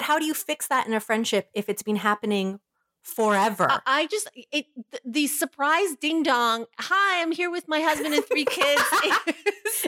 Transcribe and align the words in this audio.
but 0.00 0.06
how 0.06 0.18
do 0.18 0.24
you 0.24 0.32
fix 0.32 0.66
that 0.68 0.86
in 0.86 0.94
a 0.94 1.00
friendship 1.00 1.50
if 1.52 1.68
it's 1.68 1.82
been 1.82 1.96
happening 1.96 2.58
forever? 3.02 3.66
I, 3.70 3.80
I 3.84 4.06
just 4.06 4.30
it 4.50 4.64
th- 4.90 5.02
the 5.04 5.26
surprise 5.26 5.94
ding 6.00 6.22
dong. 6.22 6.64
Hi, 6.78 7.20
I'm 7.20 7.32
here 7.32 7.50
with 7.50 7.68
my 7.68 7.80
husband 7.80 8.14
and 8.14 8.24
three 8.24 8.46
kids. 8.46 8.80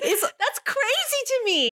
is- 0.04 0.21
that's 0.38 0.61
crazy 0.67 1.22
to 1.27 1.40
me. 1.46 1.71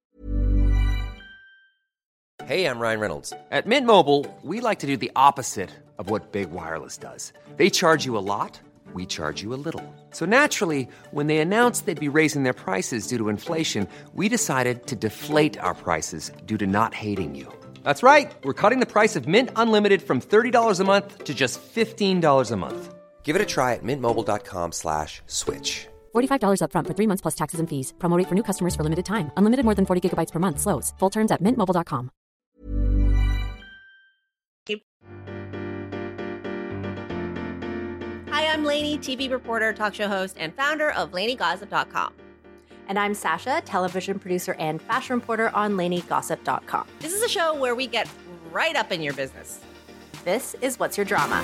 Hey, 2.46 2.64
I'm 2.64 2.78
Ryan 2.78 3.00
Reynolds. 3.00 3.34
At 3.50 3.66
Mint 3.66 3.86
Mobile, 3.86 4.24
we 4.42 4.62
like 4.62 4.78
to 4.78 4.86
do 4.86 4.96
the 4.96 5.12
opposite 5.14 5.70
of 5.98 6.08
what 6.08 6.32
Big 6.32 6.50
Wireless 6.50 6.96
does. 6.96 7.34
They 7.58 7.68
charge 7.68 8.06
you 8.06 8.16
a 8.16 8.24
lot, 8.24 8.58
we 8.94 9.04
charge 9.04 9.42
you 9.42 9.52
a 9.52 9.60
little. 9.66 9.84
So 10.12 10.24
naturally, 10.24 10.88
when 11.10 11.26
they 11.26 11.38
announced 11.38 11.84
they'd 11.84 12.00
be 12.00 12.08
raising 12.08 12.44
their 12.44 12.54
prices 12.54 13.06
due 13.06 13.18
to 13.18 13.28
inflation, 13.28 13.86
we 14.14 14.30
decided 14.30 14.86
to 14.86 14.96
deflate 14.96 15.58
our 15.58 15.74
prices 15.74 16.32
due 16.46 16.56
to 16.56 16.66
not 16.66 16.94
hating 16.94 17.34
you. 17.34 17.52
That's 17.84 18.02
right. 18.02 18.32
We're 18.42 18.60
cutting 18.62 18.80
the 18.80 18.86
price 18.86 19.14
of 19.14 19.28
Mint 19.28 19.50
Unlimited 19.54 20.02
from 20.02 20.20
$30 20.20 20.80
a 20.80 20.84
month 20.84 21.24
to 21.24 21.32
just 21.34 21.60
$15 21.62 22.50
a 22.50 22.56
month. 22.56 22.94
Give 23.22 23.36
it 23.36 23.42
a 23.42 23.46
try 23.46 23.74
at 23.74 23.84
mintmobile.com 23.84 24.72
slash 24.72 25.22
switch. 25.26 25.86
$45 26.16 26.62
upfront 26.64 26.86
for 26.88 26.94
three 26.94 27.06
months 27.06 27.20
plus 27.22 27.36
taxes 27.36 27.60
and 27.60 27.68
fees. 27.70 27.94
Promo 27.98 28.26
for 28.28 28.34
new 28.34 28.42
customers 28.42 28.74
for 28.74 28.82
limited 28.82 29.06
time. 29.06 29.30
Unlimited 29.36 29.64
more 29.64 29.76
than 29.76 29.86
40 29.86 30.00
gigabytes 30.08 30.32
per 30.32 30.40
month. 30.40 30.58
Slows. 30.58 30.92
Full 30.98 31.10
terms 31.10 31.30
at 31.30 31.40
mintmobile.com. 31.42 32.10
Hi, 38.30 38.46
I'm 38.46 38.64
Lainey, 38.64 38.96
TV 38.96 39.30
reporter, 39.30 39.72
talk 39.72 39.94
show 39.94 40.08
host, 40.08 40.36
and 40.38 40.54
founder 40.54 40.90
of 40.90 41.10
LaineyGossip.com. 41.12 42.14
and 42.90 42.98
I'm 42.98 43.14
Sasha, 43.14 43.62
television 43.64 44.18
producer 44.18 44.56
and 44.58 44.82
fashion 44.82 45.14
reporter 45.14 45.50
on 45.54 45.76
LaineyGossip.com. 45.76 46.88
This 46.98 47.12
is 47.12 47.22
a 47.22 47.28
show 47.28 47.54
where 47.54 47.76
we 47.76 47.86
get 47.86 48.10
right 48.50 48.74
up 48.74 48.90
in 48.90 49.00
your 49.00 49.14
business. 49.14 49.60
This 50.24 50.56
is 50.60 50.76
What's 50.76 50.96
Your 50.96 51.04
Drama? 51.04 51.40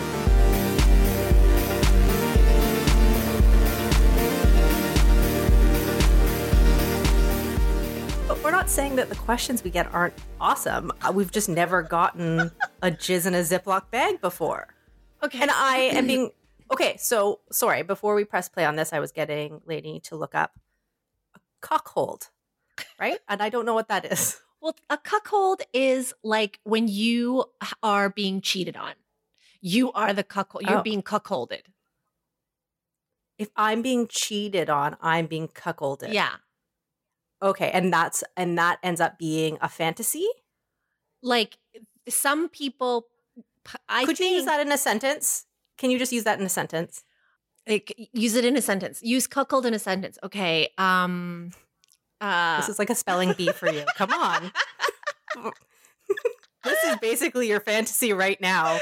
But 8.27 8.43
we're 8.43 8.51
not 8.51 8.69
saying 8.69 8.97
that 8.97 9.09
the 9.09 9.15
questions 9.15 9.63
we 9.63 9.71
get 9.71 9.87
aren't 9.95 10.15
awesome. 10.41 10.91
Uh, 11.01 11.13
We've 11.13 11.31
just 11.31 11.49
never 11.49 11.81
gotten 11.81 12.51
a 12.83 12.91
jizz 12.91 13.25
in 13.25 13.35
a 13.37 13.43
Ziploc 13.43 13.93
bag 13.93 14.21
before. 14.21 14.67
Okay. 15.23 15.39
And 15.43 15.53
I 15.53 15.77
am 15.93 16.09
being 16.09 16.33
okay. 16.73 16.97
So 16.99 17.39
sorry. 17.53 17.85
Before 17.85 18.17
we 18.17 18.25
press 18.25 18.49
play 18.49 18.65
on 18.65 18.75
this, 18.75 18.93
I 18.93 18.99
was 18.99 19.13
getting 19.13 19.61
Lainey 19.65 20.01
to 20.07 20.17
look 20.17 20.35
up 20.35 20.59
a 21.67 21.79
cockhold, 21.79 22.31
right? 22.99 23.19
And 23.29 23.43
I 23.43 23.49
don't 23.49 23.67
know 23.67 23.75
what 23.75 23.89
that 23.89 24.05
is. 24.05 24.41
Well, 24.59 24.75
a 24.89 24.97
cuckold 24.97 25.63
is 25.75 26.15
like 26.25 26.59
when 26.65 26.89
you 26.89 27.45
are 27.83 28.09
being 28.09 28.41
cheated 28.41 28.75
on. 28.75 28.95
You 29.61 29.93
are 29.93 30.15
the 30.15 30.25
cuckold. 30.25 30.65
You're 30.67 30.79
Oh. 30.79 30.83
being 30.83 31.03
cuckolded. 31.03 31.61
If 33.39 33.51
I'm 33.55 33.83
being 33.83 34.09
cheated 34.09 34.71
on, 34.71 34.97
I'm 35.03 35.27
being 35.27 35.49
cuckolded. 35.49 36.13
Yeah. 36.13 36.37
Okay, 37.43 37.71
and 37.71 37.93
that's 37.93 38.25
and 38.35 38.57
that 38.59 38.79
ends 38.83 39.01
up 39.01 39.19
being 39.19 39.59
a 39.61 39.69
fantasy. 39.69 40.27
Like 41.23 41.59
some 42.09 42.49
people, 42.49 43.07
I 43.91 44.07
Could 44.07 44.19
you 44.19 44.27
use 44.27 44.47
that 44.47 44.61
in 44.61 44.73
a 44.73 44.79
sentence? 44.79 45.45
Can 45.77 45.91
you 45.91 45.99
just 45.99 46.13
use 46.13 46.25
that 46.25 46.41
in 46.41 46.47
a 46.47 46.49
sentence? 46.49 47.05
Like, 47.67 48.09
use 48.13 48.35
it 48.35 48.45
in 48.45 48.57
a 48.57 48.63
sentence. 48.63 49.03
Use 49.03 49.27
cuckold 49.27 49.67
in 49.67 49.75
a 49.75 49.79
sentence. 49.79 50.19
Okay. 50.23 50.69
Um. 50.79 51.51
Uh, 52.21 52.59
this 52.59 52.69
is 52.69 52.79
like 52.79 52.91
a 52.91 52.95
spelling 52.95 53.35
bee 53.37 53.53
for 53.53 53.71
you. 53.71 53.85
Come 53.97 54.13
on. 54.13 54.53
this 56.65 56.85
is 56.85 56.97
basically 56.97 57.49
your 57.49 57.61
fantasy 57.61 58.13
right 58.13 58.41
now. 58.41 58.79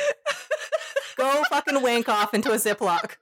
Go 1.16 1.42
fucking 1.50 1.82
wank 1.82 2.08
off 2.08 2.34
into 2.34 2.52
a 2.52 2.56
Ziploc. 2.56 3.16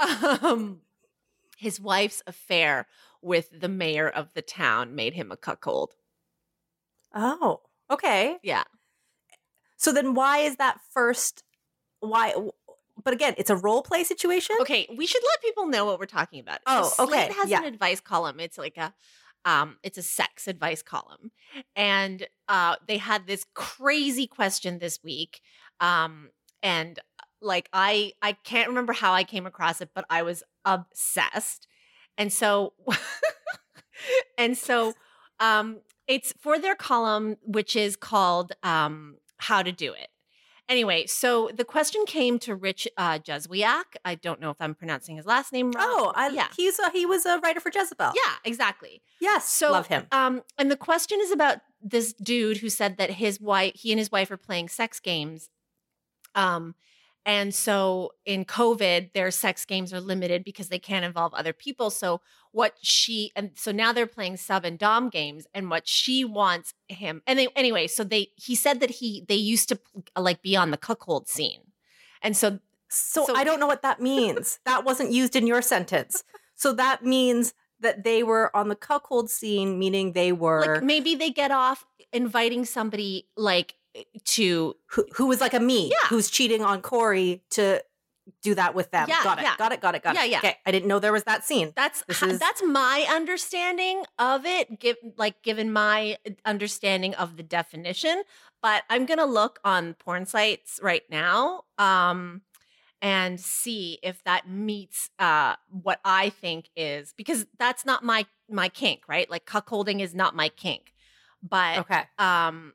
um, 0.42 0.80
his 1.56 1.80
wife's 1.80 2.22
affair 2.26 2.86
with 3.22 3.48
the 3.58 3.68
mayor 3.68 4.08
of 4.08 4.32
the 4.34 4.42
town 4.42 4.94
made 4.94 5.14
him 5.14 5.30
a 5.30 5.36
cuckold. 5.36 5.94
Oh, 7.14 7.60
okay. 7.90 8.38
Yeah. 8.42 8.64
So 9.80 9.92
then 9.92 10.12
why 10.12 10.38
is 10.40 10.56
that 10.56 10.78
first 10.92 11.42
why 12.00 12.34
but 13.02 13.14
again, 13.14 13.34
it's 13.38 13.48
a 13.48 13.56
role 13.56 13.80
play 13.82 14.04
situation? 14.04 14.56
Okay, 14.60 14.86
we 14.94 15.06
should 15.06 15.22
let 15.22 15.42
people 15.42 15.66
know 15.68 15.86
what 15.86 15.98
we're 15.98 16.04
talking 16.04 16.38
about. 16.38 16.58
Oh, 16.66 16.92
Slate 16.94 17.08
okay, 17.08 17.24
It 17.24 17.32
has 17.32 17.48
yeah. 17.48 17.60
an 17.60 17.64
advice 17.64 17.98
column. 17.98 18.40
It's 18.40 18.58
like 18.58 18.76
a 18.76 18.92
um 19.46 19.78
it's 19.82 19.96
a 19.96 20.02
sex 20.02 20.46
advice 20.48 20.82
column. 20.82 21.32
And 21.74 22.26
uh 22.46 22.76
they 22.86 22.98
had 22.98 23.26
this 23.26 23.46
crazy 23.54 24.26
question 24.26 24.80
this 24.80 25.02
week. 25.02 25.40
Um 25.80 26.28
and 26.62 26.98
uh, 26.98 27.24
like 27.40 27.70
I 27.72 28.12
I 28.20 28.32
can't 28.32 28.68
remember 28.68 28.92
how 28.92 29.14
I 29.14 29.24
came 29.24 29.46
across 29.46 29.80
it, 29.80 29.90
but 29.94 30.04
I 30.10 30.22
was 30.22 30.42
obsessed. 30.66 31.66
And 32.18 32.30
so 32.30 32.74
and 34.38 34.58
so 34.58 34.92
um 35.38 35.80
it's 36.06 36.34
for 36.38 36.58
their 36.58 36.74
column 36.74 37.36
which 37.46 37.76
is 37.76 37.96
called 37.96 38.52
um 38.62 39.16
how 39.40 39.62
to 39.62 39.72
do 39.72 39.92
it. 39.92 40.08
Anyway, 40.68 41.04
so 41.06 41.50
the 41.52 41.64
question 41.64 42.04
came 42.06 42.38
to 42.38 42.54
Rich 42.54 42.86
uh, 42.96 43.18
Juzwiak. 43.18 43.96
I 44.04 44.14
don't 44.14 44.40
know 44.40 44.50
if 44.50 44.56
I'm 44.60 44.76
pronouncing 44.76 45.16
his 45.16 45.26
last 45.26 45.52
name 45.52 45.72
wrong. 45.72 45.84
Oh, 45.84 46.12
I, 46.14 46.28
yeah, 46.28 46.46
he's 46.56 46.78
a, 46.78 46.90
he 46.92 47.04
was 47.04 47.26
a 47.26 47.38
writer 47.38 47.58
for 47.58 47.72
Jezebel. 47.74 48.12
yeah, 48.14 48.34
exactly. 48.44 49.02
Yes, 49.20 49.48
So 49.48 49.72
love 49.72 49.88
him. 49.88 50.06
Um, 50.12 50.42
and 50.58 50.70
the 50.70 50.76
question 50.76 51.18
is 51.20 51.32
about 51.32 51.58
this 51.82 52.12
dude 52.12 52.58
who 52.58 52.68
said 52.68 52.98
that 52.98 53.10
his 53.10 53.40
wife, 53.40 53.72
he 53.74 53.90
and 53.90 53.98
his 53.98 54.12
wife 54.12 54.30
are 54.30 54.36
playing 54.36 54.68
sex 54.68 55.00
games. 55.00 55.50
Um, 56.36 56.76
and 57.26 57.54
so 57.54 58.12
in 58.24 58.44
COVID, 58.44 59.12
their 59.12 59.30
sex 59.30 59.64
games 59.64 59.92
are 59.92 60.00
limited 60.00 60.42
because 60.44 60.68
they 60.68 60.78
can't 60.78 61.04
involve 61.04 61.34
other 61.34 61.52
people. 61.52 61.90
So 61.90 62.20
what 62.52 62.74
she 62.80 63.30
and 63.36 63.50
so 63.54 63.70
now 63.72 63.92
they're 63.92 64.06
playing 64.06 64.36
sub 64.38 64.64
and 64.64 64.78
dom 64.78 65.08
games, 65.08 65.46
and 65.54 65.70
what 65.70 65.86
she 65.86 66.24
wants 66.24 66.74
him 66.88 67.22
and 67.26 67.38
they 67.38 67.48
anyway. 67.54 67.86
So 67.86 68.04
they 68.04 68.28
he 68.36 68.54
said 68.54 68.80
that 68.80 68.90
he 68.90 69.24
they 69.28 69.36
used 69.36 69.68
to 69.68 69.78
like 70.18 70.42
be 70.42 70.56
on 70.56 70.70
the 70.70 70.76
cuckold 70.76 71.28
scene, 71.28 71.60
and 72.22 72.36
so 72.36 72.58
So, 72.92 73.24
So- 73.26 73.36
I 73.36 73.44
don't 73.44 73.60
know 73.60 73.68
what 73.68 73.82
that 73.82 74.00
means. 74.00 74.58
that 74.64 74.84
wasn't 74.84 75.12
used 75.12 75.36
in 75.36 75.46
your 75.46 75.62
sentence. 75.62 76.24
So 76.56 76.72
that 76.72 77.04
means 77.04 77.54
that 77.78 78.02
they 78.02 78.22
were 78.24 78.54
on 78.54 78.68
the 78.68 78.74
cuckold 78.74 79.30
scene, 79.30 79.78
meaning 79.78 80.12
they 80.12 80.32
were 80.32 80.60
like 80.74 80.82
maybe 80.82 81.14
they 81.14 81.30
get 81.30 81.50
off 81.52 81.86
inviting 82.12 82.64
somebody 82.64 83.28
like 83.36 83.76
to 84.24 84.74
who, 84.86 85.06
who 85.14 85.26
was 85.26 85.40
like 85.40 85.54
a 85.54 85.60
me, 85.60 85.88
Yeah. 85.90 86.08
who's 86.08 86.30
cheating 86.30 86.62
on 86.62 86.80
Corey 86.82 87.42
to 87.50 87.82
do 88.42 88.54
that 88.54 88.74
with 88.74 88.90
them. 88.92 89.08
Yeah, 89.08 89.24
got 89.24 89.38
it. 89.38 89.42
yeah. 89.42 89.56
Got 89.56 89.72
it. 89.72 89.80
Got 89.80 89.94
it. 89.96 90.02
Got 90.04 90.14
Yeah, 90.14 90.24
it. 90.24 90.30
yeah. 90.30 90.40
Yeah. 90.42 90.50
Okay. 90.50 90.58
I 90.64 90.70
didn't 90.70 90.86
know 90.88 90.98
there 91.00 91.12
was 91.12 91.24
that 91.24 91.44
scene. 91.44 91.72
That's 91.74 92.04
is- 92.08 92.38
that's 92.38 92.62
my 92.62 93.04
understanding 93.10 94.04
of 94.18 94.46
it. 94.46 94.78
Give 94.78 94.96
like 95.16 95.42
given 95.42 95.72
my 95.72 96.16
understanding 96.44 97.14
of 97.14 97.36
the 97.36 97.42
definition, 97.42 98.22
but 98.62 98.84
I'm 98.88 99.04
gonna 99.06 99.26
look 99.26 99.58
on 99.64 99.94
porn 99.94 100.26
sites 100.26 100.78
right 100.82 101.02
now, 101.10 101.62
um, 101.78 102.42
and 103.02 103.40
see 103.40 103.98
if 104.02 104.22
that 104.24 104.48
meets 104.48 105.10
uh 105.18 105.56
what 105.68 105.98
I 106.04 106.28
think 106.28 106.68
is 106.76 107.12
because 107.16 107.46
that's 107.58 107.84
not 107.84 108.04
my 108.04 108.26
my 108.48 108.68
kink, 108.68 109.02
right? 109.08 109.28
Like 109.28 109.44
cuckolding 109.44 110.00
is 110.00 110.14
not 110.14 110.36
my 110.36 110.50
kink, 110.50 110.92
but 111.42 111.78
Okay. 111.78 112.02
um, 112.18 112.74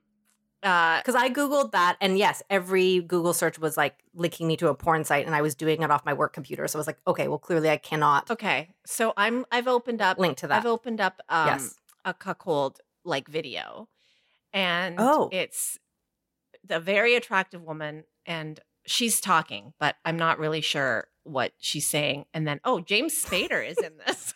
uh, 0.65 0.99
Because 0.99 1.15
I 1.15 1.29
Googled 1.29 1.71
that, 1.71 1.95
and 2.01 2.17
yes, 2.17 2.43
every 2.49 2.99
Google 3.01 3.33
search 3.33 3.57
was 3.59 3.77
like 3.77 3.95
linking 4.13 4.47
me 4.47 4.57
to 4.57 4.67
a 4.67 4.75
porn 4.75 5.03
site, 5.05 5.25
and 5.25 5.33
I 5.35 5.41
was 5.41 5.55
doing 5.55 5.81
it 5.83 5.91
off 5.91 6.03
my 6.05 6.13
work 6.13 6.33
computer. 6.33 6.67
So 6.67 6.77
I 6.77 6.81
was 6.81 6.87
like, 6.87 6.97
okay, 7.07 7.27
well, 7.29 7.37
clearly 7.39 7.69
I 7.69 7.77
cannot 7.77 8.29
okay, 8.31 8.69
so 8.85 9.13
I'm 9.15 9.45
I've 9.51 9.67
opened 9.67 10.01
up 10.01 10.17
link 10.19 10.37
to 10.37 10.47
that. 10.47 10.57
I've 10.59 10.65
opened 10.65 10.99
up 10.99 11.21
um 11.29 11.47
Yes. 11.47 11.75
a 12.03 12.13
cuckold 12.13 12.81
like 13.05 13.27
video, 13.29 13.87
and 14.51 14.95
Oh. 14.99 15.29
it's 15.31 15.77
the 16.67 16.79
very 16.79 17.15
attractive 17.15 17.61
woman, 17.61 18.03
and 18.25 18.59
she's 18.87 19.21
talking, 19.21 19.73
but 19.79 19.95
I'm 20.03 20.17
not 20.17 20.39
really 20.39 20.61
sure 20.61 21.07
what 21.23 21.53
she's 21.59 21.87
saying. 21.87 22.25
And 22.33 22.47
then, 22.47 22.59
oh, 22.63 22.79
James 22.79 23.13
Spader 23.23 23.67
is 23.67 23.77
in 23.77 23.93
this. 24.05 24.33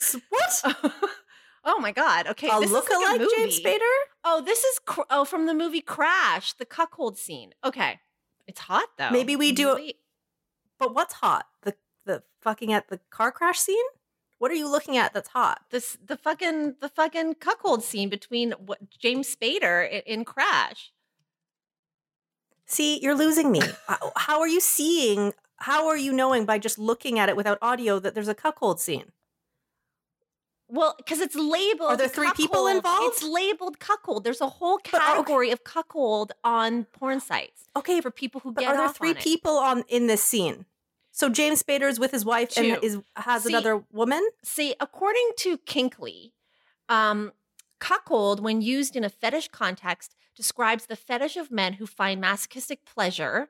what? 0.30 0.76
oh 1.68 1.78
my 1.78 1.92
god! 1.92 2.26
Okay, 2.26 2.48
a 2.48 2.58
this 2.60 2.70
is 2.70 2.72
like 2.72 2.84
lookalike 2.84 3.26
James. 3.36 3.60
Spader? 3.60 3.96
Oh, 4.24 4.42
this 4.44 4.64
is 4.64 4.80
cr- 4.84 5.02
oh 5.10 5.24
from 5.24 5.46
the 5.46 5.54
movie 5.54 5.80
Crash, 5.80 6.54
the 6.54 6.64
cuckold 6.64 7.16
scene. 7.16 7.52
Okay, 7.64 8.00
it's 8.46 8.60
hot 8.60 8.88
though. 8.98 9.10
Maybe 9.10 9.36
we 9.36 9.52
do- 9.52 9.74
Wait, 9.76 9.96
But 10.78 10.94
what's 10.94 11.14
hot? 11.14 11.46
The 11.62 11.74
the 12.04 12.22
fucking 12.40 12.72
at 12.72 12.88
the 12.88 12.98
car 13.10 13.30
crash 13.30 13.58
scene? 13.60 13.84
What 14.38 14.50
are 14.50 14.54
you 14.54 14.68
looking 14.70 14.96
at 14.96 15.12
that's 15.12 15.28
hot? 15.30 15.60
this 15.70 15.96
the 16.04 16.16
fucking 16.16 16.76
the 16.80 16.88
fucking 16.88 17.34
cuckold 17.34 17.82
scene 17.84 18.08
between 18.08 18.52
what 18.52 18.78
James 18.98 19.34
Spader 19.34 19.88
in, 19.90 20.00
in 20.06 20.24
Crash. 20.24 20.92
See, 22.66 23.00
you're 23.00 23.14
losing 23.16 23.50
me. 23.50 23.60
How 24.16 24.40
are 24.40 24.48
you 24.48 24.60
seeing? 24.60 25.32
How 25.56 25.88
are 25.88 25.96
you 25.96 26.12
knowing 26.12 26.44
by 26.44 26.58
just 26.58 26.78
looking 26.78 27.18
at 27.18 27.28
it 27.28 27.36
without 27.36 27.58
audio 27.60 27.98
that 27.98 28.14
there's 28.14 28.28
a 28.28 28.34
cuckold 28.34 28.78
scene? 28.80 29.10
Well, 30.68 30.94
because 30.98 31.20
it's 31.20 31.34
labeled. 31.34 31.90
Are 31.92 31.96
there 31.96 32.08
three 32.08 32.30
people 32.32 32.66
involved? 32.66 33.02
It's 33.14 33.22
labeled 33.22 33.78
cuckold. 33.80 34.24
There's 34.24 34.40
a 34.42 34.48
whole 34.48 34.78
But, 34.84 34.94
okay. 34.94 35.04
category 35.04 35.50
of 35.50 35.64
cuckold 35.64 36.32
on 36.44 36.84
porn 36.84 37.20
sites 37.20 37.64
Okay, 37.76 38.00
for 38.00 38.10
people 38.10 38.40
who 38.42 38.52
but 38.52 38.60
get 38.60 38.70
are 38.74 38.76
there 38.76 38.88
three 38.92 39.10
on 39.10 39.14
people 39.16 39.56
on 39.58 39.84
in 39.88 40.06
this 40.08 40.22
scene? 40.22 40.66
So 41.10 41.28
James 41.30 41.62
Spader's 41.62 41.98
with 41.98 42.10
his 42.12 42.24
wife 42.24 42.50
Two. 42.50 42.62
and 42.74 42.84
is 42.84 42.98
has 43.16 43.44
See- 43.44 43.48
another 43.52 43.82
woman. 43.92 44.28
See, 44.44 44.74
according 44.78 45.30
to 45.38 45.56
Kinkly, 45.58 46.32
um, 46.88 47.32
cuckold, 47.80 48.40
when 48.40 48.60
used 48.60 48.94
in 48.94 49.04
a 49.04 49.08
fetish 49.08 49.48
context, 49.48 50.14
describes 50.36 50.86
the 50.86 50.96
fetish 50.96 51.36
of 51.36 51.50
men 51.50 51.74
who 51.74 51.86
find 51.86 52.20
masochistic 52.20 52.84
pleasure 52.84 53.48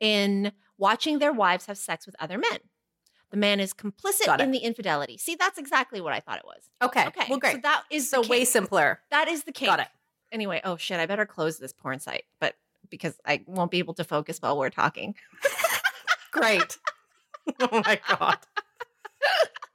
in 0.00 0.52
watching 0.76 1.18
their 1.18 1.32
wives 1.32 1.66
have 1.66 1.78
sex 1.78 2.04
with 2.04 2.16
other 2.18 2.36
men. 2.36 2.58
The 3.30 3.36
man 3.36 3.60
is 3.60 3.74
complicit 3.74 4.40
in 4.40 4.50
the 4.52 4.58
infidelity. 4.58 5.18
See, 5.18 5.34
that's 5.34 5.58
exactly 5.58 6.00
what 6.00 6.12
I 6.14 6.20
thought 6.20 6.38
it 6.38 6.44
was. 6.46 6.70
Okay, 6.82 7.06
Okay, 7.08 7.26
well, 7.28 7.38
great. 7.38 7.54
So 7.56 7.60
that 7.62 7.82
is 7.90 8.08
So 8.10 8.22
the 8.22 8.28
way 8.28 8.44
simpler. 8.44 9.00
That 9.10 9.28
is 9.28 9.44
the 9.44 9.52
case. 9.52 9.68
Got 9.68 9.80
it. 9.80 9.88
Anyway, 10.32 10.60
oh 10.64 10.76
shit, 10.76 10.98
I 10.98 11.06
better 11.06 11.26
close 11.26 11.58
this 11.58 11.72
porn 11.72 11.98
site, 12.00 12.24
but 12.40 12.54
because 12.90 13.18
I 13.26 13.44
won't 13.46 13.70
be 13.70 13.78
able 13.80 13.94
to 13.94 14.04
focus 14.04 14.38
while 14.40 14.56
we're 14.58 14.70
talking. 14.70 15.14
Great. 16.32 16.78
oh 17.60 17.82
my 17.84 18.00
god. 18.08 18.38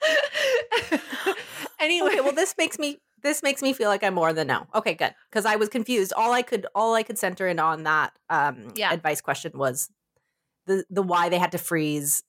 anyway, 1.79 2.09
Okay, 2.11 2.21
well 2.21 2.33
this 2.33 2.55
makes 2.57 2.79
me 2.79 2.99
this 3.21 3.41
makes 3.41 3.61
me 3.61 3.71
feel 3.73 3.87
like 3.89 4.03
I'm 4.03 4.13
more 4.15 4.33
than 4.33 4.47
no. 4.47 4.67
Okay, 4.75 4.93
good. 4.95 5.13
Because 5.29 5.45
I 5.45 5.55
was 5.55 5.69
confused. 5.69 6.11
All 6.15 6.31
I 6.33 6.41
could 6.41 6.65
all 6.75 6.93
I 6.93 7.03
could 7.03 7.17
center 7.17 7.47
in 7.47 7.59
on 7.59 7.83
that 7.83 8.13
um 8.29 8.69
Yeah. 8.75 8.91
advice 8.93 9.21
question 9.21 9.51
was 9.55 9.89
the 10.65 10.83
the 10.89 11.01
why 11.03 11.29
they 11.29 11.37
had 11.37 11.51
to 11.53 11.57
freeze 11.57 12.23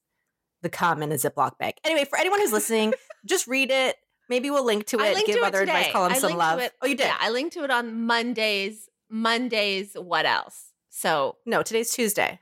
the 0.61 0.69
cum 0.69 1.01
in 1.03 1.11
a 1.11 1.15
Ziploc 1.15 1.57
bag. 1.57 1.75
Anyway, 1.83 2.05
for 2.05 2.17
anyone 2.17 2.39
who's 2.39 2.51
listening, 2.51 2.93
just 3.25 3.47
read 3.47 3.71
it. 3.71 3.95
Maybe 4.29 4.49
we'll 4.49 4.65
link 4.65 4.85
to 4.87 4.99
it. 4.99 5.15
Give 5.25 5.35
to 5.35 5.41
it 5.41 5.43
other 5.43 5.61
advice 5.61 5.83
today. 5.85 5.91
columns 5.91 6.15
I 6.17 6.19
some 6.19 6.37
love. 6.37 6.59
it- 6.59 6.73
Oh, 6.81 6.87
you 6.87 6.95
did? 6.95 7.05
Yeah, 7.05 7.17
I 7.19 7.29
linked 7.29 7.53
to 7.53 7.63
it 7.63 7.69
on 7.71 8.05
Mondays. 8.05 8.89
Mondays, 9.09 9.93
what 9.93 10.25
else? 10.25 10.71
So 10.89 11.37
No, 11.45 11.61
today's 11.61 11.91
Tuesday. 11.91 12.39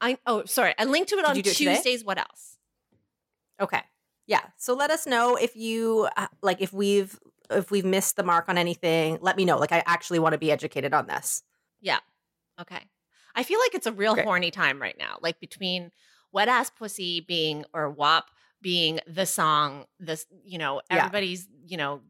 I 0.00 0.18
oh 0.26 0.44
sorry, 0.44 0.74
I 0.78 0.84
linked 0.84 1.08
to 1.10 1.16
it 1.16 1.22
Did 1.22 1.26
on 1.26 1.34
do 1.36 1.42
today? 1.42 1.74
Tuesdays. 1.74 2.04
What 2.04 2.18
else? 2.18 2.58
Okay. 3.60 3.80
Yeah. 4.26 4.40
So 4.56 4.74
let 4.74 4.90
us 4.90 5.06
know 5.06 5.36
if 5.36 5.56
you 5.56 6.08
uh, 6.16 6.26
like 6.42 6.60
if 6.60 6.72
we've 6.72 7.18
if 7.50 7.70
we've 7.70 7.84
missed 7.84 8.16
the 8.16 8.22
mark 8.22 8.48
on 8.48 8.58
anything. 8.58 9.18
Let 9.20 9.36
me 9.36 9.44
know. 9.44 9.58
Like 9.58 9.72
I 9.72 9.82
actually 9.86 10.18
want 10.18 10.32
to 10.32 10.38
be 10.38 10.50
educated 10.50 10.92
on 10.94 11.06
this. 11.06 11.42
Yeah. 11.80 11.98
Okay. 12.60 12.80
I 13.34 13.42
feel 13.42 13.58
like 13.60 13.74
it's 13.74 13.86
a 13.86 13.92
real 13.92 14.14
Great. 14.14 14.26
horny 14.26 14.50
time 14.50 14.80
right 14.80 14.96
now. 14.98 15.18
Like 15.20 15.40
between 15.40 15.90
wet 16.32 16.48
ass 16.48 16.70
pussy 16.70 17.20
being 17.20 17.64
or 17.74 17.90
WAP 17.90 18.24
being 18.60 19.00
the 19.06 19.26
song, 19.26 19.84
this 19.98 20.26
you 20.44 20.58
know, 20.58 20.80
Yeah. 20.90 20.98
everybody's, 20.98 21.48
you 21.66 21.76
know, 21.76 22.00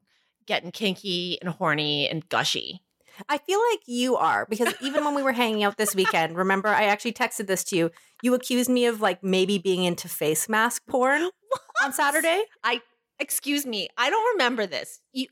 getting 0.46 0.70
kinky 0.70 1.38
and 1.40 1.50
horny 1.50 2.08
and 2.08 2.28
gushy. 2.28 2.82
I 3.28 3.38
feel 3.38 3.60
like 3.70 3.80
you 3.86 4.16
are 4.16 4.46
because 4.48 4.74
even 4.80 5.04
when 5.04 5.14
we 5.14 5.22
were 5.22 5.32
hanging 5.32 5.62
out 5.64 5.76
this 5.76 5.94
weekend, 5.94 6.36
remember 6.36 6.68
I 6.68 6.84
actually 6.84 7.12
texted 7.12 7.46
this 7.46 7.62
to 7.64 7.76
you. 7.76 7.90
You 8.22 8.32
accused 8.34 8.70
me 8.70 8.86
of 8.86 9.00
like 9.02 9.22
maybe 9.22 9.58
being 9.58 9.84
into 9.84 10.08
face 10.08 10.48
mask 10.48 10.82
porn 10.88 11.28
on 11.84 11.92
Saturday. 11.92 12.44
I 12.64 12.80
excuse 13.18 13.66
me, 13.66 13.88
I 13.98 14.08
don't 14.10 14.34
remember 14.34 14.66
this. 14.66 15.00
You 15.12 15.26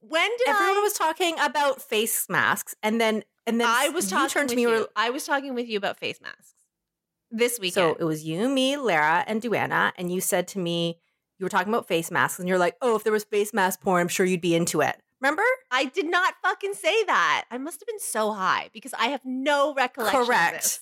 when 0.00 0.28
did 0.38 0.48
Everyone 0.48 0.76
I 0.76 0.80
was 0.80 0.92
talking 0.92 1.36
about 1.40 1.80
face 1.80 2.26
masks, 2.28 2.74
and 2.82 3.00
then 3.00 3.22
and 3.46 3.60
then 3.60 3.68
I 3.70 3.88
was 3.90 4.10
you 4.10 4.16
talking 4.16 4.28
turned 4.30 4.48
to 4.50 4.56
me. 4.56 4.62
you. 4.62 4.70
you 4.70 4.80
were- 4.80 4.88
I 4.96 5.10
was 5.10 5.24
talking 5.24 5.54
with 5.54 5.68
you 5.68 5.78
about 5.78 5.98
face 5.98 6.20
masks 6.20 6.54
this 7.36 7.58
weekend. 7.58 7.96
So 7.96 7.96
it 7.98 8.04
was 8.04 8.24
you, 8.24 8.48
me, 8.48 8.76
Lara, 8.76 9.24
and 9.26 9.42
Duana, 9.42 9.92
and 9.96 10.12
you 10.12 10.20
said 10.20 10.48
to 10.48 10.58
me 10.58 11.00
you 11.38 11.44
were 11.44 11.50
talking 11.50 11.72
about 11.72 11.88
face 11.88 12.10
masks, 12.10 12.38
and 12.38 12.48
you're 12.48 12.58
like, 12.58 12.76
"Oh, 12.80 12.96
if 12.96 13.04
there 13.04 13.12
was 13.12 13.24
face 13.24 13.52
mask 13.52 13.80
porn, 13.80 14.00
I'm 14.00 14.08
sure 14.08 14.24
you'd 14.24 14.40
be 14.40 14.54
into 14.54 14.80
it." 14.80 14.96
Remember? 15.20 15.42
I 15.70 15.86
did 15.86 16.06
not 16.06 16.34
fucking 16.42 16.74
say 16.74 17.04
that. 17.04 17.46
I 17.50 17.58
must 17.58 17.80
have 17.80 17.86
been 17.86 17.98
so 17.98 18.32
high 18.32 18.68
because 18.72 18.92
I 18.94 19.06
have 19.06 19.22
no 19.24 19.72
recollection. 19.74 20.20
of 20.20 20.26
Correct. 20.26 20.80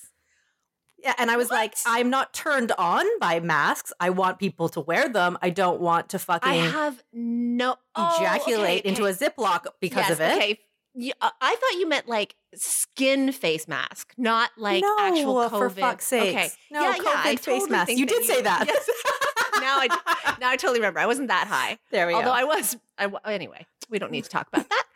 Yeah, 1.02 1.14
and 1.18 1.30
I 1.30 1.36
was 1.36 1.50
like, 1.50 1.74
I'm 1.84 2.10
not 2.10 2.32
turned 2.32 2.72
on 2.78 3.04
by 3.18 3.40
masks. 3.40 3.92
I 3.98 4.10
want 4.10 4.38
people 4.38 4.68
to 4.70 4.80
wear 4.80 5.08
them. 5.08 5.36
I 5.42 5.50
don't 5.50 5.80
want 5.80 6.10
to 6.10 6.18
fucking 6.18 6.48
I 6.48 6.54
have 6.54 7.02
no 7.12 7.76
oh, 7.96 8.16
ejaculate 8.20 8.80
okay, 8.80 8.88
into 8.88 9.06
a 9.06 9.12
Ziploc 9.12 9.66
because 9.80 10.08
Yes, 10.08 10.10
of 10.12 10.20
it. 10.20 10.36
Okay. 10.36 10.60
You- 10.94 11.12
uh, 11.20 11.30
I 11.40 11.56
thought 11.56 11.78
you 11.78 11.88
meant 11.88 12.08
like 12.08 12.36
skin 12.54 13.32
face 13.32 13.66
mask, 13.66 14.12
not 14.16 14.50
like 14.58 14.82
no, 14.82 14.96
actual 15.00 15.34
COVID. 15.36 15.50
for 15.50 15.70
fuck's 15.70 16.06
sake. 16.06 16.34
Okay. 16.36 16.48
No, 16.70 16.82
yeah, 16.82 16.98
COVID 16.98 17.04
yeah, 17.04 17.22
I 17.24 17.36
face 17.36 17.44
totally 17.44 17.70
mask. 17.70 17.92
You 17.92 18.06
did 18.06 18.24
say 18.24 18.42
that. 18.42 18.66
Yes. 18.66 18.88
now 19.60 19.78
I 19.78 20.36
now 20.40 20.50
I 20.50 20.56
totally 20.56 20.80
remember. 20.80 21.00
I 21.00 21.06
wasn't 21.06 21.28
that 21.28 21.46
high. 21.46 21.78
there 21.90 22.06
we 22.06 22.14
Although 22.14 22.26
go. 22.26 22.30
Although 22.30 22.40
I 22.40 22.56
was. 22.56 22.76
I 22.98 23.32
anyway. 23.32 23.66
We 23.88 23.98
don't 23.98 24.12
need 24.12 24.24
to 24.24 24.30
talk 24.30 24.48
about 24.52 24.68
that. 24.68 24.84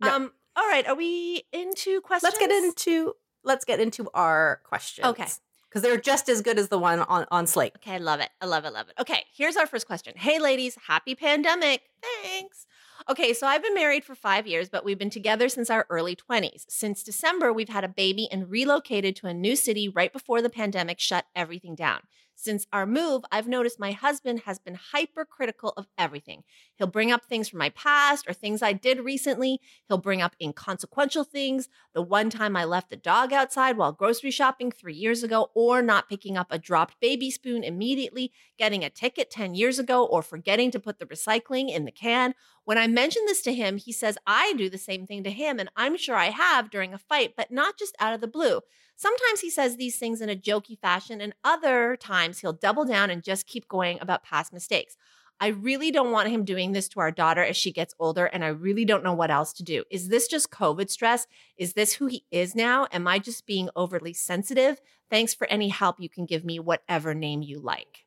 No. 0.00 0.14
Um. 0.14 0.32
All 0.54 0.68
right. 0.68 0.86
Are 0.86 0.94
we 0.94 1.42
into 1.52 2.00
questions? 2.02 2.32
let's 2.32 2.38
get 2.38 2.52
into 2.52 3.14
let's 3.42 3.64
get 3.64 3.80
into 3.80 4.08
our 4.14 4.60
questions. 4.62 5.08
Okay. 5.08 5.26
Because 5.68 5.82
they're 5.82 6.00
just 6.00 6.28
as 6.28 6.40
good 6.40 6.58
as 6.58 6.68
the 6.68 6.78
one 6.78 7.00
on, 7.00 7.26
on 7.30 7.46
Slate. 7.46 7.72
Okay, 7.76 7.94
I 7.94 7.98
love 7.98 8.20
it. 8.20 8.30
I 8.40 8.46
love 8.46 8.64
it, 8.64 8.72
love 8.72 8.88
it. 8.88 8.94
Okay, 9.00 9.24
here's 9.34 9.56
our 9.56 9.66
first 9.66 9.86
question. 9.86 10.14
Hey, 10.16 10.38
ladies, 10.38 10.78
happy 10.86 11.14
pandemic. 11.14 11.82
Thanks. 12.22 12.66
Okay, 13.08 13.32
so 13.32 13.46
I've 13.46 13.62
been 13.62 13.74
married 13.74 14.04
for 14.04 14.14
five 14.14 14.46
years, 14.46 14.68
but 14.68 14.84
we've 14.84 14.98
been 14.98 15.10
together 15.10 15.48
since 15.48 15.70
our 15.70 15.86
early 15.88 16.16
20s. 16.16 16.64
Since 16.68 17.02
December, 17.02 17.52
we've 17.52 17.68
had 17.68 17.84
a 17.84 17.88
baby 17.88 18.28
and 18.30 18.50
relocated 18.50 19.14
to 19.16 19.26
a 19.26 19.34
new 19.34 19.56
city 19.56 19.88
right 19.88 20.12
before 20.12 20.42
the 20.42 20.50
pandemic 20.50 20.98
shut 20.98 21.26
everything 21.36 21.74
down. 21.74 22.00
Since 22.40 22.68
our 22.72 22.86
move, 22.86 23.24
I've 23.32 23.48
noticed 23.48 23.80
my 23.80 23.90
husband 23.90 24.42
has 24.44 24.60
been 24.60 24.76
hypercritical 24.76 25.74
of 25.76 25.88
everything. 25.98 26.44
He'll 26.76 26.86
bring 26.86 27.10
up 27.10 27.24
things 27.24 27.48
from 27.48 27.58
my 27.58 27.70
past 27.70 28.28
or 28.28 28.32
things 28.32 28.62
I 28.62 28.74
did 28.74 29.00
recently. 29.00 29.60
He'll 29.88 29.98
bring 29.98 30.22
up 30.22 30.36
inconsequential 30.40 31.24
things, 31.24 31.68
the 31.94 32.00
one 32.00 32.30
time 32.30 32.56
I 32.56 32.64
left 32.64 32.90
the 32.90 32.96
dog 32.96 33.32
outside 33.32 33.76
while 33.76 33.90
grocery 33.90 34.30
shopping 34.30 34.70
three 34.70 34.94
years 34.94 35.24
ago, 35.24 35.50
or 35.52 35.82
not 35.82 36.08
picking 36.08 36.36
up 36.36 36.46
a 36.50 36.60
dropped 36.60 37.00
baby 37.00 37.28
spoon 37.32 37.64
immediately, 37.64 38.30
getting 38.56 38.84
a 38.84 38.90
ticket 38.90 39.32
10 39.32 39.56
years 39.56 39.80
ago, 39.80 40.06
or 40.06 40.22
forgetting 40.22 40.70
to 40.70 40.78
put 40.78 41.00
the 41.00 41.06
recycling 41.06 41.68
in 41.68 41.86
the 41.86 41.90
can. 41.90 42.34
When 42.68 42.76
I 42.76 42.86
mention 42.86 43.22
this 43.24 43.40
to 43.44 43.54
him, 43.54 43.78
he 43.78 43.92
says 43.92 44.18
I 44.26 44.52
do 44.52 44.68
the 44.68 44.76
same 44.76 45.06
thing 45.06 45.24
to 45.24 45.30
him, 45.30 45.58
and 45.58 45.70
I'm 45.74 45.96
sure 45.96 46.16
I 46.16 46.26
have 46.26 46.68
during 46.68 46.92
a 46.92 46.98
fight, 46.98 47.32
but 47.34 47.50
not 47.50 47.78
just 47.78 47.96
out 47.98 48.12
of 48.12 48.20
the 48.20 48.28
blue. 48.28 48.60
Sometimes 48.94 49.40
he 49.40 49.48
says 49.48 49.76
these 49.76 49.96
things 49.96 50.20
in 50.20 50.28
a 50.28 50.36
jokey 50.36 50.78
fashion, 50.78 51.22
and 51.22 51.32
other 51.42 51.96
times 51.96 52.40
he'll 52.40 52.52
double 52.52 52.84
down 52.84 53.08
and 53.08 53.24
just 53.24 53.46
keep 53.46 53.68
going 53.68 53.98
about 54.02 54.22
past 54.22 54.52
mistakes. 54.52 54.98
I 55.40 55.46
really 55.46 55.90
don't 55.90 56.10
want 56.10 56.28
him 56.28 56.44
doing 56.44 56.72
this 56.72 56.90
to 56.90 57.00
our 57.00 57.10
daughter 57.10 57.42
as 57.42 57.56
she 57.56 57.72
gets 57.72 57.94
older, 57.98 58.26
and 58.26 58.44
I 58.44 58.48
really 58.48 58.84
don't 58.84 59.02
know 59.02 59.14
what 59.14 59.30
else 59.30 59.54
to 59.54 59.62
do. 59.62 59.84
Is 59.90 60.08
this 60.08 60.28
just 60.28 60.50
COVID 60.50 60.90
stress? 60.90 61.26
Is 61.56 61.72
this 61.72 61.94
who 61.94 62.04
he 62.04 62.26
is 62.30 62.54
now? 62.54 62.86
Am 62.92 63.08
I 63.08 63.18
just 63.18 63.46
being 63.46 63.70
overly 63.76 64.12
sensitive? 64.12 64.78
Thanks 65.08 65.32
for 65.32 65.46
any 65.46 65.68
help 65.68 65.96
you 66.00 66.10
can 66.10 66.26
give 66.26 66.44
me, 66.44 66.58
whatever 66.58 67.14
name 67.14 67.40
you 67.40 67.60
like. 67.60 68.04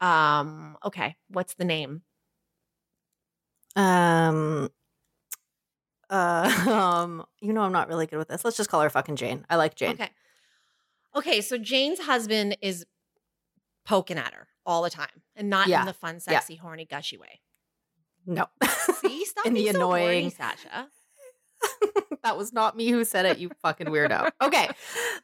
Um, 0.00 0.76
okay, 0.84 1.14
what's 1.28 1.54
the 1.54 1.64
name? 1.64 2.02
Um 3.76 4.70
uh, 6.08 6.66
um, 7.04 7.24
you 7.40 7.52
know 7.52 7.60
I'm 7.62 7.72
not 7.72 7.88
really 7.88 8.06
good 8.06 8.18
with 8.18 8.28
this. 8.28 8.44
Let's 8.44 8.56
just 8.56 8.68
call 8.70 8.80
her 8.82 8.90
fucking 8.90 9.16
Jane. 9.16 9.44
I 9.48 9.56
like 9.56 9.74
Jane. 9.76 9.92
Okay. 9.92 10.10
Okay, 11.14 11.40
so 11.40 11.56
Jane's 11.58 12.00
husband 12.00 12.56
is 12.62 12.84
poking 13.84 14.18
at 14.18 14.32
her 14.34 14.48
all 14.66 14.82
the 14.82 14.90
time 14.90 15.22
and 15.36 15.48
not 15.50 15.68
Yeah. 15.68 15.80
in 15.80 15.86
the 15.86 15.92
fun, 15.92 16.20
sexy, 16.20 16.56
horny, 16.56 16.84
gushy 16.84 17.16
way. 17.16 17.40
No. 18.26 18.46
See, 19.00 19.24
stop 19.24 19.46
In 19.46 19.54
the 19.54 19.60
being 19.62 19.72
so 19.74 19.80
horny, 19.86 20.02
annoying- 20.04 20.30
Sasha. 20.36 20.88
that 22.22 22.36
was 22.36 22.52
not 22.52 22.76
me 22.76 22.88
who 22.90 23.04
said 23.04 23.24
it, 23.26 23.38
you 23.38 23.50
fucking 23.62 23.86
weirdo. 23.88 24.30
Okay. 24.42 24.68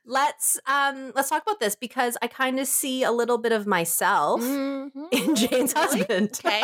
Let's 0.05 0.59
um 0.67 1.13
let's 1.15 1.29
talk 1.31 1.43
about 1.43 1.61
this 1.61 1.75
because 1.77 2.17
I 2.23 2.27
kind 2.29 2.61
of 2.61 2.67
see 2.69 3.03
a 3.03 3.11
little 3.13 3.39
bit 3.39 3.53
of 3.53 3.67
myself 3.67 4.41
Mhm. 4.41 4.91
in 5.13 5.35
Jane's 5.35 5.75
Really? 5.75 5.99
husband. 5.99 6.41
Okay. 6.45 6.63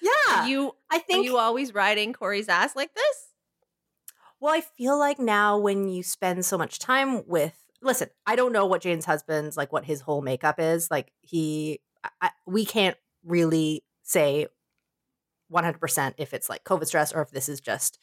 Yeah. 0.00 0.42
Are 0.42 0.48
you 0.48 0.72
I 0.90 0.98
think 0.98 1.26
you 1.26 1.36
always 1.38 1.74
riding 1.74 2.12
Corey's 2.12 2.48
ass 2.48 2.74
like 2.76 2.94
this? 2.94 3.26
Well, 4.40 4.54
I 4.54 4.60
feel 4.60 4.98
like 4.98 5.18
now 5.18 5.58
when 5.58 5.88
you 5.88 6.02
spend 6.02 6.44
so 6.44 6.56
much 6.56 6.78
time 6.78 7.26
with, 7.26 7.54
listen, 7.82 8.08
I 8.24 8.36
don't 8.36 8.52
know 8.52 8.66
what 8.66 8.82
Jane's 8.82 9.04
husband's 9.04 9.56
like, 9.56 9.72
what 9.72 9.84
his 9.84 10.00
whole 10.00 10.22
makeup 10.22 10.60
is. 10.60 10.90
Like 10.90 11.12
he, 11.22 11.80
I, 12.22 12.30
we 12.46 12.64
can't 12.64 12.96
really 13.24 13.82
say 14.04 14.46
100% 15.52 16.14
if 16.18 16.34
it's 16.34 16.48
like 16.48 16.64
COVID 16.64 16.86
stress 16.86 17.12
or 17.12 17.22
if 17.22 17.30
this 17.30 17.48
is 17.48 17.60
just 17.60 17.98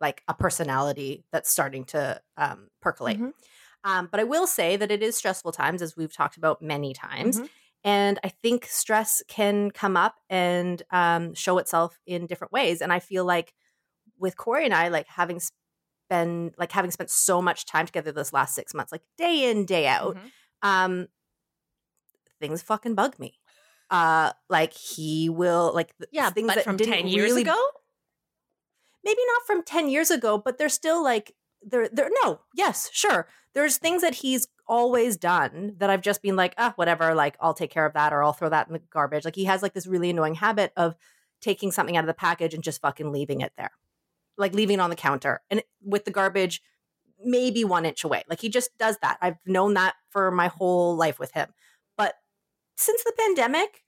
like 0.00 0.22
a 0.28 0.34
personality 0.34 1.24
that's 1.32 1.50
starting 1.50 1.84
to 1.86 2.20
um, 2.36 2.68
percolate. 2.80 3.18
Mhm. 3.18 3.32
Um, 3.84 4.08
but 4.10 4.20
I 4.20 4.24
will 4.24 4.46
say 4.46 4.76
that 4.76 4.90
it 4.90 5.02
is 5.02 5.16
stressful 5.16 5.52
times, 5.52 5.82
as 5.82 5.96
we've 5.96 6.12
talked 6.12 6.36
about 6.36 6.60
many 6.60 6.92
times. 6.92 7.40
Mhm. 7.40 7.48
And 7.84 8.18
I 8.24 8.28
think 8.28 8.66
stress 8.66 9.22
can 9.28 9.70
come 9.70 9.96
up 9.96 10.16
and 10.28 10.82
um, 10.90 11.34
show 11.34 11.58
itself 11.58 11.98
in 12.06 12.26
different 12.26 12.52
ways. 12.52 12.80
And 12.82 12.92
I 12.92 12.98
feel 12.98 13.24
like 13.24 13.54
with 14.18 14.36
Corey 14.36 14.64
and 14.64 14.74
I, 14.74 14.88
like 14.88 15.06
having 15.08 15.40
been 16.10 16.52
like 16.58 16.72
having 16.72 16.90
spent 16.90 17.10
so 17.10 17.40
much 17.40 17.66
time 17.66 17.86
together 17.86 18.10
this 18.12 18.32
last 18.32 18.54
six 18.54 18.74
months, 18.74 18.90
like 18.92 19.02
day 19.16 19.50
in, 19.50 19.64
day 19.64 19.86
out, 19.86 20.16
Mhm. 20.16 20.30
um, 20.62 21.08
things 22.40 22.62
fucking 22.62 22.94
bug 22.94 23.18
me. 23.18 23.38
Uh, 23.90 24.32
like 24.48 24.72
he 24.72 25.28
will 25.28 25.72
like 25.74 25.92
Yeah, 26.10 26.30
things 26.30 26.48
that 26.54 26.64
from 26.64 26.76
didn't 26.76 26.92
10 26.94 27.06
years 27.08 27.30
really- 27.30 27.42
ago? 27.42 27.70
maybe 29.04 29.20
not 29.26 29.46
from 29.46 29.62
10 29.62 29.88
years 29.88 30.10
ago, 30.10 30.36
but 30.38 30.58
they're 30.58 30.68
still 30.68 31.02
like 31.02 31.34
there 31.62 31.88
there 31.88 32.10
no, 32.22 32.40
yes, 32.54 32.90
sure. 32.92 33.28
There's 33.54 33.76
things 33.78 34.02
that 34.02 34.16
he's 34.16 34.46
always 34.68 35.16
done 35.16 35.74
that 35.78 35.90
I've 35.90 36.02
just 36.02 36.22
been 36.22 36.36
like, 36.36 36.54
ah, 36.58 36.72
whatever, 36.76 37.14
like 37.14 37.36
I'll 37.40 37.54
take 37.54 37.70
care 37.70 37.86
of 37.86 37.94
that 37.94 38.12
or 38.12 38.22
I'll 38.22 38.32
throw 38.32 38.48
that 38.48 38.68
in 38.68 38.74
the 38.74 38.82
garbage. 38.90 39.24
Like 39.24 39.34
he 39.36 39.44
has 39.44 39.62
like 39.62 39.72
this 39.74 39.86
really 39.86 40.10
annoying 40.10 40.34
habit 40.34 40.72
of 40.76 40.96
taking 41.40 41.72
something 41.72 41.96
out 41.96 42.04
of 42.04 42.08
the 42.08 42.14
package 42.14 42.54
and 42.54 42.62
just 42.62 42.80
fucking 42.80 43.12
leaving 43.12 43.40
it 43.40 43.52
there. 43.56 43.70
Like 44.36 44.54
leaving 44.54 44.78
it 44.78 44.80
on 44.80 44.90
the 44.90 44.96
counter 44.96 45.40
and 45.50 45.62
with 45.82 46.04
the 46.04 46.10
garbage 46.10 46.62
maybe 47.20 47.64
1 47.64 47.84
inch 47.84 48.04
away. 48.04 48.22
Like 48.28 48.40
he 48.40 48.48
just 48.48 48.70
does 48.78 48.96
that. 49.02 49.18
I've 49.20 49.38
known 49.44 49.74
that 49.74 49.94
for 50.10 50.30
my 50.30 50.48
whole 50.48 50.96
life 50.96 51.18
with 51.18 51.32
him. 51.32 51.48
But 51.96 52.14
since 52.76 53.02
the 53.02 53.12
pandemic, 53.18 53.82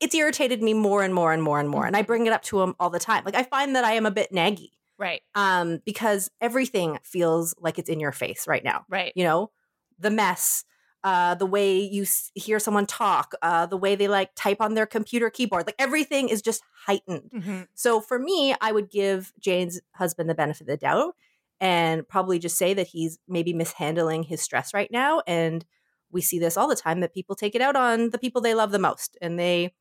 it's 0.00 0.14
irritated 0.14 0.60
me 0.60 0.74
more 0.74 1.04
and 1.04 1.14
more 1.14 1.32
and 1.32 1.42
more 1.42 1.60
and 1.60 1.68
more. 1.68 1.86
And 1.86 1.96
I 1.96 2.02
bring 2.02 2.26
it 2.26 2.32
up 2.32 2.42
to 2.44 2.60
him 2.60 2.74
all 2.80 2.90
the 2.90 2.98
time. 2.98 3.24
Like 3.24 3.36
I 3.36 3.44
find 3.44 3.76
that 3.76 3.84
I 3.84 3.92
am 3.92 4.06
a 4.06 4.10
bit 4.10 4.32
naggy 4.32 4.70
Right, 4.98 5.22
um, 5.34 5.80
because 5.84 6.30
everything 6.40 6.98
feels 7.02 7.54
like 7.58 7.78
it's 7.78 7.90
in 7.90 7.98
your 7.98 8.12
face 8.12 8.46
right 8.46 8.62
now. 8.62 8.84
right. 8.88 9.12
You 9.16 9.24
know, 9.24 9.50
the 9.98 10.10
mess, 10.10 10.64
uh, 11.02 11.34
the 11.34 11.46
way 11.46 11.78
you 11.78 12.02
s- 12.02 12.30
hear 12.34 12.58
someone 12.58 12.86
talk, 12.86 13.34
uh, 13.42 13.66
the 13.66 13.76
way 13.76 13.94
they 13.94 14.08
like 14.08 14.30
type 14.34 14.58
on 14.60 14.74
their 14.74 14.86
computer 14.86 15.30
keyboard, 15.30 15.66
like 15.66 15.76
everything 15.78 16.28
is 16.28 16.40
just 16.42 16.62
heightened. 16.86 17.30
Mhm. 17.34 17.68
So 17.74 18.00
for 18.00 18.18
me, 18.18 18.54
I 18.60 18.72
would 18.72 18.90
give 18.90 19.32
Jane's 19.38 19.80
husband 19.94 20.30
the 20.30 20.34
benefit 20.34 20.62
of 20.62 20.66
the 20.68 20.76
doubt 20.76 21.14
and 21.60 22.06
probably 22.08 22.38
just 22.38 22.56
say 22.56 22.74
that 22.74 22.88
he's 22.88 23.18
maybe 23.28 23.52
mishandling 23.52 24.24
his 24.24 24.40
stress 24.42 24.72
right 24.74 24.90
now. 24.90 25.22
And 25.26 25.64
we 26.10 26.20
see 26.22 26.38
this 26.38 26.56
all 26.56 26.68
the 26.68 26.76
time 26.76 27.00
that 27.00 27.14
people 27.14 27.34
take 27.36 27.54
it 27.54 27.60
out 27.60 27.76
on 27.76 28.10
the 28.10 28.18
people 28.18 28.40
they 28.40 28.54
love 28.54 28.70
the 28.72 28.78
most 28.78 29.16
and 29.20 29.38
they 29.38 29.74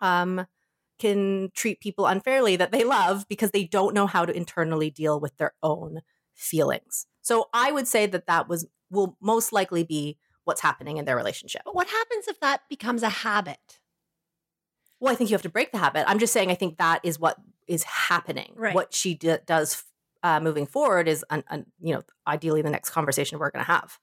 um, 0.00 0.46
can 0.98 1.50
treat 1.54 1.80
people 1.80 2.06
unfairly 2.06 2.56
that 2.56 2.72
they 2.72 2.84
love 2.84 3.26
because 3.28 3.50
they 3.52 3.64
don't 3.64 3.94
know 3.94 4.06
how 4.06 4.24
to 4.24 4.36
internally 4.36 4.90
deal 4.90 5.20
with 5.20 5.36
their 5.36 5.54
own 5.62 6.00
feelings. 6.34 7.06
So 7.22 7.48
I 7.52 7.72
would 7.72 7.88
say 7.88 8.06
that 8.06 8.26
that 8.26 8.48
was 8.48 8.66
will 8.90 9.16
most 9.20 9.52
likely 9.52 9.84
be 9.84 10.18
what's 10.44 10.60
happening 10.60 10.96
in 10.96 11.04
their 11.04 11.16
relationship. 11.16 11.62
But 11.64 11.74
what 11.74 11.88
happens 11.88 12.26
if 12.28 12.40
that 12.40 12.62
becomes 12.68 13.02
a 13.02 13.08
habit? 13.08 13.80
Well, 15.00 15.12
I 15.12 15.16
think 15.16 15.30
you 15.30 15.34
have 15.34 15.42
to 15.42 15.48
break 15.48 15.72
the 15.72 15.78
habit. 15.78 16.04
I'm 16.08 16.18
just 16.18 16.32
saying 16.32 16.50
I 16.50 16.54
think 16.54 16.78
that 16.78 17.00
is 17.04 17.18
what 17.18 17.36
is 17.66 17.84
happening. 17.84 18.52
Right. 18.56 18.74
What 18.74 18.92
she 18.94 19.14
d- 19.14 19.36
does 19.46 19.84
uh, 20.22 20.40
moving 20.40 20.66
forward 20.66 21.06
is, 21.06 21.24
un- 21.30 21.44
un- 21.50 21.66
you 21.80 21.94
know, 21.94 22.02
ideally 22.26 22.62
the 22.62 22.70
next 22.70 22.90
conversation 22.90 23.38
we're 23.38 23.50
going 23.50 23.64
to 23.64 23.70
have. 23.70 23.98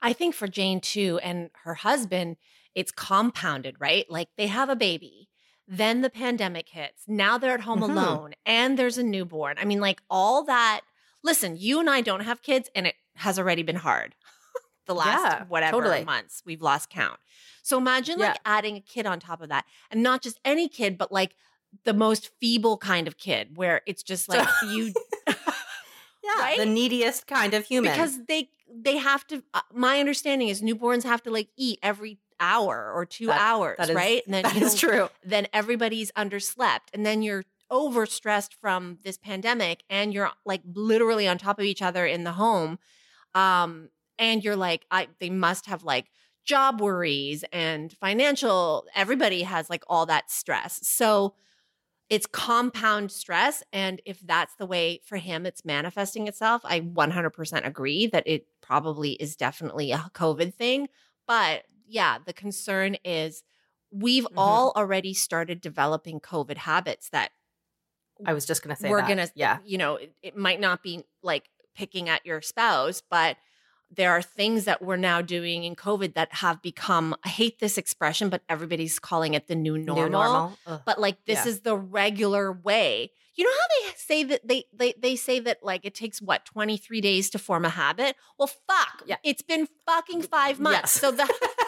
I 0.00 0.14
think 0.14 0.34
for 0.34 0.48
Jane 0.48 0.80
too 0.80 1.18
and 1.22 1.50
her 1.64 1.74
husband, 1.74 2.36
it's 2.74 2.90
compounded, 2.92 3.76
right? 3.78 4.06
Like 4.10 4.28
they 4.38 4.46
have 4.46 4.70
a 4.70 4.76
baby, 4.76 5.28
then 5.68 6.00
the 6.00 6.08
pandemic 6.08 6.70
hits. 6.70 7.02
Now 7.06 7.36
they're 7.36 7.52
at 7.54 7.60
home 7.62 7.80
Mhm. 7.80 7.90
alone 7.90 8.34
and 8.46 8.78
there's 8.78 8.96
a 8.96 9.02
newborn. 9.02 9.56
I 9.58 9.64
mean, 9.66 9.80
like 9.80 10.00
all 10.08 10.44
that. 10.44 10.80
Listen, 11.22 11.56
you 11.58 11.80
and 11.80 11.90
I 11.90 12.00
don't 12.00 12.20
have 12.20 12.40
kids 12.40 12.70
and 12.74 12.86
it 12.86 12.94
has 13.20 13.38
already 13.38 13.62
been 13.62 13.76
hard. 13.76 14.14
the 14.86 14.94
last 14.94 15.22
Yeah, 15.22 15.44
whatever 15.48 15.76
totally. 15.78 16.04
months 16.04 16.42
we've 16.44 16.62
lost 16.62 16.90
count. 16.90 17.18
So 17.62 17.78
imagine 17.78 18.18
like 18.18 18.38
adding 18.44 18.76
a 18.76 18.80
kid 18.80 19.06
on 19.06 19.20
top 19.20 19.40
of 19.40 19.48
that 19.50 19.64
and 19.90 20.02
not 20.02 20.22
just 20.22 20.40
any 20.44 20.68
kid, 20.68 20.98
but 20.98 21.12
like 21.12 21.36
the 21.84 21.94
most 21.94 22.30
feeble 22.40 22.76
kind 22.76 23.06
of 23.06 23.16
kid 23.16 23.56
where 23.56 23.82
it's 23.86 24.02
just 24.02 24.28
like 24.28 24.48
you 24.68 24.92
Yeah, 26.22 26.38
Right? 26.42 26.58
the 26.58 26.66
neediest 26.66 27.26
kind 27.26 27.54
of 27.54 27.64
human. 27.64 27.92
because 27.92 28.18
they 28.26 28.50
they 28.72 28.98
have 28.98 29.26
to 29.28 29.42
uh, 29.54 29.60
my 29.72 29.98
understanding 30.00 30.48
is 30.48 30.60
newborns 30.62 31.02
have 31.02 31.22
to 31.24 31.30
like 31.30 31.48
eat 31.56 31.78
every 31.82 32.18
hour 32.38 32.92
or 32.94 33.04
two 33.06 33.26
That- 33.26 33.40
hours 33.40 33.76
that 33.78 33.88
is- 33.90 33.96
right 33.96 34.22
and 34.26 34.34
then 34.34 34.42
that 34.44 34.56
is 34.56 34.74
true. 34.74 35.08
then 35.24 35.46
everybody's 35.52 36.12
underslept 36.12 36.88
and 36.94 37.04
then 37.06 37.22
you're 37.22 37.44
overstressed 37.72 38.52
from 38.60 38.98
this 39.02 39.16
pandemic 39.16 39.82
and 39.88 40.12
you're 40.12 40.30
like 40.44 40.60
literally 40.72 41.26
on 41.26 41.38
top 41.38 41.58
of 41.58 41.64
each 41.64 41.82
other 41.82 42.04
in 42.06 42.24
the 42.24 42.32
home 42.32 42.78
um 43.34 43.88
and 44.18 44.44
you're 44.44 44.56
like 44.56 44.86
i 44.90 45.08
they 45.20 45.30
must 45.30 45.66
have 45.66 45.82
like 45.84 46.10
job 46.44 46.80
worries 46.80 47.44
and 47.52 47.92
financial 47.92 48.86
everybody 48.94 49.42
has 49.42 49.68
like 49.70 49.84
all 49.88 50.06
that 50.06 50.30
stress 50.30 50.80
so 50.86 51.34
it's 52.08 52.26
compound 52.26 53.12
stress 53.12 53.62
and 53.72 54.02
if 54.04 54.18
that's 54.20 54.54
the 54.56 54.66
way 54.66 55.00
for 55.04 55.16
him 55.16 55.46
it's 55.46 55.64
manifesting 55.64 56.26
itself 56.28 56.62
i 56.64 56.80
100% 56.80 57.66
agree 57.66 58.06
that 58.06 58.24
it 58.26 58.46
probably 58.60 59.12
is 59.12 59.36
definitely 59.36 59.92
a 59.92 60.10
covid 60.14 60.54
thing 60.54 60.88
but 61.26 61.64
yeah 61.86 62.18
the 62.24 62.32
concern 62.32 62.96
is 63.04 63.42
we've 63.92 64.24
Mhm. 64.24 64.34
all 64.36 64.72
already 64.76 65.14
started 65.14 65.60
developing 65.60 66.20
covid 66.20 66.56
habits 66.58 67.10
that 67.10 67.30
I 68.26 68.34
was 68.34 68.44
just 68.44 68.62
going 68.62 68.74
to 68.74 68.80
say 68.80 68.90
we're 68.90 69.00
gonna 69.02 69.28
yeah. 69.34 69.58
you 69.64 69.78
know 69.78 69.96
it, 69.96 70.14
it 70.22 70.36
might 70.36 70.60
not 70.60 70.82
be 70.82 71.04
like 71.22 71.48
picking 71.74 72.08
at 72.08 72.24
your 72.26 72.40
spouse 72.42 73.02
but 73.10 73.36
there 73.92 74.12
are 74.12 74.22
things 74.22 74.66
that 74.66 74.80
we're 74.82 74.96
now 74.96 75.20
doing 75.20 75.64
in 75.64 75.74
covid 75.74 76.14
that 76.14 76.32
have 76.34 76.60
become 76.62 77.14
i 77.24 77.28
hate 77.28 77.58
this 77.58 77.76
expression 77.78 78.28
but 78.28 78.42
everybody's 78.48 78.98
calling 78.98 79.34
it 79.34 79.46
the 79.48 79.54
new 79.56 79.76
normal, 79.78 80.04
New 80.04 80.10
normal. 80.10 80.58
But 80.86 81.00
like 81.00 81.24
this 81.26 81.44
Yeah. 81.44 81.50
is 81.50 81.60
the 81.60 81.76
regular 81.76 82.52
way 82.52 83.10
you 83.36 83.44
know 83.44 83.50
how 83.50 83.88
they 83.88 83.94
say 83.96 84.24
that 84.24 84.46
they, 84.46 84.64
they 84.72 84.92
they 84.98 85.16
say 85.16 85.40
that 85.40 85.58
like 85.62 85.84
it 85.84 85.94
takes 85.94 86.20
what 86.20 86.44
23 86.44 87.00
days 87.00 87.30
to 87.30 87.38
form 87.38 87.64
a 87.64 87.68
habit 87.70 88.16
well 88.38 88.48
fuck 88.68 89.02
Yeah. 89.06 89.16
it's 89.24 89.42
been 89.42 89.66
fucking 89.86 90.22
five 90.22 90.60
months 90.60 90.78
Yes. 90.80 90.92
so 90.92 91.10
the 91.10 91.24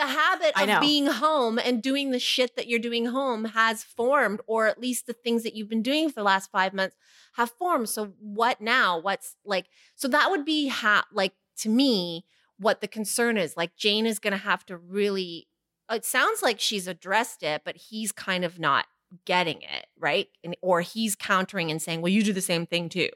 the 0.00 0.06
habit 0.06 0.52
of 0.60 0.80
being 0.80 1.06
home 1.06 1.58
and 1.58 1.82
doing 1.82 2.10
the 2.10 2.18
shit 2.18 2.56
that 2.56 2.66
you're 2.66 2.78
doing 2.78 3.06
home 3.06 3.44
has 3.44 3.82
formed, 3.84 4.40
or 4.46 4.66
at 4.66 4.80
least 4.80 5.06
the 5.06 5.12
things 5.12 5.42
that 5.42 5.54
you've 5.54 5.68
been 5.68 5.82
doing 5.82 6.08
for 6.08 6.14
the 6.14 6.22
last 6.22 6.50
five 6.50 6.72
months 6.72 6.96
have 7.34 7.50
formed. 7.50 7.88
So 7.88 8.14
what 8.18 8.60
now? 8.60 8.98
What's 8.98 9.36
like? 9.44 9.66
So 9.94 10.08
that 10.08 10.30
would 10.30 10.44
be 10.44 10.68
ha- 10.68 11.06
like 11.12 11.34
to 11.58 11.68
me 11.68 12.24
what 12.58 12.80
the 12.80 12.88
concern 12.88 13.36
is. 13.36 13.56
Like 13.56 13.76
Jane 13.76 14.06
is 14.06 14.18
going 14.18 14.32
to 14.32 14.38
have 14.38 14.64
to 14.66 14.76
really. 14.76 15.48
It 15.90 16.04
sounds 16.04 16.40
like 16.42 16.60
she's 16.60 16.86
addressed 16.86 17.42
it, 17.42 17.62
but 17.64 17.76
he's 17.76 18.12
kind 18.12 18.44
of 18.44 18.58
not 18.58 18.86
getting 19.26 19.60
it 19.62 19.86
right, 19.98 20.28
and, 20.44 20.56
or 20.62 20.80
he's 20.82 21.16
countering 21.16 21.70
and 21.70 21.82
saying, 21.82 22.00
"Well, 22.00 22.12
you 22.12 22.22
do 22.22 22.32
the 22.32 22.40
same 22.40 22.64
thing 22.64 22.88
too." 22.88 23.10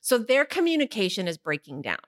So 0.00 0.18
their 0.18 0.44
communication 0.44 1.28
is 1.28 1.36
breaking 1.36 1.82
down. 1.82 1.98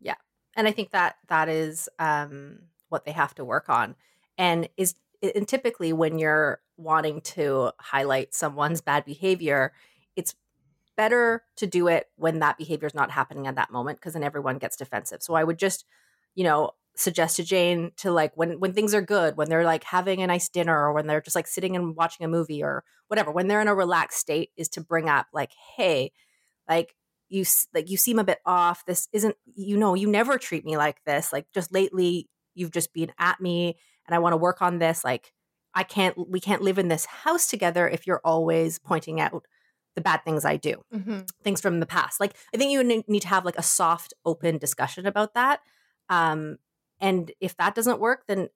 Yeah, 0.00 0.16
and 0.56 0.68
i 0.68 0.72
think 0.72 0.90
that 0.90 1.16
that 1.28 1.48
is 1.48 1.88
um 1.98 2.58
what 2.94 3.04
they 3.04 3.12
have 3.12 3.34
to 3.34 3.44
work 3.44 3.68
on 3.68 3.96
and 4.38 4.68
is 4.76 4.94
and 5.34 5.48
typically 5.48 5.92
when 5.92 6.18
you're 6.18 6.60
wanting 6.76 7.20
to 7.20 7.72
highlight 7.80 8.34
someone's 8.34 8.80
bad 8.80 9.04
behavior 9.04 9.72
it's 10.16 10.34
better 10.96 11.42
to 11.56 11.66
do 11.66 11.88
it 11.88 12.06
when 12.16 12.38
that 12.38 12.56
behavior 12.56 12.86
is 12.86 12.94
not 12.94 13.10
happening 13.10 13.48
at 13.48 13.56
that 13.56 13.72
moment 13.72 13.98
because 13.98 14.12
then 14.12 14.22
everyone 14.22 14.58
gets 14.58 14.76
defensive. 14.76 15.22
So 15.22 15.34
i 15.34 15.44
would 15.44 15.58
just 15.58 15.84
you 16.34 16.44
know 16.44 16.70
suggest 16.96 17.34
to 17.36 17.42
jane 17.42 17.90
to 17.96 18.12
like 18.12 18.32
when 18.36 18.60
when 18.60 18.72
things 18.72 18.94
are 18.94 19.02
good 19.02 19.36
when 19.36 19.48
they're 19.48 19.64
like 19.64 19.82
having 19.82 20.22
a 20.22 20.28
nice 20.28 20.48
dinner 20.48 20.78
or 20.78 20.92
when 20.92 21.08
they're 21.08 21.20
just 21.20 21.34
like 21.34 21.48
sitting 21.48 21.74
and 21.74 21.96
watching 21.96 22.24
a 22.24 22.28
movie 22.28 22.62
or 22.62 22.84
whatever 23.08 23.32
when 23.32 23.48
they're 23.48 23.60
in 23.60 23.66
a 23.66 23.74
relaxed 23.74 24.20
state 24.20 24.50
is 24.56 24.68
to 24.68 24.80
bring 24.80 25.08
up 25.08 25.26
like 25.32 25.50
hey 25.76 26.12
like 26.68 26.94
you 27.34 27.44
like 27.74 27.90
you 27.90 27.96
seem 27.96 28.18
a 28.18 28.24
bit 28.24 28.38
off. 28.46 28.86
This 28.86 29.08
isn't 29.12 29.36
you 29.54 29.76
know 29.76 29.94
you 29.94 30.08
never 30.08 30.38
treat 30.38 30.64
me 30.64 30.76
like 30.76 31.04
this. 31.04 31.32
Like 31.32 31.46
just 31.52 31.72
lately 31.72 32.28
you've 32.54 32.70
just 32.72 32.92
been 32.92 33.12
at 33.18 33.40
me 33.40 33.76
and 34.06 34.14
i 34.14 34.18
want 34.18 34.32
to 34.32 34.36
work 34.36 34.62
on 34.62 34.78
this 34.78 35.04
like 35.04 35.32
i 35.74 35.82
can't 35.82 36.16
we 36.28 36.40
can't 36.40 36.62
live 36.62 36.78
in 36.78 36.88
this 36.88 37.04
house 37.06 37.46
together 37.46 37.88
if 37.88 38.06
you're 38.06 38.20
always 38.24 38.78
pointing 38.78 39.20
out 39.20 39.44
the 39.94 40.00
bad 40.00 40.24
things 40.24 40.44
i 40.44 40.56
do 40.56 40.82
things 41.42 41.60
from 41.60 41.80
the 41.80 41.86
past 41.86 42.20
like 42.20 42.34
i 42.54 42.56
think 42.56 42.70
you 42.72 42.82
need 42.84 43.22
to 43.22 43.28
have 43.28 43.44
like 43.44 43.58
a 43.58 43.62
soft 43.62 44.14
open 44.24 44.58
discussion 44.58 45.06
about 45.06 45.34
that 45.34 45.60
um 46.08 46.56
and 47.00 47.32
if 47.40 47.56
that 47.56 47.74
doesn't 47.74 48.00
work 48.00 48.24
then 48.28 48.48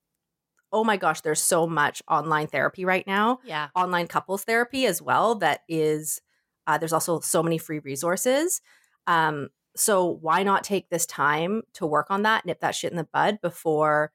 oh 0.73 0.85
my 0.85 0.97
gosh 0.97 1.21
there's 1.23 1.41
so 1.41 1.67
much 1.67 2.03
online 2.09 2.47
therapy 2.47 2.85
right 2.85 3.07
now 3.07 3.39
Yeah. 3.45 3.69
online 3.75 4.07
couples 4.07 4.45
therapy 4.45 4.85
as 4.87 5.01
well 5.01 5.35
that 5.37 5.61
is 5.69 6.21
uh, 6.67 6.77
there's 6.77 6.93
also 6.93 7.21
so 7.21 7.43
many 7.43 7.57
free 7.57 7.79
resources 7.79 8.61
um, 9.07 9.49
so 9.77 10.05
why 10.07 10.43
not 10.43 10.65
take 10.65 10.89
this 10.89 11.07
time 11.07 11.63
to 11.75 11.87
work 11.87 12.11
on 12.11 12.23
that 12.23 12.45
nip 12.45 12.61
that 12.61 12.75
shit 12.75 12.91
in 12.91 12.97
the 12.97 13.05
bud 13.05 13.41
before 13.41 14.13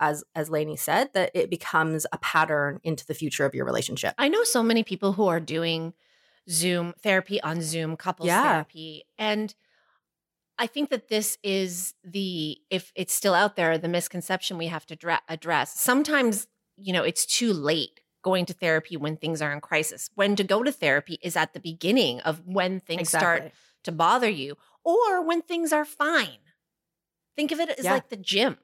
as 0.00 0.24
as 0.34 0.50
Lainey 0.50 0.76
said 0.76 1.10
that 1.14 1.30
it 1.34 1.50
becomes 1.50 2.06
a 2.12 2.18
pattern 2.18 2.78
into 2.82 3.06
the 3.06 3.14
future 3.14 3.44
of 3.44 3.54
your 3.54 3.64
relationship 3.64 4.14
I 4.18 4.28
know 4.28 4.44
so 4.44 4.62
many 4.62 4.82
people 4.82 5.12
who 5.14 5.26
are 5.26 5.40
doing 5.40 5.94
Zoom 6.50 6.94
therapy 7.02 7.40
on 7.42 7.60
Zoom, 7.60 7.96
couples 7.96 8.28
Yeah. 8.28 8.42
therapy. 8.52 9.04
And 9.18 9.54
I 10.58 10.66
think 10.66 10.90
that 10.90 11.08
this 11.08 11.38
is 11.42 11.94
the, 12.02 12.58
if 12.70 12.92
it's 12.96 13.14
still 13.14 13.34
out 13.34 13.54
there, 13.56 13.78
the 13.78 13.88
misconception 13.88 14.58
we 14.58 14.66
have 14.68 14.86
to 14.86 14.96
dra- 14.96 15.22
address. 15.28 15.78
Sometimes, 15.78 16.48
you 16.76 16.92
know, 16.92 17.04
it's 17.04 17.26
too 17.26 17.52
late 17.52 18.00
going 18.22 18.46
to 18.46 18.52
therapy 18.52 18.96
when 18.96 19.16
things 19.16 19.40
are 19.40 19.52
in 19.52 19.60
crisis. 19.60 20.10
When 20.14 20.34
to 20.36 20.44
go 20.44 20.62
to 20.62 20.72
therapy 20.72 21.18
is 21.22 21.36
at 21.36 21.52
the 21.52 21.60
beginning 21.60 22.20
of 22.20 22.42
when 22.44 22.80
things 22.80 23.08
start 23.08 23.52
to 23.84 23.92
bother 23.92 24.28
you 24.28 24.56
or 24.88 25.20
when 25.22 25.42
things 25.42 25.70
are 25.72 25.84
fine. 25.84 26.38
Think 27.36 27.52
of 27.52 27.60
it 27.60 27.68
as 27.68 27.84
Yeah. 27.84 27.92
like 27.92 28.08
the 28.08 28.16
gym. 28.16 28.56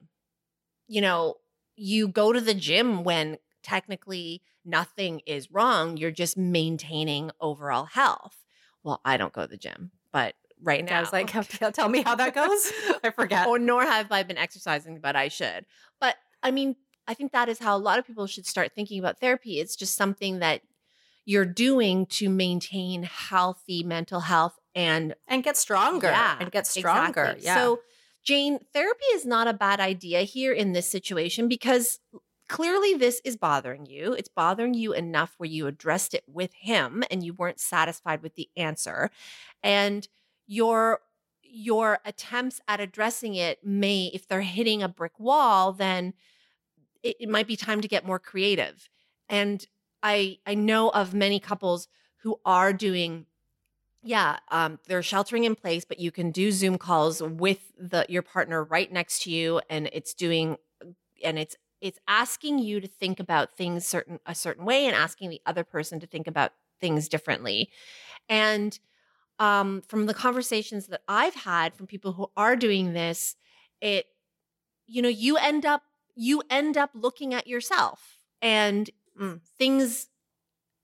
You 0.89 1.03
know, 1.03 1.35
you 1.77 2.09
go 2.09 2.33
to 2.33 2.41
the 2.41 2.55
gym 2.55 3.05
when 3.05 3.39
technically 3.63 4.43
nothing 4.65 5.21
is 5.27 5.51
wrong. 5.51 5.97
You're 5.99 6.11
just 6.11 6.37
maintaining 6.37 7.31
overall 7.41 7.85
health. 7.85 8.45
Well, 8.83 9.01
I 9.05 9.17
don't 9.19 9.33
go 9.33 9.43
to 9.43 9.49
the 9.49 9.57
gym, 9.59 9.91
but 10.13 10.35
right 10.63 10.85
now. 10.85 10.99
I 10.99 11.01
was 11.01 11.13
like, 11.13 11.31
tell 11.75 11.89
me 11.89 12.03
how 12.03 12.15
that 12.15 12.35
goes. 12.35 12.73
I 13.05 13.11
forget. 13.11 13.47
or 13.47 13.59
nor 13.59 13.83
have 13.83 14.11
I 14.11 14.23
been 14.23 14.39
exercising, 14.39 15.01
but 15.01 15.17
I 15.17 15.29
should. 15.29 15.67
But 16.01 16.17
I 16.43 16.51
mean, 16.51 16.77
I 17.07 17.13
think 17.15 17.33
that 17.33 17.49
is 17.51 17.59
how 17.59 17.77
a 17.77 17.79
lot 17.79 17.99
of 17.99 18.07
people 18.07 18.27
should 18.27 18.47
start 18.47 18.73
thinking 18.75 18.99
about 18.99 19.21
therapy. 19.21 19.61
It's 19.61 19.77
just 19.77 19.95
something 19.95 20.39
that 20.39 20.63
you're 21.25 21.45
doing 21.45 22.07
to 22.07 22.29
maintain 22.29 23.03
healthy 23.03 23.83
mental 23.83 24.21
health 24.21 24.59
and 24.75 25.15
and 25.29 25.43
get 25.43 25.57
stronger 25.57 26.09
yeah, 26.09 26.37
and 26.41 26.51
get 26.51 26.67
stronger. 26.67 27.23
Exactly. 27.23 27.45
Yeah. 27.45 27.55
So, 27.57 27.81
Jane, 28.25 28.59
therapy 28.73 29.05
is 29.15 29.25
not 29.25 29.49
a 29.49 29.53
bad 29.53 29.81
idea 29.81 30.23
here 30.23 30.53
in 30.53 30.73
this 30.73 30.89
situation 30.89 31.49
because 31.49 32.01
clearly 32.49 32.95
this 32.95 33.21
is 33.25 33.37
bothering 33.37 33.87
you. 33.87 34.13
It's 34.13 34.29
bothering 34.29 34.75
you 34.75 34.93
enough 34.93 35.35
where 35.39 35.49
you 35.49 35.67
addressed 35.67 36.15
it 36.15 36.25
with 36.27 36.53
him 36.55 37.05
and 37.11 37.23
you 37.23 37.35
weren't 37.35 37.61
satisfied 37.61 38.23
with 38.23 38.35
the 38.35 38.49
answer. 38.57 39.11
And 39.63 40.07
your 40.47 41.01
your 41.43 42.01
attempts 42.05 42.61
at 42.67 42.81
addressing 42.81 43.37
it 43.37 43.65
may 43.65 44.11
if 44.13 44.27
they're 44.27 44.41
hitting 44.41 44.83
a 44.83 44.89
brick 44.89 45.19
wall, 45.21 45.73
then 45.73 46.13
it, 47.03 47.17
it 47.21 47.29
might 47.29 47.47
be 47.47 47.57
time 47.57 47.81
to 47.81 47.89
get 47.89 48.05
more 48.05 48.19
creative. 48.19 48.89
And 49.29 49.65
I 50.05 50.39
I 50.47 50.55
know 50.55 50.91
of 50.91 51.15
many 51.15 51.41
couples 51.41 51.89
who 52.19 52.39
are 52.45 52.73
doing 52.73 53.27
yeah, 54.05 54.37
um, 54.51 54.79
they're 54.87 55.03
sheltering 55.03 55.45
in 55.45 55.55
place, 55.55 55.85
but 55.87 55.99
you 55.99 56.13
can 56.13 56.31
do 56.31 56.53
Zoom 56.53 56.77
calls 56.77 57.23
with 57.23 57.73
the 57.79 58.05
your 58.09 58.23
partner 58.23 58.63
right 58.63 58.93
next 58.93 59.23
to 59.23 59.31
you, 59.31 59.63
and 59.71 59.89
it's 59.93 60.13
doing, 60.13 60.59
and 61.25 61.39
it's 61.39 61.57
it's 61.81 61.99
asking 62.07 62.59
you 62.59 62.81
to 62.81 62.87
think 62.87 63.19
about 63.19 63.57
things 63.57 63.87
certain 63.87 64.21
a 64.27 64.35
certain 64.35 64.67
way, 64.67 64.87
and 64.87 64.95
asking 64.95 65.31
the 65.31 65.41
other 65.47 65.65
person 65.65 66.01
to 66.01 66.07
think 66.07 66.27
about 66.27 66.53
things 66.81 67.09
differently. 67.09 67.71
And 68.29 68.79
um, 69.39 69.83
from 69.89 70.07
the 70.07 70.15
conversations 70.15 70.89
that 70.89 71.03
I've 71.09 71.35
had 71.35 71.75
from 71.75 71.87
people 71.87 72.13
who 72.13 72.31
are 72.37 72.57
doing 72.57 72.93
this, 72.93 73.37
it, 73.81 74.07
you 74.87 75.01
know, 75.01 75.09
you 75.09 75.39
end 75.39 75.65
up 75.65 75.83
you 76.15 76.43
end 76.51 76.77
up 76.77 76.91
looking 76.95 77.33
at 77.33 77.47
yourself, 77.47 78.19
and 78.43 78.91
mm, 79.21 79.41
things 79.59 80.09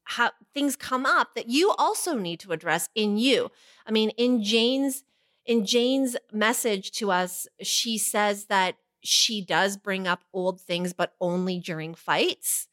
how 0.04 0.32
things 0.52 0.75
come 0.75 1.06
up 1.06 1.34
that 1.37 1.49
you 1.49 1.72
also 1.78 2.14
need 2.16 2.40
to 2.40 2.50
address 2.50 2.88
in 2.96 3.16
you. 3.16 3.49
I 3.87 3.92
mean, 3.92 4.10
in 4.10 4.42
Jane's 4.42 5.04
in 5.46 5.64
Jane's 5.64 6.16
message 6.32 6.90
to 6.92 7.10
us, 7.10 7.46
she 7.62 7.96
says 7.96 8.46
that 8.46 8.76
she 9.02 9.40
does 9.40 9.76
bring 9.76 10.06
up 10.06 10.25
old 10.32 10.60
things 10.60 10.92
but 10.92 11.14
only 11.20 11.58
during 11.58 11.94
fights. 11.94 12.68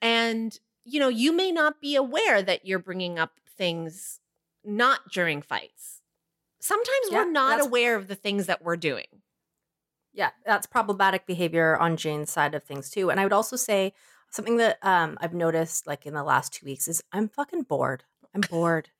And 0.00 0.58
you 0.84 1.00
know, 1.00 1.08
you 1.08 1.32
may 1.32 1.52
not 1.52 1.80
be 1.80 1.96
aware 1.96 2.40
that 2.40 2.66
you're 2.66 2.78
bringing 2.78 3.18
up 3.18 3.32
things 3.56 4.20
not 4.64 5.10
during 5.12 5.42
fights. 5.42 6.00
Sometimes 6.60 7.08
yeah, 7.10 7.24
we're 7.24 7.30
not 7.30 7.60
aware 7.60 7.96
of 7.96 8.06
the 8.06 8.14
things 8.14 8.46
that 8.46 8.62
we're 8.62 8.76
doing. 8.76 9.06
Yeah, 10.12 10.30
that's 10.44 10.66
problematic 10.66 11.26
behavior 11.26 11.76
on 11.76 11.96
Jane's 11.96 12.30
side 12.30 12.54
of 12.54 12.62
things 12.62 12.90
too. 12.90 13.10
And 13.10 13.18
I 13.18 13.24
would 13.24 13.32
also 13.32 13.56
say 13.56 13.92
something 14.30 14.56
that 14.58 14.78
um, 14.82 15.18
I've 15.20 15.34
noticed 15.34 15.86
like 15.86 16.06
in 16.06 16.14
the 16.14 16.24
last 16.24 16.52
two 16.52 16.66
weeks 16.66 16.88
is 16.88 17.02
I'm 17.12 17.28
fucking 17.28 17.62
bored. 17.62 18.04
I'm 18.34 18.42
bored. 18.42 18.90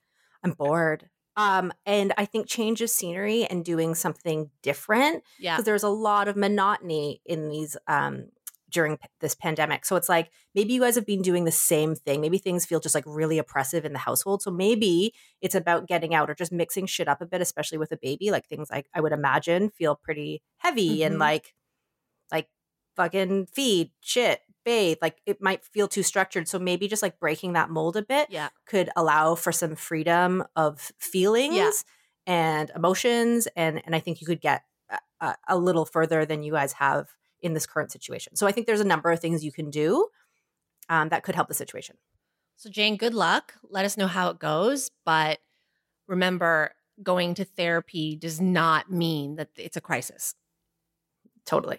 I'm 0.43 0.53
bored. 0.59 1.09
Um, 1.37 1.73
and 1.87 2.13
I 2.19 2.25
think 2.25 2.49
change 2.49 2.83
of 2.83 2.91
scenery 2.91 3.45
and 3.45 3.65
doing 3.65 3.95
something 3.95 4.51
different. 4.63 5.23
Yeah. 5.39 5.55
Because 5.55 5.65
there's 5.65 5.83
a 5.83 5.89
lot 5.89 6.29
of 6.29 6.37
monotony 6.37 7.23
in 7.25 7.49
these 7.49 7.77
um 7.87 8.27
during 8.71 8.97
p- 8.97 9.09
this 9.21 9.35
pandemic. 9.35 9.85
So 9.85 9.97
it's 9.97 10.09
like 10.09 10.31
maybe 10.55 10.73
you 10.73 10.81
guys 10.81 10.95
have 10.95 11.07
been 11.07 11.23
doing 11.23 11.45
the 11.45 11.51
same 11.51 11.95
thing. 11.95 12.21
Maybe 12.21 12.39
things 12.39 12.65
feel 12.65 12.81
just 12.81 12.95
like 12.95 13.05
really 13.07 13.39
oppressive 13.39 13.85
in 13.85 13.93
the 13.93 13.99
household. 13.99 14.43
So 14.43 14.51
maybe 14.51 15.13
it's 15.41 15.55
about 15.55 15.89
getting 15.89 16.15
out 16.15 16.31
or 16.31 16.35
just 16.35 16.53
mixing 16.53 16.87
shit 16.87 17.09
up 17.09 17.21
a 17.21 17.27
bit, 17.27 17.41
especially 17.41 17.79
with 17.79 17.93
a 17.93 17.99
baby. 18.01 18.31
Like 18.31 18.47
things 18.47 18.71
like 18.71 18.87
I 18.95 19.01
would 19.01 19.13
imagine 19.13 19.71
feel 19.71 19.97
pretty 19.97 20.43
heavy 20.59 20.99
mm-hmm. 20.99 21.07
and 21.07 21.19
like 21.19 21.55
like 22.33 22.49
fucking 22.97 23.47
feed, 23.47 23.91
shit, 24.01 24.41
bathe 24.65 24.99
like 25.01 25.21
it 25.27 25.41
might 25.41 25.65
feel 25.65 25.89
too 25.89 26.03
structured 26.03 26.47
so 26.47 26.59
maybe 26.59 26.89
just 26.89 27.03
like 27.03 27.19
breaking 27.19 27.55
that 27.55 27.71
mold 27.71 27.97
a 27.97 28.03
bit 28.03 28.29
yeah. 28.31 28.49
could 28.67 28.91
allow 28.97 29.35
for 29.35 29.53
some 29.53 29.75
freedom 29.75 30.45
of 30.57 30.93
feelings 30.99 31.55
yeah. 31.55 31.71
and 32.27 32.71
emotions 32.77 33.49
and 33.57 33.83
and 33.85 33.95
i 33.95 34.01
think 34.01 34.21
you 34.21 34.27
could 34.27 34.41
get 34.41 34.63
a, 35.21 35.37
a, 35.49 35.59
little 35.59 35.85
further 35.85 36.25
than 36.25 36.43
you 36.43 36.53
guys 36.53 36.73
have 36.75 37.11
in 37.41 37.55
this 37.55 37.67
current 37.67 37.93
situation. 37.93 38.37
So 38.37 38.47
i 38.47 38.53
think 38.53 38.67
there's 38.67 38.81
a 38.81 38.85
number 38.85 39.11
of 39.11 39.21
things 39.21 39.45
you 39.45 39.53
can 39.53 39.71
do 39.71 40.09
um, 40.89 41.09
that 41.11 41.23
could 41.23 41.35
help 41.35 41.49
the 41.49 41.55
situation. 41.55 41.97
So 42.57 42.71
jane 42.71 42.97
good 42.97 43.15
luck. 43.15 43.55
Let 43.69 43.85
us 43.85 43.97
know 43.97 44.07
how 44.07 44.31
it 44.31 44.39
goes 44.39 44.91
but 45.05 45.39
remember 46.07 46.73
going 47.03 47.35
to 47.35 47.45
therapy 47.45 48.17
does 48.17 48.41
not 48.41 48.91
mean 48.91 49.37
that 49.37 49.49
it's 49.57 49.77
a 49.77 49.81
crisis. 49.81 50.35
Totally 51.47 51.79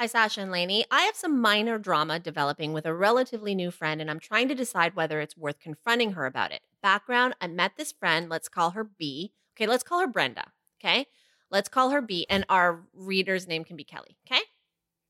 Hi, 0.00 0.06
Sasha 0.06 0.42
and 0.42 0.52
Lainey. 0.52 0.84
I 0.92 1.02
have 1.02 1.16
some 1.16 1.40
minor 1.40 1.76
drama 1.76 2.20
developing 2.20 2.72
with 2.72 2.86
a 2.86 2.94
relatively 2.94 3.52
new 3.52 3.72
friend, 3.72 4.00
and 4.00 4.08
I'm 4.08 4.20
trying 4.20 4.46
to 4.46 4.54
decide 4.54 4.94
whether 4.94 5.20
it's 5.20 5.36
worth 5.36 5.58
confronting 5.58 6.12
her 6.12 6.24
about 6.24 6.52
it. 6.52 6.60
Background 6.80 7.34
I 7.40 7.48
met 7.48 7.72
this 7.76 7.90
friend, 7.90 8.28
let's 8.28 8.48
call 8.48 8.70
her 8.70 8.84
B. 8.84 9.32
Okay, 9.56 9.66
let's 9.66 9.82
call 9.82 9.98
her 9.98 10.06
Brenda. 10.06 10.52
Okay, 10.80 11.06
let's 11.50 11.68
call 11.68 11.90
her 11.90 12.00
B, 12.00 12.28
and 12.30 12.44
our 12.48 12.84
reader's 12.94 13.48
name 13.48 13.64
can 13.64 13.74
be 13.74 13.82
Kelly. 13.82 14.16
Okay? 14.24 14.40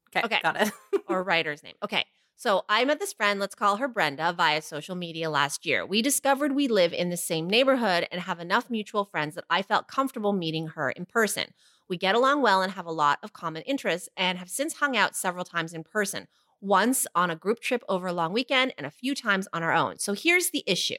Okay, 0.09 0.25
okay. 0.25 0.41
got 0.43 0.59
it. 0.59 0.73
or 1.07 1.23
writer's 1.23 1.63
name. 1.63 1.75
Okay. 1.85 2.07
So 2.37 2.65
I 2.69 2.85
met 2.87 2.99
this 2.99 3.13
friend, 3.13 3.41
let's 3.41 3.57
call 3.57 3.77
her 3.77 3.89
Brenda, 3.89 4.33
via 4.33 4.63
social 4.63 4.95
media 4.95 5.29
last 5.29 5.67
year. 5.67 5.85
We 5.85 6.01
discovered 6.01 6.55
we 6.55 6.67
live 6.67 6.95
in 6.95 7.11
the 7.11 7.17
same 7.19 7.47
neighborhood 7.51 8.07
and 8.11 8.23
have 8.23 8.41
enough 8.41 8.71
mutual 8.71 9.05
friends 9.05 9.35
that 9.35 9.45
I 9.51 9.61
felt 9.61 9.89
comfortable 9.89 10.33
meeting 10.33 10.69
her 10.69 10.89
in 10.89 11.05
person. 11.05 11.53
We 11.89 11.97
get 11.97 12.15
along 12.15 12.43
well 12.43 12.63
and 12.63 12.73
have 12.73 12.87
a 12.87 12.93
lot 12.93 13.19
of 13.23 13.33
common 13.33 13.63
interests 13.63 14.09
and 14.17 14.39
have 14.39 14.51
since 14.51 14.75
hung 14.75 14.97
out 14.97 15.17
several 15.17 15.45
times 15.45 15.73
in 15.73 15.85
person, 15.85 16.29
once 16.61 17.07
on 17.15 17.31
a 17.31 17.37
group 17.37 17.61
trip 17.61 17.83
over 17.89 18.09
a 18.09 18.13
long 18.13 18.33
weekend 18.33 18.75
and 18.77 18.87
a 18.87 18.91
few 18.91 19.15
times 19.15 19.49
on 19.53 19.63
our 19.63 19.73
own. 19.73 19.99
So 19.99 20.13
here's 20.13 20.51
the 20.51 20.65
issue. 20.67 20.97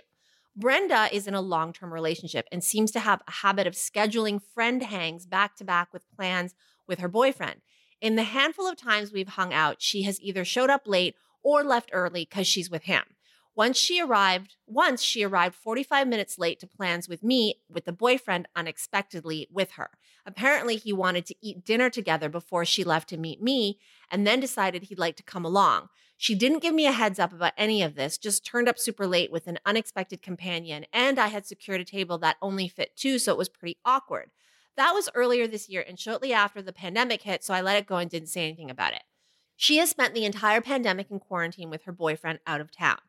Brenda 0.56 1.08
is 1.12 1.28
in 1.28 1.36
a 1.36 1.42
long 1.42 1.74
term 1.74 1.94
relationship 1.94 2.48
and 2.52 2.64
seems 2.64 2.92
to 2.92 3.00
have 3.00 3.22
a 3.28 3.32
habit 3.32 3.68
of 3.68 3.74
scheduling 3.74 4.42
friend 4.42 4.84
hangs 4.84 5.26
back 5.26 5.56
to 5.58 5.64
back 5.64 5.94
with 5.94 6.10
plans 6.16 6.56
with 6.88 7.00
her 7.00 7.08
boyfriend. 7.08 7.62
In 8.02 8.16
the 8.16 8.24
handful 8.24 8.68
of 8.68 8.76
times 8.76 9.12
we've 9.12 9.30
hung 9.30 9.54
out, 9.54 9.82
she 9.82 10.04
has 10.04 10.20
either 10.22 10.44
showed 10.44 10.70
up 10.70 10.84
late 10.86 11.16
or 11.44 11.64
left 11.64 11.92
early 11.94 12.26
because 12.30 12.48
she's 12.48 12.70
with 12.70 12.84
him. 12.84 13.04
Once 13.60 13.78
she 13.78 14.00
arrived, 14.00 14.56
once 14.68 15.02
she 15.02 15.22
arrived 15.22 15.54
45 15.54 16.08
minutes 16.08 16.40
late 16.40 16.62
to 16.62 16.66
plans 16.66 17.10
with 17.10 17.22
me 17.22 17.56
with 17.70 17.84
the 17.84 17.92
boyfriend 17.92 18.48
unexpectedly 18.56 19.50
with 19.52 19.72
her. 19.72 19.90
Apparently, 20.26 20.78
he 20.78 20.94
wanted 20.94 21.26
to 21.26 21.36
eat 21.42 21.66
dinner 21.66 21.90
together 21.90 22.30
before 22.30 22.64
she 22.64 22.86
left 22.86 23.10
to 23.10 23.18
meet 23.18 23.42
me 23.44 23.78
and 24.10 24.26
then 24.26 24.40
decided 24.40 24.84
he'd 24.84 24.98
like 24.98 25.18
to 25.18 25.24
come 25.24 25.44
along. 25.44 25.90
She 26.16 26.36
didn't 26.36 26.62
give 26.62 26.74
me 26.74 26.88
a 26.88 26.94
heads 26.94 27.20
up 27.20 27.34
about 27.34 27.52
any 27.58 27.84
of 27.84 27.96
this, 27.96 28.18
just 28.18 28.46
turned 28.46 28.70
up 28.70 28.80
super 28.80 29.06
late 29.06 29.30
with 29.30 29.46
an 29.46 29.60
unexpected 29.66 30.22
companion, 30.22 30.86
and 30.94 31.20
I 31.20 31.28
had 31.28 31.46
secured 31.46 31.82
a 31.82 31.84
table 31.84 32.18
that 32.20 32.38
only 32.42 32.70
fit 32.70 32.96
two, 32.96 33.20
so 33.20 33.34
it 33.34 33.38
was 33.38 33.50
pretty 33.50 33.76
awkward. 33.84 34.32
That 34.78 34.94
was 34.94 35.10
earlier 35.14 35.48
this 35.48 35.68
year 35.68 35.84
and 35.86 36.00
shortly 36.00 36.32
after 36.32 36.62
the 36.62 36.72
pandemic 36.72 37.24
hit, 37.24 37.44
so 37.44 37.54
I 37.54 37.60
let 37.60 37.76
it 37.76 37.88
go 37.88 37.98
and 37.98 38.10
didn't 38.10 38.30
say 38.30 38.46
anything 38.46 38.72
about 38.72 38.94
it. 38.94 39.04
She 39.58 39.80
has 39.80 39.90
spent 39.90 40.14
the 40.14 40.24
entire 40.24 40.62
pandemic 40.62 41.12
in 41.12 41.20
quarantine 41.20 41.70
with 41.70 41.84
her 41.84 41.92
boyfriend 41.92 42.40
out 42.48 42.62
of 42.62 42.72
town. 42.72 43.00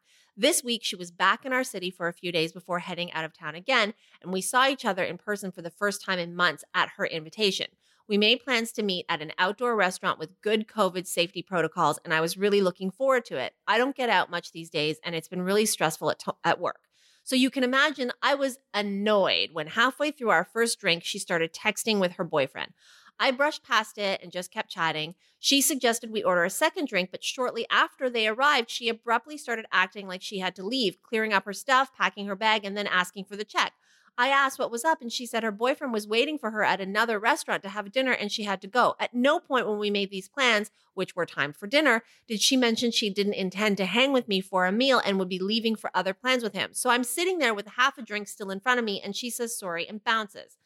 This 0.41 0.65
week, 0.65 0.81
she 0.83 0.97
was 0.97 1.11
back 1.11 1.45
in 1.45 1.53
our 1.53 1.63
city 1.63 1.91
for 1.91 2.09
a 2.09 2.15
few 2.15 2.33
days 2.33 2.51
before 2.51 2.79
heading 2.79 3.13
out 3.13 3.27
of 3.27 3.35
town 3.35 3.55
again, 3.55 3.93
and 4.23 4.33
we 4.33 4.41
saw 4.41 4.67
each 4.67 4.87
other 4.87 5.05
in 5.05 5.19
person 5.19 5.53
for 5.53 5.61
the 5.61 5.69
first 5.69 6.03
time 6.03 6.19
in 6.19 6.35
months 6.35 6.65
at 6.73 6.93
her 6.97 7.05
invitation. 7.05 7.67
We 8.09 8.17
made 8.17 8.41
plans 8.41 8.73
to 8.73 8.83
meet 8.83 9.05
at 9.11 9.21
an 9.21 9.33
outdoor 9.37 9.77
restaurant 9.77 10.19
with 10.19 10.41
good 10.41 10.67
COVID 10.67 11.07
safety 11.07 11.43
protocols, 11.43 11.99
and 12.07 12.15
I 12.15 12.23
was 12.23 12.39
really 12.39 12.63
looking 12.63 12.91
forward 12.91 13.27
to 13.27 13.37
it. 13.37 13.53
I 13.69 13.77
don't 13.77 13.95
get 13.95 14.09
out 14.09 14.31
much 14.31 14.53
these 14.53 14.71
days, 14.71 14.97
and 15.05 15.15
it's 15.15 15.29
been 15.29 15.43
really 15.43 15.67
stressful 15.67 16.11
at, 16.11 16.23
at 16.43 16.59
work. 16.59 16.89
So 17.23 17.37
you 17.37 17.51
can 17.51 17.63
imagine 17.63 18.11
I 18.23 18.35
was 18.35 18.59
annoyed 18.73 19.51
when 19.53 19.67
halfway 19.67 20.11
through 20.11 20.31
our 20.31 20.49
first 20.51 20.81
drink, 20.81 21.05
she 21.05 21.19
started 21.19 21.53
texting 21.53 22.01
with 22.01 22.13
her 22.13 22.25
boyfriend. 22.25 22.73
I 23.21 23.31
brushed 23.33 23.63
past 23.63 23.99
it 23.99 24.23
and 24.23 24.33
just 24.33 24.51
kept 24.51 24.71
chatting. 24.71 25.15
She 25.39 25.61
suggested 25.61 26.11
we 26.11 26.23
order 26.23 26.43
a 26.43 26.51
second 26.51 26.89
drink, 26.89 27.11
but 27.11 27.23
shortly 27.23 27.67
after 27.71 28.09
they 28.09 28.27
arrived, 28.27 28.71
she 28.71 28.89
abruptly 28.89 29.37
started 29.37 29.67
acting 29.71 30.09
like 30.09 30.23
she 30.23 30.39
had 30.39 30.57
to 30.57 30.65
leave, 30.65 31.03
clearing 31.03 31.35
up 31.35 31.45
her 31.45 31.53
stuff, 31.53 31.95
packing 31.95 32.27
her 32.27 32.35
bag, 32.35 32.65
and 32.65 32.77
then 32.77 32.87
asking 32.87 33.27
for 33.27 33.37
the 33.37 33.45
check. 33.45 33.75
I 34.17 34.29
asked 34.29 34.59
what 34.59 34.71
was 34.71 34.85
up, 34.85 35.01
and 35.03 35.13
she 35.13 35.27
said 35.27 35.43
her 35.43 35.53
boyfriend 35.53 35.93
was 35.93 36.09
waiting 36.09 36.39
for 36.39 36.51
her 36.51 36.65
at 36.65 36.81
another 36.81 37.19
restaurant 37.19 37.63
to 37.63 37.69
have 37.69 37.93
dinner 37.93 38.13
and 38.13 38.33
she 38.33 38.45
had 38.45 38.61
to 38.63 38.67
go. 38.67 38.95
At 38.99 39.15
no 39.15 39.39
point 39.39 39.69
when 39.69 39.79
we 39.79 39.91
made 39.91 40.11
these 40.11 40.29
plans, 40.29 40.71
which 40.95 41.15
were 41.15 41.27
timed 41.27 41.57
for 41.57 41.67
dinner, 41.67 42.03
did 42.27 42.41
she 42.41 42.57
mention 42.57 42.91
she 42.91 43.11
didn't 43.11 43.35
intend 43.35 43.77
to 43.79 43.87
hang 43.87 44.13
with 44.13 44.29
me 44.29 44.41
for 44.41 44.67
a 44.67 44.73
meal 44.73 45.01
and 45.05 45.19
would 45.19 45.29
be 45.29 45.39
leaving 45.39 45.77
for 45.77 45.91
other 45.95 46.13
plans 46.15 46.43
with 46.43 46.55
him. 46.55 46.71
So 46.73 46.91
I'm 46.91 47.05
sitting 47.05 47.39
there 47.39 47.55
with 47.55 47.67
half 47.77 47.99
a 47.99 48.03
drink 48.03 48.29
still 48.29 48.51
in 48.51 48.61
front 48.61 48.79
of 48.79 48.85
me, 48.85 49.01
and 49.03 49.15
she 49.15 49.31
says 49.31 49.59
sorry 49.59 49.87
and 49.89 50.03
bounces. 50.03 50.57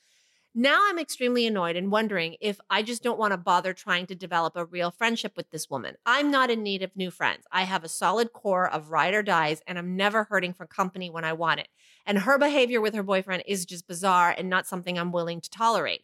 Now 0.57 0.87
I'm 0.89 1.01
extremely 1.01 1.49
annoyed 1.49 1.75
and 1.75 1.91
wondering 1.91 2.37
if 2.41 2.61
I 2.71 2.85
just 2.85 3.03
don't 3.03 3.19
want 3.19 3.33
to 3.33 3.37
bother 3.37 3.73
trying 3.73 4.07
to 4.07 4.15
develop 4.15 4.55
a 4.55 4.65
real 4.65 4.93
friendship 4.93 5.37
with 5.37 5.51
this 5.51 5.69
woman. 5.69 5.97
I'm 6.07 6.31
not 6.31 6.49
in 6.49 6.63
need 6.63 6.85
of 6.85 6.95
new 6.95 7.11
friends. 7.11 7.45
I 7.51 7.65
have 7.65 7.83
a 7.83 7.89
solid 7.89 8.33
core 8.33 8.71
of 8.71 8.93
ride 8.93 9.15
or 9.15 9.23
dies, 9.25 9.63
and 9.67 9.77
I'm 9.77 9.97
never 9.97 10.23
hurting 10.23 10.55
for 10.55 10.65
company 10.65 11.11
when 11.11 11.25
I 11.25 11.33
want 11.33 11.59
it. 11.59 11.69
And 12.07 12.21
her 12.21 12.39
behavior 12.39 12.81
with 12.81 12.95
her 12.95 13.03
boyfriend 13.03 13.43
is 13.49 13.67
just 13.67 13.89
bizarre 13.89 14.33
and 14.39 14.49
not 14.49 14.69
something 14.69 14.97
I'm 14.97 15.11
willing 15.11 15.41
to 15.41 15.51
tolerate. 15.51 16.03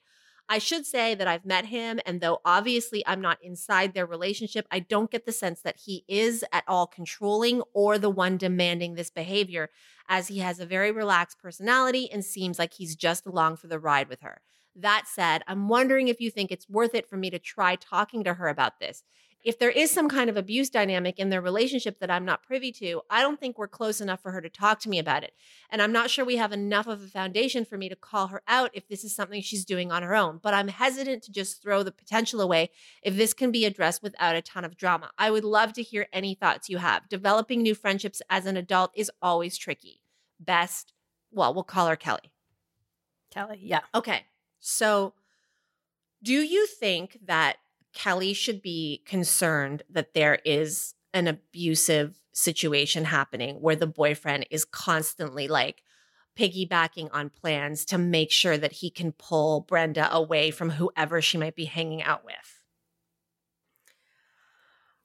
I 0.48 0.58
should 0.58 0.84
say 0.84 1.14
that 1.14 1.28
I've 1.28 1.44
met 1.44 1.66
him, 1.66 2.00
and 2.04 2.20
though 2.20 2.40
obviously 2.44 3.06
I'm 3.06 3.20
not 3.20 3.38
inside 3.40 3.94
their 3.94 4.04
relationship, 4.04 4.66
I 4.68 4.80
don't 4.80 5.12
get 5.12 5.26
the 5.26 5.30
sense 5.30 5.60
that 5.60 5.78
he 5.84 6.04
is 6.08 6.44
at 6.52 6.64
all 6.66 6.88
controlling 6.88 7.62
or 7.72 7.98
the 7.98 8.10
one 8.10 8.36
demanding 8.36 8.96
this 8.96 9.10
behavior, 9.10 9.70
as 10.10 10.28
he 10.28 10.40
has 10.40 10.60
a 10.60 10.66
very 10.66 10.92
relaxed 10.92 11.38
personality 11.38 12.10
and 12.12 12.24
seems 12.24 12.58
like 12.58 12.74
he's 12.74 12.96
just 12.96 13.26
along 13.26 13.56
for 13.56 13.68
the 13.68 13.78
ride 13.78 14.08
with 14.10 14.20
her. 14.20 14.42
That 14.76 15.04
said, 15.06 15.42
I'm 15.48 15.68
wondering 15.68 16.08
if 16.08 16.20
you 16.20 16.30
think 16.30 16.50
it's 16.52 16.68
worth 16.68 16.94
it 16.94 17.08
for 17.08 17.16
me 17.16 17.30
to 17.30 17.38
try 17.38 17.76
talking 17.76 18.24
to 18.24 18.34
her 18.34 18.48
about 18.48 18.80
this. 18.80 19.04
If 19.42 19.58
there 19.58 19.70
is 19.70 19.90
some 19.90 20.08
kind 20.08 20.28
of 20.28 20.36
abuse 20.36 20.68
dynamic 20.68 21.18
in 21.18 21.30
their 21.30 21.40
relationship 21.40 21.98
that 22.00 22.10
I'm 22.10 22.26
not 22.26 22.42
privy 22.42 22.72
to, 22.72 23.00
I 23.08 23.22
don't 23.22 23.40
think 23.40 23.56
we're 23.56 23.68
close 23.68 24.00
enough 24.00 24.20
for 24.20 24.32
her 24.32 24.42
to 24.42 24.50
talk 24.50 24.80
to 24.80 24.88
me 24.90 24.98
about 24.98 25.24
it. 25.24 25.32
And 25.70 25.80
I'm 25.80 25.92
not 25.92 26.10
sure 26.10 26.24
we 26.24 26.36
have 26.36 26.52
enough 26.52 26.86
of 26.86 27.02
a 27.02 27.06
foundation 27.06 27.64
for 27.64 27.78
me 27.78 27.88
to 27.88 27.96
call 27.96 28.26
her 28.26 28.42
out 28.46 28.70
if 28.74 28.86
this 28.88 29.02
is 29.02 29.16
something 29.16 29.40
she's 29.40 29.64
doing 29.64 29.90
on 29.90 30.02
her 30.02 30.14
own. 30.14 30.40
But 30.42 30.52
I'm 30.52 30.68
hesitant 30.68 31.22
to 31.22 31.32
just 31.32 31.62
throw 31.62 31.82
the 31.82 31.90
potential 31.92 32.42
away 32.42 32.70
if 33.02 33.16
this 33.16 33.32
can 33.32 33.50
be 33.50 33.64
addressed 33.64 34.02
without 34.02 34.36
a 34.36 34.42
ton 34.42 34.64
of 34.64 34.76
drama. 34.76 35.10
I 35.16 35.30
would 35.30 35.44
love 35.44 35.72
to 35.74 35.82
hear 35.82 36.06
any 36.12 36.34
thoughts 36.34 36.68
you 36.68 36.76
have. 36.76 37.08
Developing 37.08 37.62
new 37.62 37.74
friendships 37.74 38.20
as 38.28 38.44
an 38.44 38.58
adult 38.58 38.90
is 38.94 39.10
always 39.22 39.56
tricky. 39.56 40.02
Best, 40.38 40.92
well, 41.30 41.54
we'll 41.54 41.64
call 41.64 41.86
her 41.86 41.96
Kelly. 41.96 42.30
Kelly, 43.30 43.60
yeah. 43.62 43.80
Okay. 43.94 44.24
So, 44.58 45.14
do 46.22 46.34
you 46.34 46.66
think 46.66 47.18
that 47.24 47.56
Kelly 47.92 48.32
should 48.32 48.62
be 48.62 49.02
concerned 49.06 49.82
that 49.90 50.14
there 50.14 50.38
is 50.44 50.94
an 51.12 51.26
abusive 51.26 52.20
situation 52.32 53.04
happening 53.04 53.56
where 53.56 53.76
the 53.76 53.86
boyfriend 53.86 54.46
is 54.50 54.64
constantly 54.64 55.48
like 55.48 55.82
piggybacking 56.38 57.08
on 57.12 57.30
plans 57.30 57.84
to 57.84 57.98
make 57.98 58.30
sure 58.30 58.56
that 58.56 58.72
he 58.74 58.90
can 58.90 59.12
pull 59.12 59.60
Brenda 59.62 60.12
away 60.14 60.50
from 60.50 60.70
whoever 60.70 61.20
she 61.20 61.36
might 61.36 61.56
be 61.56 61.64
hanging 61.64 62.02
out 62.02 62.24
with? 62.24 62.62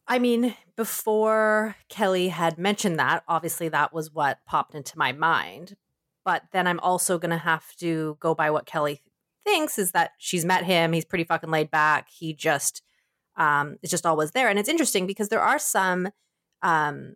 I 0.07 0.19
mean, 0.19 0.55
before 0.75 1.75
Kelly 1.89 2.27
had 2.27 2.59
mentioned 2.59 2.99
that, 2.99 3.23
obviously 3.27 3.69
that 3.69 3.91
was 3.91 4.13
what 4.13 4.39
popped 4.45 4.75
into 4.75 4.97
my 4.97 5.11
mind. 5.11 5.75
But 6.23 6.43
then 6.51 6.67
I'm 6.67 6.79
also 6.79 7.17
going 7.17 7.31
to 7.31 7.37
have 7.37 7.75
to 7.77 8.17
go 8.19 8.35
by 8.35 8.51
what 8.51 8.65
Kelly 8.65 9.01
thinks 9.45 9.77
is 9.79 9.91
that 9.91 10.11
she's 10.17 10.43
met 10.43 10.65
him. 10.65 10.91
He's 10.91 11.05
pretty 11.05 11.23
fucking 11.23 11.49
laid 11.51 11.71
back. 11.71 12.09
He 12.09 12.33
just 12.33 12.81
um, 13.37 13.77
is 13.81 13.89
just 13.91 14.05
always 14.05 14.31
there. 14.31 14.49
And 14.49 14.59
it's 14.59 14.67
interesting 14.69 15.07
because 15.07 15.29
there 15.29 15.41
are 15.41 15.59
some, 15.59 16.09
um, 16.61 17.15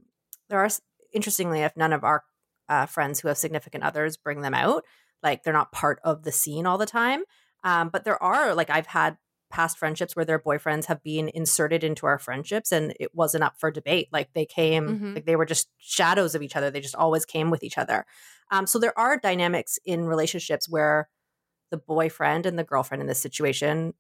there 0.50 0.60
are, 0.60 0.70
interestingly 1.12 1.62
if 1.62 1.76
none 1.76 1.92
of 1.92 2.04
our 2.04 2.24
uh, 2.70 2.86
friends 2.86 3.20
who 3.20 3.28
have 3.30 3.38
significant 3.38 3.84
others 3.84 4.16
bring 4.16 4.42
them 4.42 4.54
out. 4.54 4.84
Like 5.24 5.44
they're 5.44 5.54
not 5.54 5.72
part 5.72 6.00
of 6.04 6.24
the 6.24 6.32
scene 6.32 6.66
all 6.66 6.78
the 6.78 6.86
time. 6.86 7.24
Um, 7.64 7.90
but 7.90 8.04
there 8.06 8.22
are, 8.22 8.54
like, 8.56 8.70
I've 8.70 8.86
had 8.88 9.18
past 9.50 9.78
friendships 9.80 10.16
where 10.16 10.24
their 10.26 10.38
boyfriends 10.40 10.86
have 10.86 11.02
been 11.02 11.30
inserted 11.34 11.84
into 11.84 12.06
our 12.06 12.20
friendships 12.20 12.72
and 12.72 12.94
it 13.00 13.16
wasn't 13.16 13.44
up 13.44 13.56
for 13.58 13.72
debate. 13.72 14.08
Like 14.12 14.32
they 14.34 14.46
came, 14.46 14.88
Mhm. 15.00 15.16
like 15.16 15.26
they 15.26 15.36
were 15.36 15.46
just 15.46 15.68
shadows 15.80 16.36
of 16.36 16.44
each 16.44 16.56
other. 16.56 16.70
They 16.70 16.80
just 16.80 16.96
always 16.96 17.26
came 17.26 17.50
with 17.50 17.64
each 17.64 17.78
other. 17.80 18.06
Um, 18.52 18.68
so 18.68 18.78
there 18.78 18.98
are 18.98 19.18
dynamics 19.18 19.80
in 19.86 20.06
relationships 20.06 20.70
where 20.70 21.10
the 21.72 21.78
boyfriend 21.78 22.46
and 22.46 22.58
the 22.58 22.64
girlfriend 22.64 23.02
in 23.02 23.08
this 23.08 23.20
situation 23.20 23.94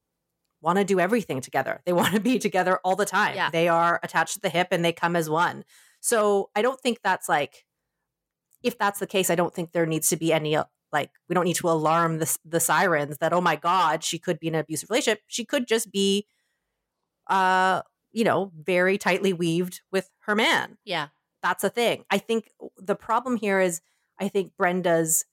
want 0.61 0.77
to 0.77 0.83
do 0.85 0.99
everything 0.99 1.41
together. 1.41 1.81
They 1.85 1.93
want 2.01 2.13
to 2.13 2.19
be 2.19 2.39
together 2.39 2.79
all 2.83 2.95
the 2.95 3.05
time. 3.05 3.35
Yeah. 3.35 3.49
They 3.49 3.67
are 3.67 3.99
attached 4.03 4.33
to 4.35 4.39
the 4.41 4.49
hip 4.49 4.69
and 4.71 4.83
they 4.83 4.91
come 4.93 5.15
as 5.15 5.29
one. 5.29 5.63
So 6.01 6.49
I 6.55 6.61
don't 6.61 6.79
think 6.79 6.99
that's 7.03 7.29
like, 7.29 7.65
if 8.63 8.77
that's 8.77 8.99
the 8.99 9.07
case, 9.07 9.29
I 9.29 9.35
don't 9.35 9.53
think 9.53 9.71
there 9.71 9.85
needs 9.85 10.09
to 10.09 10.17
be 10.17 10.33
any 10.33 10.55
uh, 10.55 10.65
like 10.91 11.11
we 11.27 11.33
don't 11.35 11.45
need 11.45 11.55
to 11.57 11.69
alarm 11.69 12.17
the 12.19 12.37
the 12.43 12.59
sirens 12.59 13.17
that 13.19 13.31
oh 13.31 13.39
my 13.41 13.55
god 13.55 14.03
she 14.03 14.17
could 14.17 14.39
be 14.39 14.47
in 14.47 14.55
an 14.55 14.61
abusive 14.61 14.89
relationship. 14.89 15.21
She 15.27 15.45
could 15.45 15.67
just 15.67 15.91
be, 15.91 16.25
uh, 17.27 17.83
you 18.11 18.23
know, 18.23 18.51
very 18.55 18.97
tightly 18.97 19.31
weaved 19.33 19.81
with 19.91 20.09
her 20.25 20.35
man 20.35 20.77
Yeah. 20.83 21.07
that's 21.43 21.63
a 21.63 21.69
thing. 21.69 22.03
I 22.09 22.17
think 22.17 22.51
the 22.77 22.95
problem 22.95 23.37
here 23.37 23.59
is 23.59 23.81
I 24.19 24.27
think 24.27 24.53
Brenda's 24.57 25.25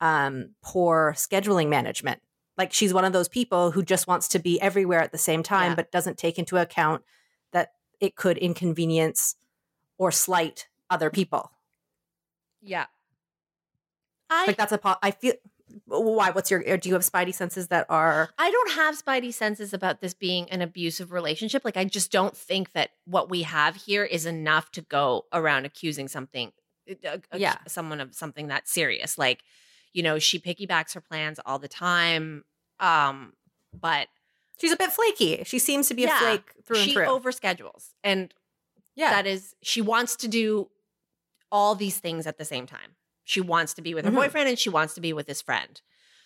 um 0.00 0.50
poor 0.62 1.14
scheduling 1.16 1.68
management. 1.68 2.20
Like 2.56 2.72
she's 2.72 2.94
one 2.94 3.04
of 3.04 3.12
those 3.12 3.28
people 3.28 3.70
who 3.72 3.82
just 3.82 4.06
wants 4.06 4.28
to 4.28 4.38
be 4.38 4.60
everywhere 4.60 5.00
at 5.00 5.12
the 5.12 5.18
same 5.18 5.42
time 5.42 5.72
Yeah. 5.72 5.74
but 5.76 5.90
doesn't 5.92 6.18
take 6.18 6.38
into 6.38 6.56
account 6.56 7.02
that 7.52 7.72
it 8.00 8.14
could 8.16 8.38
inconvenience 8.38 9.36
or 9.98 10.10
slight 10.12 10.68
other 10.90 11.10
people. 11.10 11.50
Yeah. 12.62 12.86
I 14.30 14.46
Like 14.46 14.56
that's 14.56 14.72
a 14.72 14.78
po- 14.78 14.96
I 15.02 15.10
feel 15.10 15.34
why 15.86 16.30
what's 16.30 16.50
your 16.50 16.60
do 16.76 16.88
you 16.88 16.94
have 16.94 17.02
spidey 17.02 17.34
senses 17.34 17.68
that 17.68 17.86
are 17.88 18.30
I 18.38 18.50
don't 18.50 18.72
have 18.72 19.00
spidey 19.02 19.32
senses 19.32 19.72
about 19.74 20.00
this 20.00 20.14
being 20.14 20.48
an 20.50 20.62
abusive 20.62 21.10
relationship. 21.12 21.64
Like 21.64 21.76
I 21.76 21.84
just 21.84 22.12
don't 22.12 22.36
think 22.36 22.72
that 22.72 22.90
what 23.06 23.28
we 23.28 23.42
have 23.42 23.74
here 23.76 24.04
is 24.04 24.26
enough 24.26 24.70
to 24.72 24.82
go 24.82 25.24
around 25.32 25.64
accusing 25.66 26.08
something 26.08 26.52
uh, 26.88 27.08
uh, 27.32 27.36
Yeah. 27.36 27.56
someone 27.66 28.00
of 28.00 28.14
something 28.14 28.48
that 28.48 28.68
serious. 28.68 29.16
Like, 29.18 29.42
you 29.94 30.02
know, 30.02 30.18
she 30.18 30.38
piggybacks 30.38 30.92
her 30.92 31.00
plans 31.00 31.40
all 31.46 31.58
the 31.58 31.68
time. 31.68 32.44
Um, 32.80 33.32
but 33.72 34.08
she's 34.60 34.72
a 34.72 34.76
bit 34.76 34.92
flaky. 34.92 35.42
She 35.46 35.58
seems 35.58 35.88
to 35.88 35.94
be 35.94 36.02
Yeah. 36.02 36.16
a 36.16 36.20
flake 36.20 36.52
through 36.66 36.76
and 36.78 36.84
she 36.84 36.92
through. 36.92 37.06
overschedules. 37.06 37.94
And 38.02 38.34
yeah. 38.94 39.10
that 39.10 39.26
is 39.26 39.54
she 39.62 39.80
wants 39.80 40.16
to 40.16 40.28
do 40.28 40.68
all 41.50 41.74
these 41.74 41.98
things 41.98 42.26
at 42.26 42.36
the 42.36 42.44
same 42.44 42.66
time. 42.66 42.96
She 43.22 43.40
wants 43.40 43.72
to 43.74 43.82
be 43.82 43.94
with 43.94 44.04
her 44.04 44.10
Mhm. 44.10 44.16
boyfriend 44.16 44.48
and 44.48 44.58
she 44.58 44.68
wants 44.68 44.94
to 44.94 45.00
be 45.00 45.12
with 45.12 45.26
his 45.26 45.40
friend. 45.40 45.80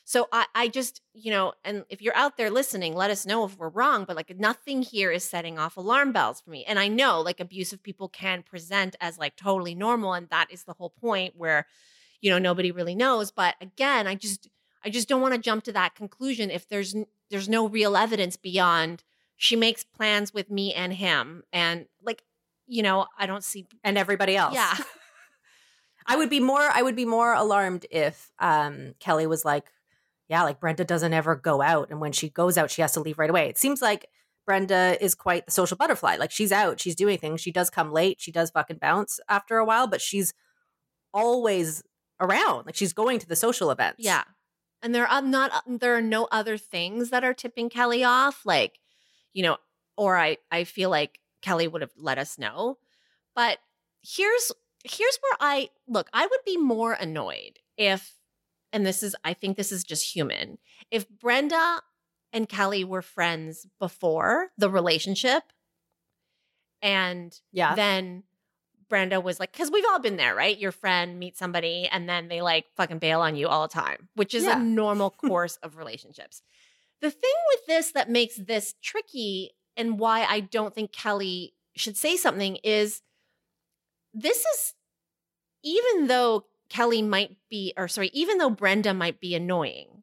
So 0.04 0.26
I, 0.32 0.46
I 0.54 0.68
just, 0.68 1.02
you 1.12 1.30
know, 1.30 1.52
and 1.64 1.84
if 1.90 2.00
you're 2.00 2.16
out 2.16 2.38
there 2.38 2.48
listening, 2.50 2.94
let 2.94 3.10
us 3.10 3.26
know 3.26 3.44
if 3.44 3.58
we're 3.58 3.68
wrong. 3.68 4.06
But 4.06 4.16
like 4.16 4.34
nothing 4.38 4.80
here 4.82 5.10
is 5.12 5.22
setting 5.22 5.58
off 5.58 5.76
alarm 5.76 6.12
bells 6.12 6.40
for 6.40 6.48
me. 6.48 6.64
And 6.64 6.78
I 6.78 6.88
know 6.88 7.20
like 7.20 7.40
abusive 7.40 7.82
people 7.82 8.08
can 8.08 8.42
present 8.42 8.96
as 9.02 9.18
like 9.18 9.36
totally 9.36 9.74
normal, 9.74 10.14
and 10.14 10.30
that 10.30 10.50
is 10.50 10.64
the 10.64 10.72
whole 10.72 10.88
point 10.90 11.34
where, 11.36 11.66
you 12.20 12.30
know, 12.30 12.38
nobody 12.38 12.70
really 12.70 12.94
knows. 12.94 13.30
But 13.30 13.54
again, 13.60 14.06
I 14.06 14.14
just, 14.14 14.48
I 14.84 14.90
just 14.90 15.08
don't 15.08 15.20
want 15.20 15.34
to 15.34 15.40
jump 15.40 15.64
to 15.64 15.72
that 15.72 15.94
conclusion 15.94 16.50
if 16.50 16.68
there's 16.68 16.94
there's 17.30 17.48
no 17.48 17.68
real 17.68 17.96
evidence 17.96 18.36
beyond 18.36 19.04
she 19.36 19.54
makes 19.54 19.84
plans 19.84 20.34
with 20.34 20.50
me 20.50 20.74
and 20.74 20.92
him, 20.92 21.44
and 21.52 21.86
like, 22.02 22.22
you 22.66 22.82
know, 22.82 23.06
I 23.16 23.26
don't 23.26 23.44
see. 23.44 23.66
and 23.84 23.96
everybody 23.96 24.36
else. 24.36 24.54
Yeah. 24.54 24.74
I 26.06 26.16
would 26.16 26.30
be 26.30 26.40
more 26.40 26.60
I 26.60 26.82
would 26.82 26.96
be 26.96 27.04
more 27.04 27.34
alarmed 27.34 27.86
if 27.90 28.32
um 28.38 28.94
Kelly 28.98 29.26
was 29.26 29.44
like, 29.44 29.70
yeah, 30.28 30.42
like 30.42 30.58
Brenda 30.58 30.84
doesn't 30.84 31.12
ever 31.12 31.36
go 31.36 31.60
out 31.62 31.90
and 31.90 32.00
when 32.00 32.12
she 32.12 32.30
goes 32.30 32.56
out 32.58 32.70
she 32.70 32.82
has 32.82 32.92
to 32.92 33.00
leave 33.00 33.18
right 33.18 33.30
away. 33.30 33.48
It 33.48 33.58
seems 33.58 33.82
like 33.82 34.06
Brenda 34.46 34.96
is 35.02 35.14
quite 35.14 35.44
the 35.44 35.52
social 35.52 35.76
butterfly. 35.76 36.16
Like 36.16 36.30
she's 36.30 36.50
out, 36.50 36.80
she's 36.80 36.96
doing 36.96 37.18
things, 37.18 37.42
she 37.42 37.52
does 37.52 37.68
come 37.68 37.92
late, 37.92 38.20
she 38.20 38.32
does 38.32 38.50
fucking 38.50 38.78
bounce 38.78 39.20
after 39.28 39.58
a 39.58 39.64
while, 39.64 39.86
but 39.86 40.00
she's 40.00 40.32
always 41.12 41.82
around. 42.20 42.66
Like 42.66 42.76
she's 42.76 42.92
going 42.92 43.18
to 43.20 43.26
the 43.28 43.36
social 43.36 43.70
events. 43.70 43.98
Yeah. 44.00 44.24
And 44.82 44.94
there 44.94 45.06
are 45.06 45.22
not 45.22 45.52
uh, 45.52 45.60
there 45.66 45.96
are 45.96 46.02
no 46.02 46.28
other 46.30 46.56
things 46.56 47.10
that 47.10 47.24
are 47.24 47.34
tipping 47.34 47.68
Kelly 47.68 48.04
off 48.04 48.44
like 48.44 48.78
you 49.32 49.42
know 49.42 49.56
or 49.96 50.16
I 50.16 50.38
I 50.50 50.64
feel 50.64 50.90
like 50.90 51.20
Kelly 51.42 51.66
would 51.68 51.82
have 51.82 51.92
let 51.96 52.18
us 52.18 52.38
know. 52.38 52.78
But 53.34 53.58
here's 54.02 54.52
here's 54.84 55.18
where 55.20 55.36
I 55.40 55.70
look, 55.88 56.08
I 56.12 56.26
would 56.26 56.40
be 56.46 56.56
more 56.56 56.92
annoyed 56.92 57.58
if 57.76 58.14
and 58.72 58.86
this 58.86 59.02
is 59.02 59.16
I 59.24 59.34
think 59.34 59.56
this 59.56 59.72
is 59.72 59.82
just 59.84 60.14
human. 60.14 60.58
If 60.90 61.08
Brenda 61.08 61.80
and 62.32 62.48
Kelly 62.48 62.84
were 62.84 63.02
friends 63.02 63.66
before 63.80 64.50
the 64.58 64.70
relationship 64.70 65.42
and 66.82 67.36
Yeah. 67.52 67.74
then 67.74 68.24
Brenda 68.88 69.20
was 69.20 69.38
like, 69.38 69.52
because 69.52 69.70
we've 69.70 69.84
all 69.90 69.98
been 69.98 70.16
there, 70.16 70.34
right? 70.34 70.58
Your 70.58 70.72
friend 70.72 71.18
meets 71.18 71.38
somebody 71.38 71.88
and 71.90 72.08
then 72.08 72.28
they 72.28 72.40
like 72.42 72.66
fucking 72.76 72.98
bail 72.98 73.20
on 73.20 73.36
you 73.36 73.48
all 73.48 73.62
the 73.66 73.72
time, 73.72 74.08
which 74.14 74.34
is 74.34 74.44
Yeah. 74.44 74.60
a 74.60 74.62
normal 74.62 75.10
course 75.26 75.56
of 75.62 75.76
relationships. 75.76 76.42
The 77.00 77.10
thing 77.10 77.30
with 77.52 77.66
this 77.66 77.92
that 77.92 78.10
makes 78.10 78.36
this 78.36 78.74
tricky 78.82 79.52
and 79.76 79.98
why 79.98 80.24
I 80.24 80.40
don't 80.40 80.74
think 80.74 80.92
Kelly 80.92 81.54
should 81.76 81.96
say 81.96 82.16
something 82.16 82.56
is 82.64 83.02
this 84.12 84.38
is 84.38 84.74
even 85.62 86.08
though 86.08 86.46
Kelly 86.68 87.02
might 87.02 87.36
be, 87.48 87.72
or 87.76 87.88
sorry, 87.88 88.10
even 88.12 88.38
though 88.38 88.50
Brenda 88.50 88.92
might 88.94 89.20
be 89.20 89.34
annoying, 89.34 90.02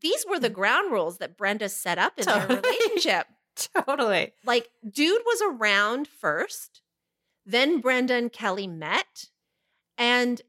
these 0.00 0.24
were 0.28 0.38
the 0.38 0.50
mm. 0.50 0.54
ground 0.54 0.92
rules 0.92 1.18
that 1.18 1.36
Brenda 1.36 1.68
set 1.68 1.98
up 1.98 2.18
in 2.18 2.26
their 2.26 2.46
relationship. 2.62 3.26
Totally. 3.56 4.32
Like, 4.44 4.68
dude 4.88 5.22
was 5.24 5.42
around 5.42 6.06
first, 6.08 6.82
then 7.48 7.80
Brenda 7.80 8.14
and 8.14 8.32
Kelly 8.32 8.66
met, 8.66 9.26
and 9.96 10.40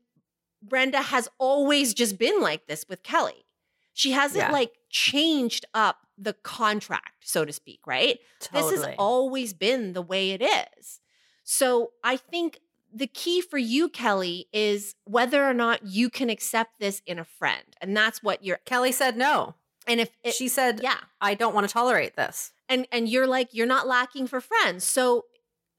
Brenda 0.62 1.02
has 1.02 1.30
always 1.38 1.94
just 1.94 2.18
been 2.18 2.42
like 2.42 2.68
this 2.68 2.86
with 2.90 3.02
Kelly. 3.04 3.46
She 3.94 4.12
hasn't 4.12 4.46
Yeah. 4.46 4.52
like 4.52 4.74
changed 4.90 5.66
up 5.74 6.06
the 6.18 6.34
contract, 6.34 7.24
so 7.28 7.46
to 7.46 7.54
speak, 7.54 7.80
right? 7.88 8.20
Totally. 8.42 8.72
This 8.76 8.84
has 8.86 8.96
always 8.98 9.54
been 9.54 9.94
the 9.94 10.02
way 10.02 10.32
it 10.32 10.42
is. 10.42 11.00
So 11.44 11.92
I 12.04 12.18
think 12.18 12.60
the 12.94 13.08
key 13.08 13.40
for 13.42 13.58
you, 13.58 13.88
Kelly, 13.88 14.48
is 14.52 14.96
whether 15.06 15.48
or 15.48 15.54
not 15.54 15.86
you 15.86 16.10
can 16.10 16.30
accept 16.30 16.80
this 16.80 17.02
in 17.06 17.20
a 17.20 17.24
friend. 17.24 17.64
And 17.80 17.96
that's 17.96 18.22
what 18.22 18.44
you're 18.44 18.58
Kelly 18.66 18.92
said 18.92 19.16
no. 19.18 19.56
and 19.88 20.00
if 20.02 20.10
it, 20.24 20.34
she 20.34 20.48
said, 20.50 20.82
yeah. 20.84 21.00
I 21.22 21.34
don't 21.36 21.56
want 21.56 21.68
to 21.68 21.74
tolerate 21.74 22.16
this. 22.18 22.52
And 22.68 22.86
and 22.92 23.08
you're 23.08 23.28
like, 23.28 23.54
you're 23.54 23.66
not 23.66 23.88
lacking 23.88 24.28
for 24.28 24.42
friends. 24.42 24.84
So 24.84 25.26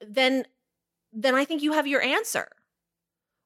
then 0.00 0.44
then 1.12 1.35
I 1.35 1.44
think 1.44 1.62
you 1.62 1.73
have 1.73 1.87
your 1.87 2.03
answer. 2.03 2.49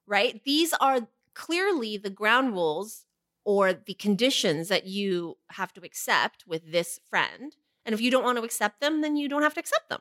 Right? 0.06 0.40
These 0.44 0.72
are 0.74 1.08
clearly 1.34 1.96
the 1.96 2.10
ground 2.10 2.52
rules 2.52 3.06
or 3.44 3.72
the 3.72 3.94
conditions 3.94 4.68
that 4.68 4.86
you 4.86 5.36
have 5.50 5.72
to 5.74 5.82
accept 5.82 6.44
with 6.46 6.72
this 6.72 7.00
friend. 7.08 7.54
And 7.84 7.92
if 7.94 8.00
you 8.00 8.10
don't 8.10 8.24
want 8.24 8.38
to 8.38 8.44
accept 8.44 8.80
them, 8.80 9.02
then 9.02 9.16
you 9.16 9.28
don't 9.28 9.42
have 9.42 9.54
to 9.54 9.60
accept 9.60 9.88
them. 9.88 10.00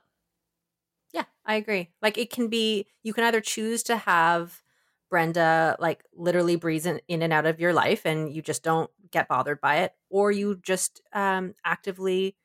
Yeah, 1.14 1.26
I 1.46 1.56
agree. 1.56 1.90
Like 2.02 2.18
it 2.18 2.30
can 2.30 2.48
be, 2.48 2.88
you 3.04 3.14
can 3.14 3.24
either 3.24 3.42
choose 3.42 3.84
to 3.84 3.98
have 3.98 4.62
Brenda 5.10 5.76
like 5.80 6.04
literally 6.16 6.56
breeze 6.56 6.86
in, 6.86 7.00
in 7.08 7.22
and 7.22 7.32
out 7.32 7.46
of 7.46 7.60
your 7.60 7.74
life 7.74 8.06
and 8.06 8.34
you 8.34 8.42
just 8.42 8.64
don't 8.64 8.90
get 9.12 9.28
bothered 9.28 9.62
by 9.62 9.78
it, 9.78 9.94
or 10.10 10.32
you 10.32 10.56
just 10.56 11.02
um, 11.14 11.54
actively 11.64 12.36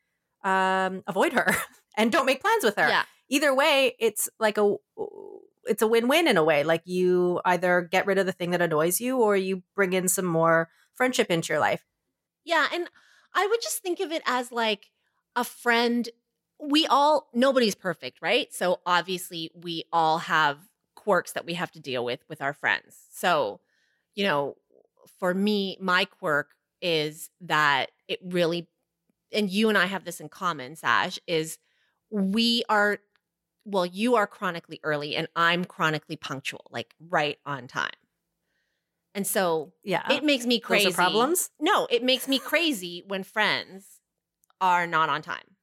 um, 0.43 1.03
avoid 1.07 1.33
her 1.33 1.55
and 1.97 2.11
don't 2.11 2.27
make 2.27 2.41
plans 2.41 2.63
with 2.63 2.75
her. 2.75 2.87
Yeah. 2.87 3.03
Either 3.29 3.53
way, 3.53 3.95
it's 3.99 4.27
like 4.39 4.57
a 4.57 4.75
it's 5.65 5.81
a 5.81 5.87
win-win 5.87 6.27
in 6.27 6.37
a 6.37 6.43
way. 6.43 6.63
Like 6.63 6.81
you 6.85 7.39
either 7.45 7.81
get 7.81 8.07
rid 8.07 8.17
of 8.17 8.25
the 8.25 8.31
thing 8.31 8.51
that 8.51 8.61
annoys 8.61 8.99
you 8.99 9.17
or 9.19 9.35
you 9.35 9.63
bring 9.75 9.93
in 9.93 10.07
some 10.07 10.25
more 10.25 10.69
friendship 10.95 11.29
into 11.29 11.53
your 11.53 11.59
life. 11.59 11.85
Yeah, 12.43 12.67
and 12.73 12.89
I 13.33 13.45
would 13.45 13.61
just 13.61 13.79
think 13.79 13.99
of 13.99 14.11
it 14.11 14.23
as 14.25 14.51
like 14.51 14.89
a 15.35 15.43
friend. 15.43 16.09
We 16.59 16.87
all 16.87 17.29
nobody's 17.33 17.75
perfect, 17.75 18.21
right? 18.21 18.53
So 18.53 18.79
obviously 18.85 19.51
we 19.53 19.85
all 19.93 20.19
have 20.19 20.57
quirks 20.95 21.33
that 21.33 21.45
we 21.45 21.53
have 21.53 21.71
to 21.71 21.79
deal 21.79 22.03
with 22.03 22.19
with 22.27 22.41
our 22.41 22.53
friends. 22.53 22.97
So, 23.11 23.61
you 24.15 24.25
know, 24.25 24.55
for 25.19 25.33
me, 25.33 25.77
my 25.79 26.05
quirk 26.05 26.49
is 26.81 27.29
that 27.41 27.91
it 28.07 28.19
really 28.23 28.67
and 29.31 29.49
you 29.49 29.69
and 29.69 29.77
I 29.77 29.85
have 29.85 30.05
this 30.05 30.19
in 30.19 30.29
common, 30.29 30.75
Sash, 30.75 31.19
is 31.27 31.59
we 32.09 32.63
are 32.67 32.97
well, 33.65 33.85
you 33.85 34.15
are 34.15 34.27
chronically 34.27 34.79
early 34.83 35.15
and 35.15 35.27
I'm 35.35 35.65
chronically 35.65 36.15
punctual, 36.15 36.65
like 36.71 36.93
right 36.99 37.37
on 37.45 37.67
time. 37.67 37.91
And 39.15 39.25
so 39.25 39.73
Yeah. 39.83 40.03
it 40.09 40.23
makes 40.23 40.45
me 40.45 40.59
crazy. 40.59 40.91
problems? 40.93 41.49
No, 41.59 41.87
it 41.89 42.03
makes 42.03 42.27
me 42.27 42.39
crazy 42.39 43.03
when 43.07 43.23
friends 43.23 43.99
are 44.61 44.87
not 44.87 45.09
on 45.09 45.21
time. 45.21 45.55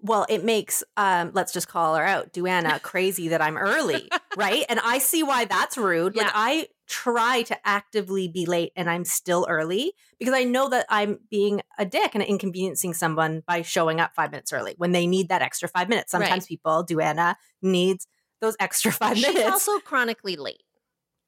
Well, 0.00 0.26
it 0.28 0.44
makes 0.44 0.84
um 0.96 1.32
let's 1.34 1.52
just 1.52 1.68
call 1.68 1.96
her 1.96 2.04
out, 2.04 2.32
Duana, 2.32 2.80
crazy 2.80 3.28
that 3.28 3.42
I'm 3.42 3.56
early, 3.56 4.10
right? 4.36 4.64
And 4.68 4.80
I 4.80 4.98
see 4.98 5.22
why 5.22 5.44
that's 5.44 5.76
rude. 5.76 6.14
Yeah. 6.14 6.24
Like 6.24 6.32
I 6.34 6.68
try 6.88 7.42
to 7.42 7.68
actively 7.68 8.28
be 8.28 8.46
late 8.46 8.72
and 8.74 8.88
I'm 8.88 9.04
still 9.04 9.46
early 9.48 9.92
because 10.18 10.34
I 10.34 10.44
know 10.44 10.68
that 10.70 10.86
I'm 10.88 11.20
being 11.30 11.60
a 11.78 11.84
dick 11.84 12.14
and 12.14 12.22
inconveniencing 12.24 12.94
someone 12.94 13.42
by 13.46 13.62
showing 13.62 14.00
up 14.00 14.14
5 14.14 14.30
minutes 14.30 14.52
early 14.52 14.74
when 14.78 14.92
they 14.92 15.06
need 15.06 15.28
that 15.28 15.42
extra 15.42 15.68
5 15.68 15.88
minutes. 15.88 16.14
Right. 16.14 16.22
Sometimes 16.22 16.46
people, 16.46 16.84
Duana 16.88 17.36
needs 17.60 18.06
those 18.40 18.56
extra 18.58 18.90
5 18.90 19.16
She's 19.16 19.26
minutes 19.26 19.50
also 19.50 19.78
chronically 19.80 20.36
late. 20.36 20.62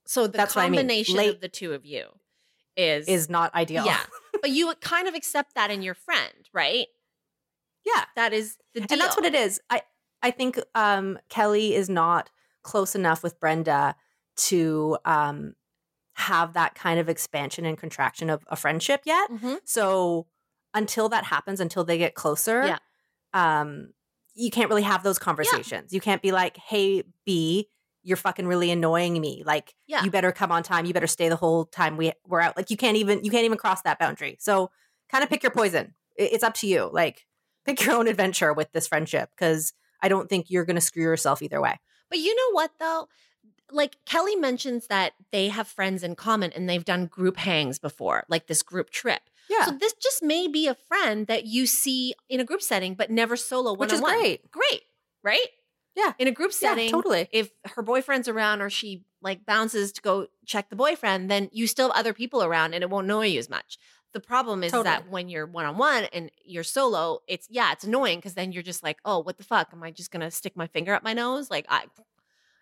So 0.07 0.27
the 0.27 0.39
That's 0.39 0.57
what 0.57 0.65
I 0.65 0.71
mean. 0.71 0.81
combination 0.81 1.19
of 1.21 1.41
the 1.41 1.49
two 1.49 1.73
of 1.75 1.85
you 1.85 2.07
is 2.77 3.07
is 3.07 3.29
not 3.29 3.55
ideal. 3.55 3.85
Yeah. 3.85 4.01
but 4.41 4.51
you 4.51 4.73
kind 4.81 5.07
of 5.07 5.15
accept 5.15 5.55
that 5.55 5.71
in 5.71 5.83
your 5.83 5.95
friend, 5.95 6.49
right? 6.53 6.87
yeah. 7.85 8.05
That 8.17 8.33
is 8.33 8.57
the 8.75 8.81
deal. 8.81 8.87
And 8.93 9.01
that's 9.01 9.17
what 9.17 9.25
it 9.27 9.35
is. 9.35 9.61
I 9.69 9.83
I 10.23 10.31
think 10.31 10.59
um 10.75 11.19
Kelly 11.29 11.75
is 11.75 11.89
not 11.89 12.31
close 12.63 12.95
enough 12.95 13.23
with 13.23 13.39
Brenda 13.41 13.95
to 14.49 14.97
um 15.05 15.55
have 16.15 16.53
that 16.55 16.75
kind 16.75 17.01
of 17.01 17.09
expansion 17.09 17.65
and 17.65 17.79
contraction 17.79 18.29
of 18.31 18.43
a 18.49 18.57
friendship 18.57 19.01
yet. 19.05 19.31
Mhm. 19.31 19.59
So 19.65 20.27
until 20.75 21.09
that 21.09 21.25
happens, 21.25 21.61
until 21.61 21.85
they 21.85 21.99
get 21.99 22.15
closer, 22.15 22.67
Yeah. 22.67 22.79
um, 23.33 23.93
you 24.35 24.51
can't 24.51 24.69
really 24.69 24.83
have 24.83 25.03
those 25.03 25.19
conversations. 25.19 25.93
You 25.93 26.01
can't 26.01 26.23
be 26.23 26.31
like, 26.33 26.57
"Hey, 26.57 27.05
B, 27.25 27.69
you're 28.03 28.17
fucking 28.17 28.47
really 28.47 28.71
annoying 28.71 29.21
me. 29.21 29.43
Like, 29.45 29.75
Yeah. 29.87 30.03
you 30.05 30.11
better 30.11 30.33
come 30.33 30.53
on 30.53 30.63
time. 30.63 30.85
You 30.87 30.93
better 30.95 31.07
stay 31.07 31.29
the 31.29 31.37
whole 31.37 31.65
time 31.67 31.97
we 31.97 32.13
we're 32.27 32.41
out." 32.41 32.57
Like, 32.57 32.71
you 32.71 32.77
can't 32.77 32.97
even 32.97 33.25
you 33.25 33.31
can't 33.31 33.45
even 33.45 33.59
cross 33.59 33.83
that 33.83 33.99
boundary. 33.99 34.37
So, 34.41 34.71
kind 35.11 35.25
of 35.25 35.31
pick 35.31 35.43
your 35.43 35.53
poison. 35.53 35.95
It's 36.17 36.45
up 36.45 36.55
to 36.55 36.67
you. 36.67 36.89
Like, 36.93 37.27
pick 37.65 37.83
your 37.85 37.95
own 37.97 38.07
adventure 38.09 38.53
with 38.53 38.71
this 38.73 38.87
friendship 38.87 39.31
because 39.31 39.73
I 40.03 40.09
don't 40.09 40.29
think 40.29 40.51
you're 40.51 40.65
going 40.65 40.77
to 40.77 40.81
screw 40.81 41.03
yourself 41.03 41.43
either 41.43 41.61
way. 41.61 41.79
But 42.09 42.19
you 42.19 42.35
know 42.35 42.53
what 42.53 42.71
though? 42.79 43.09
Like 43.73 43.97
Kelly 44.05 44.37
mentions 44.37 44.87
that 44.89 45.13
they 45.33 45.49
have 45.49 45.69
friends 45.69 46.03
in 46.03 46.15
common 46.17 46.53
and 46.53 46.69
they've 46.69 46.85
done 46.85 47.07
group 47.07 47.37
hangs 47.37 47.79
before, 47.79 48.25
like 48.29 48.47
this 48.47 48.63
group 48.63 48.91
trip. 48.91 49.21
Yeah, 49.49 49.65
So 49.67 49.73
this 49.73 49.93
just 49.95 50.23
may 50.23 50.47
be 50.47 50.69
a 50.69 50.75
friend 50.75 51.27
that 51.27 51.45
you 51.47 51.67
see 51.67 52.15
in 52.29 52.39
a 52.41 52.45
group 52.45 52.63
setting, 52.63 52.95
but 52.95 53.11
never 53.11 53.37
solo 53.37 53.75
Which 53.75 53.93
is 53.93 54.01
one-on-one. 54.01 54.21
great. 54.23 54.51
Great, 54.53 54.83
right? 55.25 55.47
Yeah. 55.97 56.13
In 56.21 56.29
a 56.29 56.31
group 56.31 56.53
Yeah, 56.53 56.71
setting, 56.71 56.91
totally. 56.91 57.29
If 57.33 57.51
her 57.75 57.83
boyfriend's 57.83 58.29
around 58.29 58.61
or 58.63 58.71
she 58.71 59.05
like 59.23 59.45
bounces 59.45 59.91
to 59.93 60.01
go 60.03 60.29
check 60.47 60.71
the 60.71 60.77
boyfriend, 60.77 61.29
then 61.31 61.49
you 61.53 61.67
still 61.67 61.89
have 61.91 61.99
other 61.99 62.13
people 62.15 62.45
around 62.45 62.75
and 62.75 62.85
it 62.85 62.91
won't 62.91 63.07
annoy 63.07 63.27
you 63.27 63.39
as 63.41 63.51
much. 63.51 63.77
The 64.13 64.21
problem 64.21 64.63
is 64.65 64.73
Totally. 64.73 64.85
that 64.85 65.09
when 65.11 65.29
you're 65.29 65.47
one 65.47 65.67
on 65.67 65.77
one 65.79 66.05
and 66.13 66.31
you're 66.45 66.65
solo, 66.65 67.21
it's 67.29 67.47
yeah, 67.51 67.71
it's 67.73 67.85
annoying 67.85 68.19
because 68.19 68.35
then 68.35 68.51
you're 68.53 68.63
just 68.63 68.83
like, 68.83 68.99
oh, 69.05 69.19
what 69.21 69.37
the 69.39 69.45
fuck? 69.45 69.69
Am 69.73 69.83
I 69.83 69.91
just 69.91 70.11
gonna 70.11 70.31
stick 70.31 70.57
my 70.57 70.67
finger 70.69 70.95
up 70.95 71.03
my 71.05 71.13
nose? 71.13 71.51
Like 71.51 71.67
I, 71.69 71.85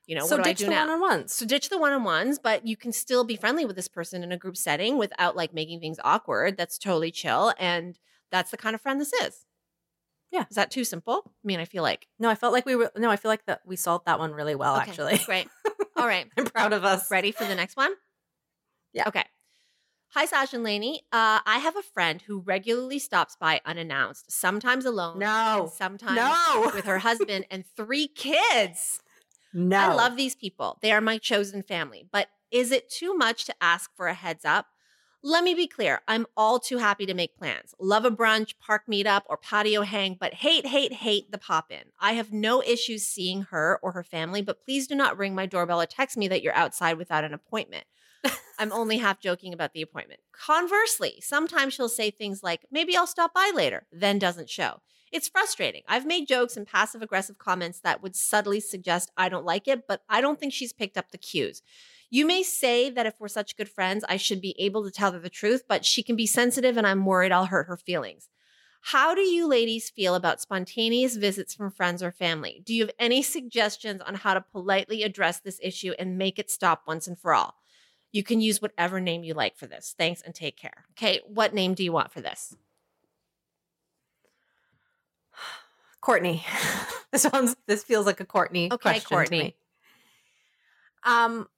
you 0.09 0.17
know, 0.17 0.27
so 0.27 0.37
what 0.37 0.45
do 0.45 0.51
I 0.51 0.53
ditch 0.53 0.59
do 0.59 0.65
the 0.65 0.71
now? 0.73 0.87
one-on-ones. 0.89 1.33
So 1.35 1.47
ditch 1.47 1.69
the 1.69 1.79
one-on-ones, 1.79 2.41
but 2.41 2.67
you 2.67 2.77
can 2.77 2.91
still 2.93 3.23
be 3.25 3.37
friendly 3.37 3.65
with 3.65 3.77
this 3.77 3.87
person 3.89 4.25
in 4.25 4.33
a 4.33 4.37
group 4.37 4.57
setting 4.57 4.99
without 4.99 5.37
like 5.37 5.53
making 5.55 5.79
things 5.81 5.99
awkward. 6.03 6.57
That's 6.57 6.79
totally 6.79 7.11
chill. 7.13 7.53
And 7.59 7.97
that's 8.33 8.51
the 8.51 8.57
kind 8.57 8.75
of 8.75 8.81
friend 8.81 9.01
this 9.01 9.13
is. 9.13 9.45
Yeah. 10.33 10.45
Is 10.51 10.57
that 10.57 10.71
too 10.71 10.85
simple? 10.85 11.23
I 11.27 11.31
mean, 11.45 11.61
I 11.61 11.65
feel 11.67 11.83
like 11.83 12.07
No, 12.19 12.29
I 12.29 12.35
felt 12.35 12.53
like 12.53 12.67
we 12.67 12.75
were. 12.77 12.91
No, 12.97 13.11
I 13.11 13.17
feel 13.17 13.31
like 13.31 13.45
that 13.47 13.61
we 13.65 13.77
solved 13.77 14.07
that 14.07 14.19
one 14.19 14.33
really 14.33 14.55
well. 14.55 14.77
Okay, 14.77 14.91
Actually, 14.91 15.19
Great. 15.27 15.49
All 15.97 16.07
right. 16.07 16.27
I'm 16.37 16.47
proud 16.47 16.73
of 16.73 16.85
us. 16.85 17.11
Ready 17.11 17.31
for 17.33 17.45
the 17.45 17.55
next 17.55 17.77
one? 17.77 17.93
Yeah. 18.93 19.09
Okay. 19.09 19.25
Hi, 20.15 20.25
Sash 20.25 20.55
and 20.55 20.65
Lainey. 20.65 21.03
Uh, 21.13 21.41
I 21.45 21.59
have 21.59 21.77
a 21.77 21.83
friend 21.83 22.23
who 22.23 22.41
regularly 22.41 22.99
stops 22.99 23.37
by 23.39 23.61
unannounced, 23.67 24.33
sometimes 24.33 24.87
alone, 24.87 25.19
No. 25.19 25.65
and 25.65 25.71
sometimes 25.71 26.17
No. 26.17 26.71
with 26.75 26.87
her 26.87 26.99
husband 26.99 27.45
and 27.51 27.65
three 27.77 28.09
kids. 28.09 29.03
No, 29.53 29.79
I 29.79 29.95
love 29.95 30.17
these 30.17 30.35
people. 30.35 30.79
They 30.83 30.93
are 30.93 31.01
my 31.01 31.19
chosen 31.19 31.63
family. 31.63 32.07
But 32.11 32.29
is 32.51 32.73
it 32.73 32.91
too 32.91 33.15
much 33.15 33.45
to 33.47 33.55
ask 33.61 33.91
for 33.97 34.07
a 34.07 34.15
heads 34.15 34.45
up? 34.45 34.67
Let 35.23 35.43
me 35.43 35.53
be 35.55 35.67
clear. 35.67 36.01
I'm 36.07 36.27
all 36.37 36.61
too 36.61 36.79
happy 36.79 37.05
to 37.07 37.15
make 37.15 37.37
plans. 37.37 37.75
Love 37.81 38.05
a 38.05 38.11
brunch, 38.11 38.55
park 38.61 38.83
meetup, 38.89 39.23
or 39.27 39.37
patio 39.37 39.83
hang, 39.83 40.17
but 40.19 40.33
hate, 40.33 40.65
hate, 40.65 40.93
hate 40.93 41.33
the 41.33 41.39
pop 41.39 41.73
in. 41.73 41.83
I 41.99 42.13
have 42.13 42.33
no 42.33 42.63
issues 42.63 43.05
seeing 43.05 43.43
her 43.43 43.81
or 43.83 43.93
her 43.93 44.05
family, 44.05 44.43
but 44.43 44.63
please 44.65 44.87
do 44.87 44.95
not 44.95 45.19
ring 45.19 45.35
my 45.35 45.47
doorbell 45.47 45.83
or 45.83 45.87
text 45.87 46.17
me 46.17 46.29
that 46.29 46.43
you're 46.43 46.55
outside 46.55 46.99
without 46.99 47.25
an 47.25 47.35
appointment. 47.35 47.85
I'm 48.61 48.73
only 48.73 48.99
half 48.99 49.19
joking 49.19 49.53
about 49.53 49.73
the 49.73 49.83
appointment. 49.83 50.21
Conversely, 50.33 51.19
sometimes 51.21 51.75
she'll 51.75 51.89
say 51.89 52.13
things 52.13 52.45
like, 52.45 52.67
maybe 52.71 52.97
I'll 52.97 53.07
stop 53.07 53.35
by 53.35 53.51
later, 53.53 53.87
then 53.91 54.21
doesn't 54.21 54.51
show. 54.51 54.83
It's 55.13 55.29
frustrating. 55.29 55.83
I've 55.89 56.07
made 56.07 56.29
jokes 56.29 56.57
and 56.57 56.67
passive 56.67 57.03
aggressive 57.03 57.39
comments 57.39 57.81
that 57.81 58.03
would 58.03 58.17
subtly 58.17 58.61
suggest 58.61 59.11
I 59.17 59.29
don't 59.29 59.45
like 59.45 59.69
it, 59.69 59.87
but 59.87 60.03
I 60.09 60.21
don't 60.21 60.39
think 60.39 60.53
she's 60.53 60.73
picked 60.73 60.97
up 60.97 61.11
the 61.11 61.19
cues. 61.19 61.63
You 62.11 62.27
may 62.27 62.43
say 62.43 62.89
that 62.91 63.07
if 63.07 63.15
we're 63.19 63.29
such 63.29 63.57
good 63.57 63.69
friends, 63.69 64.05
I 64.09 64.17
should 64.17 64.41
be 64.41 64.55
able 64.59 64.85
to 64.85 64.91
tell 64.91 65.13
her 65.13 65.19
the 65.19 65.29
truth, 65.29 65.65
but 65.69 65.85
she 65.85 66.03
can 66.03 66.17
be 66.17 66.27
sensitive 66.27 66.77
and 66.77 66.87
I'm 66.87 67.05
worried 67.05 67.33
I'll 67.33 67.47
hurt 67.47 67.67
her 67.67 67.77
feelings. 67.77 68.29
How 68.81 69.15
do 69.15 69.21
you 69.21 69.47
ladies 69.47 69.91
feel 69.91 70.15
about 70.15 70.41
spontaneous 70.41 71.17
visits 71.17 71.55
from 71.55 71.71
friends 71.71 72.03
or 72.03 72.13
family? 72.13 72.63
Do 72.65 72.75
you 72.75 72.85
have 72.85 72.95
any 72.99 73.23
suggestions 73.23 74.01
on 74.01 74.15
how 74.15 74.35
to 74.35 74.41
politely 74.41 75.03
address 75.03 75.41
this 75.41 75.59
issue 75.63 75.93
and 75.99 76.17
make 76.17 76.39
it 76.39 76.51
stop 76.51 76.85
once 76.87 77.07
and 77.07 77.19
for 77.19 77.35
all? 77.35 77.55
You 78.13 78.23
can 78.23 78.41
use 78.41 78.63
whatever 78.63 79.01
name 79.01 79.25
you 79.25 79.35
like 79.35 79.57
for 79.57 79.67
this. 79.67 79.95
Thanks 79.99 80.23
and 80.23 80.35
take 80.35 80.57
care. 80.57 80.87
Okay, 80.93 81.21
what 81.27 81.53
name 81.53 81.75
do 81.75 81.85
you 81.85 81.93
want 81.93 82.13
for 82.13 82.21
this? 82.21 82.55
Courtney. 86.01 86.45
this 87.13 87.27
one's 87.33 87.57
this 87.67 87.85
feels 87.85 88.07
like 88.07 88.21
a 88.21 88.25
Courtney. 88.25 88.71
Okay, 88.73 89.01
Courtney. 89.01 89.57
Um, 91.05 91.49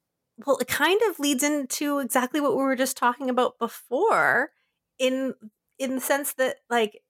well, 0.46 0.58
it 0.58 0.68
kind 0.68 1.00
of 1.08 1.18
leads 1.18 1.42
into 1.42 1.98
exactly 1.98 2.40
what 2.40 2.56
we 2.56 2.62
were 2.62 2.76
just 2.76 2.96
talking 2.96 3.30
about 3.30 3.58
before, 3.58 4.50
in 4.98 5.34
in 5.78 5.94
the 5.96 6.00
sense 6.00 6.34
that 6.34 6.56
like 6.68 7.00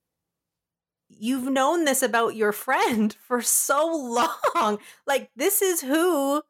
you've 1.09 1.51
known 1.51 1.85
this 1.85 2.03
about 2.03 2.37
your 2.37 2.53
friend 2.53 3.15
for 3.27 3.43
so 3.43 4.25
long. 4.55 4.79
Like 5.07 5.31
this 5.37 5.63
is 5.63 5.81
who 5.81 6.43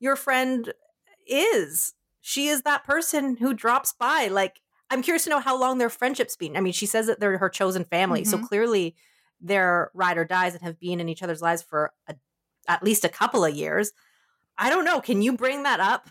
your 0.00 0.16
friend 0.16 0.72
is. 1.26 1.94
She 2.20 2.48
is 2.48 2.62
that 2.62 2.84
person 2.84 3.36
who 3.36 3.54
drops 3.54 3.92
by. 3.92 4.28
Like 4.28 4.60
I'm 4.90 5.02
curious 5.02 5.24
to 5.24 5.30
know 5.30 5.40
how 5.40 5.58
long 5.58 5.78
their 5.78 5.90
friendship's 5.90 6.36
been. 6.36 6.56
I 6.56 6.60
mean, 6.60 6.72
she 6.72 6.86
says 6.86 7.06
that 7.06 7.20
they're 7.20 7.38
her 7.38 7.50
chosen 7.50 7.84
family, 7.84 8.24
so 8.24 8.38
Mhm. 8.38 8.48
clearly 8.48 8.96
they're 9.40 9.90
ride 9.94 10.18
or 10.18 10.24
dies 10.24 10.54
and 10.54 10.62
have 10.62 10.80
been 10.80 11.00
in 11.00 11.08
each 11.08 11.22
other's 11.22 11.42
lives 11.42 11.62
for 11.62 11.92
a, 12.08 12.14
at 12.66 12.82
least 12.82 13.04
a 13.04 13.08
couple 13.08 13.44
of 13.44 13.54
years. 13.54 13.92
I 14.56 14.70
don't 14.70 14.84
know. 14.84 15.00
Can 15.00 15.22
you 15.22 15.32
bring 15.32 15.62
that 15.62 15.80
up 15.80 16.10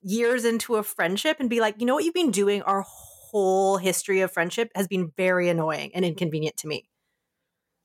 years 0.00 0.44
into 0.44 0.76
a 0.76 0.82
friendship 0.82 1.36
and 1.38 1.50
be 1.50 1.60
like, 1.60 1.76
you 1.78 1.86
know 1.86 1.94
what 1.94 2.04
you've 2.04 2.14
been 2.14 2.30
doing? 2.30 2.62
Our 2.62 2.84
whole 2.86 3.76
history 3.76 4.20
of 4.20 4.32
friendship 4.32 4.70
has 4.74 4.88
been 4.88 5.12
very 5.16 5.48
annoying 5.48 5.90
and 5.94 6.04
inconvenient 6.04 6.56
to 6.58 6.68
me. 6.68 6.88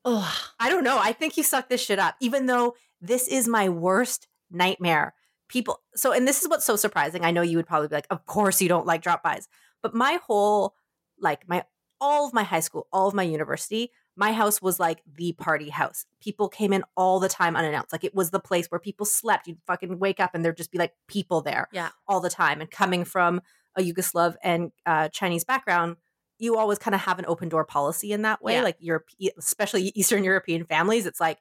Ugh. 0.05 0.33
I 0.59 0.69
don't 0.69 0.83
know. 0.83 0.97
I 0.97 1.11
think 1.11 1.37
you 1.37 1.43
suck 1.43 1.69
this 1.69 1.83
shit 1.83 1.99
up, 1.99 2.15
even 2.21 2.45
though 2.45 2.75
this 3.01 3.27
is 3.27 3.47
my 3.47 3.69
worst 3.69 4.27
nightmare. 4.49 5.13
People, 5.49 5.81
so, 5.95 6.11
and 6.11 6.27
this 6.27 6.41
is 6.41 6.49
what's 6.49 6.65
so 6.65 6.75
surprising. 6.75 7.23
I 7.23 7.31
know 7.31 7.41
you 7.41 7.57
would 7.57 7.67
probably 7.67 7.87
be 7.87 7.95
like, 7.95 8.07
of 8.09 8.25
course 8.25 8.61
you 8.61 8.67
don't 8.67 8.85
like 8.85 9.01
drop 9.01 9.23
bys, 9.23 9.47
but 9.81 9.93
my 9.93 10.19
whole, 10.25 10.75
like, 11.19 11.47
my, 11.47 11.63
all 12.01 12.27
of 12.27 12.33
my 12.33 12.43
high 12.43 12.59
school, 12.59 12.87
all 12.91 13.07
of 13.07 13.13
my 13.13 13.23
university, 13.23 13.91
my 14.17 14.33
house 14.33 14.61
was 14.61 14.79
like 14.79 15.01
the 15.15 15.31
party 15.33 15.69
house. 15.69 16.05
People 16.19 16.49
came 16.49 16.73
in 16.73 16.83
all 16.97 17.19
the 17.19 17.29
time 17.29 17.55
unannounced. 17.55 17.91
Like, 17.93 18.03
it 18.03 18.15
was 18.15 18.31
the 18.31 18.39
place 18.39 18.67
where 18.67 18.79
people 18.79 19.05
slept. 19.05 19.47
You'd 19.47 19.59
fucking 19.67 19.99
wake 19.99 20.19
up 20.19 20.31
and 20.33 20.43
there'd 20.43 20.57
just 20.57 20.71
be 20.71 20.77
like 20.79 20.93
people 21.07 21.41
there 21.41 21.69
Yeah. 21.71 21.89
all 22.07 22.19
the 22.19 22.29
time. 22.29 22.59
And 22.59 22.69
coming 22.69 23.05
from 23.05 23.41
a 23.77 23.81
Yugoslav 23.81 24.35
and 24.43 24.71
uh, 24.85 25.09
Chinese 25.09 25.43
background, 25.43 25.97
you 26.39 26.57
always 26.57 26.79
kind 26.79 26.95
of 26.95 27.01
have 27.01 27.19
an 27.19 27.25
open 27.27 27.47
door 27.47 27.63
policy 27.63 28.11
in 28.11 28.23
that 28.23 28.41
way. 28.43 28.53
Yeah. 28.55 28.63
Like 28.63 28.77
Europe, 28.79 29.07
especially 29.37 29.91
Eastern 29.95 30.23
European 30.23 30.65
families, 30.65 31.05
it's 31.05 31.19
like 31.19 31.37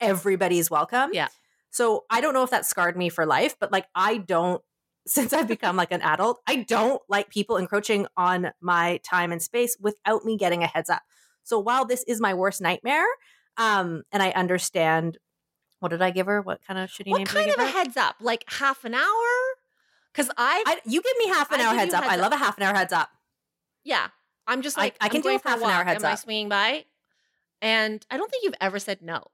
everybody's 0.00 0.70
welcome. 0.70 1.10
Yeah. 1.12 1.28
So 1.70 2.04
I 2.10 2.20
don't 2.20 2.34
know 2.34 2.42
if 2.42 2.50
that 2.50 2.66
scarred 2.66 2.96
me 2.96 3.08
for 3.08 3.26
life, 3.26 3.56
but 3.58 3.70
like 3.72 3.86
I 3.94 4.18
don't. 4.18 4.62
Since 5.06 5.32
I've 5.32 5.48
become 5.48 5.74
like 5.74 5.90
an 5.90 6.02
adult, 6.02 6.38
I 6.46 6.56
don't 6.56 7.00
like 7.08 7.30
people 7.30 7.56
encroaching 7.56 8.06
on 8.18 8.50
my 8.60 9.00
time 9.02 9.32
and 9.32 9.40
space 9.40 9.74
without 9.80 10.26
me 10.26 10.36
getting 10.36 10.62
a 10.62 10.66
heads 10.66 10.90
up. 10.90 11.00
So 11.48 11.58
while 11.58 11.86
this 11.86 12.04
is 12.06 12.20
my 12.20 12.34
worst 12.34 12.60
nightmare, 12.60 13.06
um, 13.56 14.02
and 14.12 14.22
I 14.22 14.30
understand, 14.32 15.16
what 15.80 15.88
did 15.88 16.02
I 16.02 16.10
give 16.10 16.26
her? 16.26 16.42
What 16.42 16.60
kind 16.66 16.78
of 16.78 16.90
shitty 16.90 17.06
name 17.06 17.12
What 17.12 17.18
did 17.24 17.30
I 17.30 17.32
kind 17.32 17.46
give 17.46 17.54
of 17.54 17.60
a 17.60 17.66
her? 17.72 17.78
heads 17.78 17.96
up? 17.96 18.16
Like 18.20 18.44
half 18.48 18.84
an 18.84 18.92
hour? 18.92 19.26
Because 20.12 20.30
I, 20.36 20.62
I, 20.66 20.78
you 20.84 21.00
give 21.00 21.16
me 21.18 21.28
half 21.28 21.50
an 21.50 21.60
I 21.60 21.64
hour 21.64 21.74
heads 21.74 21.94
up. 21.94 22.04
I 22.04 22.16
love 22.16 22.32
up. 22.32 22.34
a 22.34 22.36
half 22.36 22.56
an 22.58 22.64
hour 22.64 22.74
heads 22.74 22.92
up. 22.92 23.08
yeah, 23.82 24.08
I'm 24.46 24.60
just 24.60 24.76
like 24.76 24.96
I 25.00 25.06
I'm 25.06 25.10
can 25.10 25.20
do 25.22 25.28
a 25.30 25.36
a 25.36 25.40
half 25.42 25.58
an 25.62 25.70
hour 25.70 25.84
heads 25.84 26.04
Am 26.04 26.10
I 26.10 26.14
swinging 26.16 26.48
by? 26.50 26.84
And 27.62 28.04
I 28.10 28.16
don't 28.18 28.30
think 28.30 28.44
you've 28.44 28.54
ever 28.60 28.78
said 28.78 29.00
no. 29.00 29.24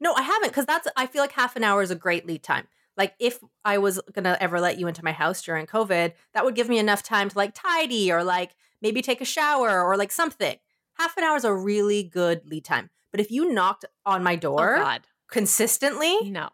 No, 0.00 0.14
I 0.14 0.22
haven't 0.22 0.50
because 0.50 0.66
that's 0.66 0.86
I 0.96 1.06
feel 1.06 1.22
like 1.22 1.32
half 1.32 1.56
an 1.56 1.64
hour 1.64 1.82
is 1.82 1.90
a 1.90 1.94
great 1.96 2.26
lead 2.26 2.42
time. 2.42 2.68
Like 2.96 3.14
if 3.18 3.38
I 3.64 3.78
was 3.78 4.00
gonna 4.12 4.36
ever 4.40 4.60
let 4.60 4.78
you 4.78 4.86
into 4.86 5.04
my 5.04 5.12
house 5.12 5.42
during 5.42 5.66
COVID, 5.66 6.12
that 6.34 6.44
would 6.44 6.54
give 6.54 6.68
me 6.68 6.78
enough 6.78 7.02
time 7.02 7.28
to 7.28 7.36
like 7.38 7.52
tidy 7.54 8.12
or 8.12 8.22
like 8.22 8.50
maybe 8.80 9.02
take 9.02 9.20
a 9.20 9.24
shower 9.26 9.82
or 9.82 9.96
like 9.96 10.12
something. 10.12 10.56
Half 10.98 11.16
an 11.16 11.24
hour 11.24 11.36
is 11.36 11.44
a 11.44 11.54
really 11.54 12.02
good 12.02 12.42
lead 12.46 12.64
time. 12.64 12.90
But 13.10 13.20
if 13.20 13.30
you 13.30 13.52
knocked 13.52 13.84
on 14.06 14.22
my 14.22 14.34
Oh 14.34 14.38
door 14.38 14.76
God, 14.76 15.02
consistently, 15.30 16.30
no, 16.30 16.50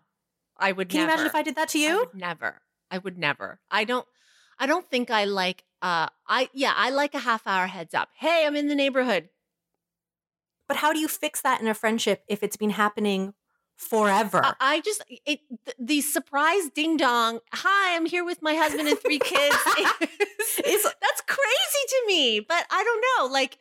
I 0.57 0.72
would. 0.72 0.88
can 0.88 0.99
you 1.01 1.05
imagine 1.05 1.27
if 1.27 1.35
I 1.35 1.42
did 1.42 1.57
that 1.57 1.68
to 1.70 1.79
I 1.79 1.83
you? 1.83 1.99
would 1.99 2.14
never. 2.14 2.61
I 2.90 2.99
would 2.99 3.18
never. 3.18 3.61
I 3.70 3.85
don't. 3.85 4.07
I 4.59 4.66
don't 4.66 4.88
think 4.88 5.11
I 5.11 5.25
like. 5.25 5.64
Uh, 5.83 6.09
I 6.27 6.49
yeah, 6.55 6.72
I 6.77 6.90
like 6.90 7.14
a 7.14 7.18
half 7.18 7.46
hour 7.46 7.66
heads 7.66 7.92
up. 7.94 8.09
Hey, 8.18 8.44
I'm 8.46 8.57
in 8.57 8.68
the 8.68 8.75
neighborhood. 8.75 9.29
But 10.68 10.79
how 10.79 10.92
do 10.92 10.99
you 10.99 11.09
fix 11.09 11.40
that 11.42 11.61
in 11.61 11.68
a 11.68 11.75
friendship 11.75 12.25
if 12.29 12.42
it's 12.42 12.57
been 12.57 12.70
happening 12.70 13.35
forever? 13.77 14.40
I, 14.44 14.55
I 14.61 14.81
just 14.81 15.03
it 15.27 15.40
th- 15.64 15.77
the 15.79 16.01
surprise 16.01 16.70
ding 16.75 16.96
dong. 16.96 17.40
Hi, 17.53 17.94
I'm 17.96 18.07
here 18.07 18.25
with 18.25 18.40
my 18.42 18.55
husband 18.55 18.88
and 18.88 18.99
three 18.99 19.18
kids. 19.18 19.57
is- 19.79 19.92
It's- 20.59 20.94
that's 21.03 21.20
crazy 21.27 21.85
to 21.88 22.03
me. 22.07 22.40
But 22.40 22.66
I 22.70 22.83
don't 22.83 23.05
know. 23.29 23.33
Like 23.33 23.59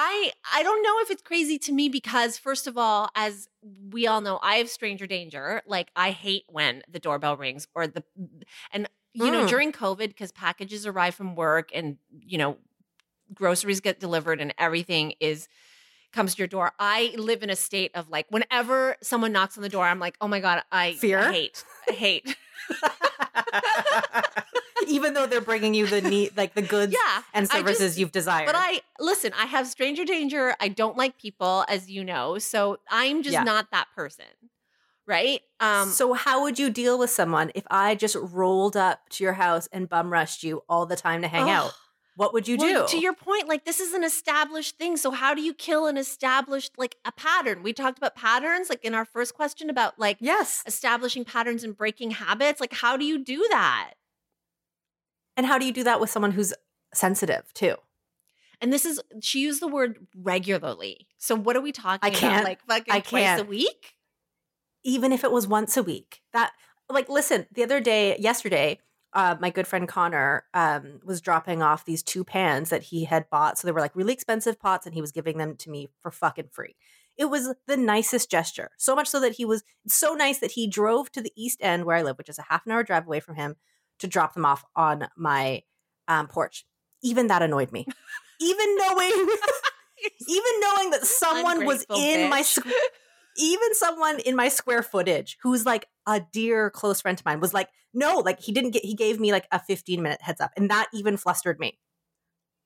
I 0.00 0.30
I 0.54 0.62
don't 0.62 0.80
know 0.84 1.00
if 1.00 1.10
it's 1.10 1.22
crazy 1.22 1.58
to 1.58 1.72
me 1.72 1.88
because 1.88 2.38
first 2.38 2.68
of 2.68 2.78
all, 2.78 3.10
as 3.16 3.48
we 3.90 4.06
all 4.06 4.20
know, 4.20 4.38
I 4.40 4.56
have 4.56 4.70
stranger 4.70 5.08
danger. 5.08 5.60
Like 5.66 5.88
I 5.96 6.12
hate 6.12 6.44
when 6.48 6.82
the 6.88 7.00
doorbell 7.00 7.36
rings 7.36 7.66
or 7.74 7.88
the 7.88 8.04
and 8.72 8.88
you 9.12 9.32
know 9.32 9.40
Mm. 9.42 9.48
during 9.48 9.72
COVID 9.72 10.06
because 10.08 10.30
packages 10.30 10.86
arrive 10.86 11.16
from 11.16 11.34
work 11.34 11.70
and 11.74 11.96
you 12.20 12.38
know 12.38 12.58
groceries 13.34 13.80
get 13.80 13.98
delivered 13.98 14.40
and 14.40 14.54
everything 14.56 15.14
is 15.18 15.48
comes 16.12 16.36
to 16.36 16.38
your 16.38 16.46
door. 16.48 16.72
I 16.78 17.12
live 17.18 17.42
in 17.42 17.50
a 17.50 17.56
state 17.56 17.90
of 17.96 18.08
like 18.08 18.26
whenever 18.30 18.94
someone 19.02 19.32
knocks 19.32 19.56
on 19.58 19.62
the 19.64 19.68
door, 19.68 19.84
I'm 19.84 19.98
like, 19.98 20.16
oh 20.20 20.28
my 20.28 20.38
god, 20.38 20.62
I 20.70 20.92
Fear? 20.92 21.18
I 21.18 21.32
hate, 21.32 21.64
I 21.88 21.92
hate. 21.92 22.36
Even 24.88 25.14
though 25.14 25.26
they're 25.26 25.40
bringing 25.40 25.74
you 25.74 25.86
the 25.86 26.00
need, 26.00 26.36
like 26.36 26.54
the 26.54 26.62
goods 26.62 26.92
yeah, 26.92 27.22
and 27.34 27.48
services 27.48 27.78
just- 27.92 27.98
you've 27.98 28.12
desired. 28.12 28.46
But 28.46 28.56
I 28.56 28.80
listen. 28.98 29.32
I 29.38 29.46
have 29.46 29.66
stranger 29.66 30.04
danger. 30.04 30.54
I 30.60 30.68
don't 30.68 30.96
like 30.96 31.18
people, 31.18 31.64
as 31.68 31.90
you 31.90 32.04
know. 32.04 32.38
So 32.38 32.78
I'm 32.90 33.22
just 33.22 33.34
Yeah. 33.34 33.42
not 33.44 33.70
that 33.72 33.86
person, 33.94 34.24
right? 35.06 35.40
Um, 35.60 35.90
so 35.90 36.12
how 36.14 36.42
would 36.42 36.58
you 36.58 36.70
deal 36.70 36.98
with 36.98 37.10
someone 37.10 37.50
if 37.54 37.64
I 37.70 37.94
just 37.94 38.16
rolled 38.20 38.76
up 38.76 39.08
to 39.10 39.24
your 39.24 39.34
house 39.34 39.68
and 39.72 39.88
bum 39.88 40.12
rushed 40.12 40.42
you 40.42 40.62
all 40.68 40.86
the 40.86 40.96
time 40.96 41.22
to 41.22 41.28
hang 41.28 41.44
ugh. 41.44 41.48
out? 41.48 41.72
What 42.16 42.32
would 42.32 42.48
you 42.48 42.56
Well, 42.56 42.84
do? 42.88 42.96
To 42.96 42.98
your 43.00 43.14
point, 43.14 43.46
like 43.46 43.64
this 43.64 43.78
is 43.78 43.92
an 43.94 44.02
established 44.02 44.76
thing. 44.76 44.96
So 44.96 45.12
how 45.12 45.34
do 45.34 45.40
you 45.40 45.54
kill 45.54 45.86
an 45.86 45.96
established 45.96 46.72
like 46.76 46.96
a 47.04 47.12
pattern? 47.12 47.62
We 47.62 47.72
talked 47.72 47.96
about 47.96 48.16
patterns, 48.16 48.68
like 48.68 48.84
in 48.84 48.92
our 48.92 49.04
first 49.04 49.34
question 49.34 49.70
about 49.70 50.00
like 50.00 50.16
yes. 50.18 50.64
establishing 50.66 51.24
patterns 51.24 51.62
and 51.62 51.76
breaking 51.76 52.10
habits. 52.10 52.60
Like 52.60 52.72
how 52.72 52.96
do 52.96 53.04
you 53.04 53.18
do 53.22 53.46
that? 53.50 53.92
And 55.38 55.46
how 55.46 55.56
do 55.56 55.64
you 55.64 55.72
do 55.72 55.84
that 55.84 56.00
with 56.00 56.10
someone 56.10 56.32
who's 56.32 56.52
sensitive 56.92 57.54
too? 57.54 57.76
And 58.60 58.72
this 58.72 58.84
is 58.84 59.00
she 59.22 59.38
used 59.40 59.62
the 59.62 59.68
word 59.68 60.06
regularly. 60.16 61.06
So 61.16 61.36
what 61.36 61.56
are 61.56 61.60
we 61.60 61.72
talking 61.72 62.00
I 62.02 62.10
can't- 62.10 62.34
about? 62.40 62.44
Like 62.44 62.60
fucking 62.66 62.92
I 62.94 63.00
twice 63.00 63.22
can't. 63.22 63.40
a 63.42 63.44
week? 63.44 63.94
Even 64.84 65.12
if 65.12 65.22
it 65.24 65.30
was 65.30 65.46
once 65.46 65.76
a 65.76 65.82
week. 65.82 66.22
That 66.32 66.52
like 66.90 67.08
listen, 67.08 67.46
the 67.52 67.62
other 67.62 67.78
day, 67.80 68.18
yesterday, 68.18 68.80
uh, 69.12 69.36
my 69.40 69.50
good 69.50 69.66
friend 69.66 69.86
Connor 69.86 70.44
um, 70.54 71.00
was 71.04 71.20
dropping 71.20 71.62
off 71.62 71.84
these 71.84 72.02
two 72.02 72.24
pans 72.24 72.70
that 72.70 72.82
he 72.82 73.04
had 73.04 73.30
bought. 73.30 73.58
So 73.58 73.66
they 73.68 73.72
were 73.72 73.80
like 73.80 73.94
really 73.94 74.12
expensive 74.12 74.58
pots, 74.58 74.86
and 74.86 74.94
he 74.94 75.00
was 75.00 75.12
giving 75.12 75.38
them 75.38 75.56
to 75.58 75.70
me 75.70 75.88
for 76.02 76.10
fucking 76.10 76.48
free. 76.50 76.74
It 77.16 77.26
was 77.26 77.54
the 77.66 77.76
nicest 77.76 78.30
gesture. 78.30 78.70
So 78.76 78.94
much 78.94 79.08
so 79.08 79.20
that 79.20 79.32
he 79.34 79.44
was 79.44 79.62
so 79.86 80.14
nice 80.14 80.38
that 80.40 80.52
he 80.52 80.66
drove 80.66 81.10
to 81.12 81.20
the 81.20 81.32
East 81.36 81.58
End 81.62 81.84
where 81.84 81.96
I 81.96 82.02
live, 82.02 82.18
which 82.18 82.28
is 82.28 82.38
a 82.38 82.46
half 82.48 82.66
an 82.66 82.72
hour 82.72 82.82
drive 82.82 83.06
away 83.06 83.20
from 83.20 83.36
him, 83.36 83.56
to 83.98 84.06
drop 84.06 84.34
them 84.34 84.44
off 84.44 84.64
on 84.76 85.08
my 85.16 85.62
um, 86.06 86.26
porch. 86.26 86.64
Even 87.02 87.28
that 87.28 87.42
annoyed 87.42 87.72
me. 87.72 87.86
Even 88.40 88.76
knowing, 88.76 89.10
even 90.28 90.60
knowing 90.60 90.90
that 90.90 91.04
someone 91.04 91.64
was 91.64 91.84
in 91.96 92.30
my 92.30 92.42
squ- 92.42 92.72
even 93.38 93.74
someone 93.74 94.18
in 94.20 94.34
my 94.36 94.48
square 94.48 94.82
footage 94.82 95.38
who's 95.42 95.64
like 95.64 95.86
a 96.06 96.20
dear 96.32 96.70
close 96.70 97.00
friend 97.00 97.18
of 97.18 97.24
mine 97.24 97.40
was 97.40 97.54
like, 97.54 97.68
no, 97.94 98.18
like 98.18 98.40
he 98.40 98.52
didn't 98.52 98.72
get, 98.72 98.84
he 98.84 98.94
gave 98.94 99.20
me 99.20 99.32
like 99.32 99.46
a 99.52 99.58
15 99.58 100.02
minute 100.02 100.20
heads 100.20 100.40
up. 100.40 100.50
And 100.56 100.70
that 100.70 100.88
even 100.92 101.16
flustered 101.16 101.58
me. 101.58 101.78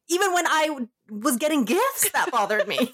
Even 0.09 0.33
when 0.35 0.47
I 0.47 0.87
was 1.11 1.37
getting 1.37 1.65
gifts, 1.65 2.11
that 2.11 2.31
bothered 2.31 2.67
me. 2.67 2.93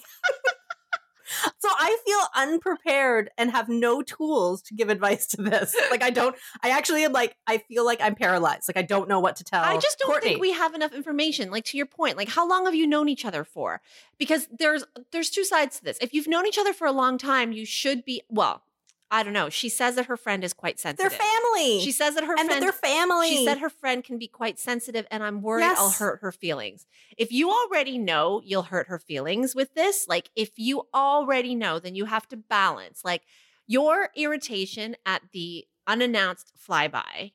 So 1.59 1.69
I 1.69 1.97
feel 2.05 2.19
unprepared 2.35 3.29
and 3.37 3.51
have 3.51 3.69
no 3.69 4.01
tools 4.01 4.61
to 4.63 4.73
give 4.73 4.89
advice 4.89 5.27
to 5.27 5.41
this. 5.41 5.75
Like 5.91 6.03
I 6.03 6.09
don't, 6.09 6.35
I 6.63 6.69
actually 6.71 7.03
am 7.03 7.11
like, 7.11 7.35
I 7.47 7.59
feel 7.59 7.85
like 7.85 8.01
I'm 8.01 8.15
paralyzed. 8.15 8.69
Like 8.69 8.77
I 8.77 8.81
don't 8.85 9.07
know 9.09 9.19
what 9.19 9.35
to 9.37 9.43
tell. 9.43 9.63
I 9.63 9.77
just 9.77 9.99
don't 9.99 10.11
Courtney. 10.11 10.29
think 10.29 10.41
we 10.41 10.53
have 10.53 10.73
enough 10.73 10.93
information. 10.93 11.51
Like 11.51 11.65
to 11.65 11.77
your 11.77 11.85
point, 11.85 12.17
like 12.17 12.29
how 12.29 12.47
long 12.47 12.65
have 12.65 12.75
you 12.75 12.87
known 12.87 13.09
each 13.09 13.25
other 13.25 13.43
for? 13.43 13.81
Because 14.17 14.47
there's 14.57 14.83
there's 15.11 15.29
two 15.29 15.43
sides 15.43 15.77
to 15.77 15.83
this. 15.83 15.97
If 16.01 16.13
you've 16.13 16.27
known 16.27 16.47
each 16.47 16.57
other 16.57 16.73
for 16.73 16.87
a 16.87 16.91
long 16.91 17.17
time, 17.17 17.51
you 17.51 17.65
should 17.65 18.05
be 18.05 18.21
well. 18.29 18.63
I 19.11 19.23
don't 19.23 19.33
know. 19.33 19.49
She 19.49 19.69
says 19.69 19.95
that 19.95 20.05
her 20.05 20.17
friend 20.17 20.43
is 20.43 20.53
quite 20.53 20.79
sensitive. 20.79 21.11
They're 21.11 21.19
family. 21.19 21.79
She 21.81 21.91
says 21.91 22.15
that 22.15 22.23
her 22.25 22.35
and 22.37 22.47
that 22.49 22.59
friend 22.59 22.63
they're 22.63 22.71
family. 22.71 23.29
She 23.29 23.45
said 23.45 23.57
her 23.57 23.69
friend 23.69 24.03
can 24.03 24.19
be 24.19 24.27
quite 24.27 24.59
sensitive, 24.59 25.07
and 25.09 25.23
I'm 25.23 25.41
worried 25.41 25.63
I'll 25.63 25.89
hurt 25.89 26.19
her 26.21 26.31
feelings. 26.31 26.85
If 27.17 27.31
you 27.31 27.49
already 27.49 27.97
know 27.97 28.41
you'll 28.43 28.63
hurt 28.63 28.87
her 28.87 28.99
feelings 28.99 29.55
with 29.55 29.73
this, 29.73 30.07
like 30.07 30.29
if 30.35 30.51
you 30.57 30.87
already 30.93 31.55
know, 31.55 31.79
then 31.79 31.95
you 31.95 32.05
have 32.05 32.27
to 32.29 32.37
balance. 32.37 33.01
Like 33.03 33.23
your 33.65 34.09
irritation 34.15 34.95
at 35.05 35.23
the 35.31 35.65
unannounced 35.87 36.53
flyby, 36.67 37.33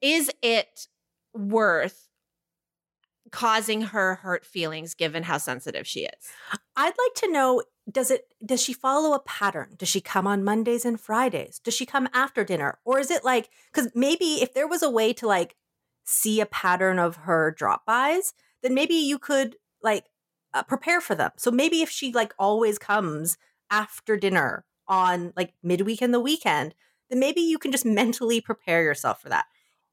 is 0.00 0.30
it 0.42 0.88
worth 1.34 2.08
causing 3.32 3.82
her 3.82 4.14
hurt 4.16 4.46
feelings 4.46 4.94
given 4.94 5.24
how 5.24 5.36
sensitive 5.36 5.86
she 5.86 6.04
is? 6.04 6.30
I'd 6.74 6.86
like 6.86 7.14
to 7.16 7.30
know 7.30 7.62
does 7.90 8.10
it 8.10 8.34
does 8.44 8.62
she 8.62 8.72
follow 8.72 9.14
a 9.14 9.20
pattern? 9.20 9.74
Does 9.76 9.88
she 9.88 10.00
come 10.00 10.26
on 10.26 10.44
Mondays 10.44 10.84
and 10.84 11.00
Fridays? 11.00 11.60
Does 11.60 11.74
she 11.74 11.86
come 11.86 12.08
after 12.12 12.44
dinner? 12.44 12.78
Or 12.84 12.98
is 12.98 13.10
it 13.10 13.24
like 13.24 13.48
cuz 13.72 13.88
maybe 13.94 14.42
if 14.42 14.54
there 14.54 14.66
was 14.66 14.82
a 14.82 14.90
way 14.90 15.12
to 15.14 15.26
like 15.26 15.56
see 16.04 16.40
a 16.40 16.46
pattern 16.46 16.98
of 16.98 17.16
her 17.16 17.50
drop-bys, 17.56 18.32
then 18.62 18.74
maybe 18.74 18.94
you 18.94 19.18
could 19.18 19.56
like 19.82 20.06
uh, 20.54 20.62
prepare 20.62 21.00
for 21.00 21.14
them. 21.14 21.30
So 21.36 21.50
maybe 21.50 21.82
if 21.82 21.90
she 21.90 22.12
like 22.12 22.34
always 22.38 22.78
comes 22.78 23.36
after 23.70 24.16
dinner 24.16 24.64
on 24.88 25.32
like 25.36 25.54
midweek 25.62 26.02
and 26.02 26.14
the 26.14 26.20
weekend, 26.20 26.74
then 27.10 27.18
maybe 27.18 27.40
you 27.40 27.58
can 27.58 27.72
just 27.72 27.84
mentally 28.00 28.40
prepare 28.40 28.82
yourself 28.82 29.20
for 29.20 29.28
that. 29.28 29.46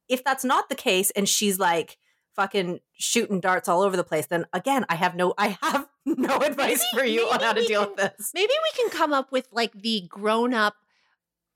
If 0.08 0.24
that's 0.24 0.44
not 0.44 0.70
the 0.70 0.76
case 0.76 1.12
and 1.12 1.28
she's 1.28 1.60
like 1.60 1.98
fucking 2.36 2.80
shooting 3.04 3.40
darts 3.40 3.68
all 3.68 3.82
over 3.82 3.96
the 3.98 4.04
place, 4.04 4.26
then 4.28 4.46
again, 4.54 4.86
I 4.90 4.96
have 4.96 5.16
no 5.16 5.34
I 5.38 5.58
have 5.62 5.88
no 6.06 6.38
advice 6.38 6.84
Maybe- 6.94 7.00
for 7.02 7.06
you 7.06 7.28
on 7.30 7.40
how 7.42 7.54
to 7.54 7.64
deal 7.66 7.86
can- 7.86 7.96
with 7.96 8.18
this. 8.18 8.32
Maybe 8.34 8.52
we 8.52 8.82
can 8.84 8.90
come 8.90 9.14
up 9.14 9.32
with 9.32 9.48
like 9.52 9.74
the 9.74 10.06
grown 10.10 10.54
up 10.54 10.76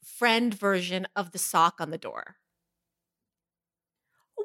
friend 0.03 0.53
version 0.53 1.07
of 1.15 1.31
the 1.31 1.37
sock 1.37 1.75
on 1.79 1.89
the 1.91 1.97
door. 1.97 2.35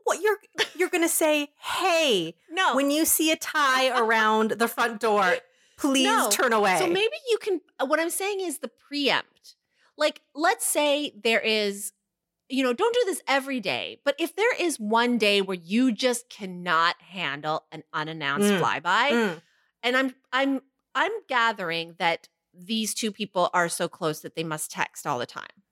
What 0.04 0.20
you're 0.20 0.38
you're 0.76 0.88
gonna 0.88 1.08
say, 1.08 1.48
hey, 1.60 2.34
No. 2.50 2.74
when 2.74 2.90
you 2.90 3.04
see 3.04 3.30
a 3.30 3.36
tie 3.36 3.88
around 3.98 4.52
the 4.52 4.66
front 4.68 5.00
door, 5.00 5.36
please 5.78 6.04
No. 6.06 6.28
turn 6.30 6.52
away. 6.52 6.78
So 6.78 6.86
maybe 6.86 7.14
you 7.30 7.38
can. 7.38 7.60
What 7.86 8.00
I'm 8.00 8.10
saying 8.10 8.40
is 8.40 8.58
the 8.58 8.68
preempt. 8.68 9.56
Like, 9.98 10.22
let's 10.34 10.64
say 10.66 11.12
there 11.22 11.38
is, 11.40 11.92
you 12.52 12.62
know, 12.62 12.72
don't 12.72 12.94
do 12.94 13.02
this 13.06 13.22
every 13.26 13.60
day, 13.60 13.98
but 14.04 14.14
if 14.18 14.36
there 14.36 14.54
is 14.56 14.78
one 14.78 15.18
day 15.18 15.40
where 15.40 15.56
you 15.56 15.92
just 15.92 16.28
cannot 16.28 17.00
handle 17.02 17.64
an 17.72 17.82
unannounced 17.92 18.52
Mm. 18.52 18.60
flyby, 18.60 19.10
Mm. 19.12 19.42
and 19.82 19.96
I'm 19.96 20.14
I'm 20.32 20.60
I'm 20.94 21.12
gathering 21.28 21.94
that 21.98 22.28
these 22.54 22.94
two 22.94 23.10
people 23.12 23.50
are 23.54 23.68
so 23.68 23.88
close 23.88 24.20
that 24.20 24.36
they 24.36 24.44
must 24.44 24.70
text 24.70 25.06
all 25.06 25.18
the 25.18 25.26
time. 25.26 25.62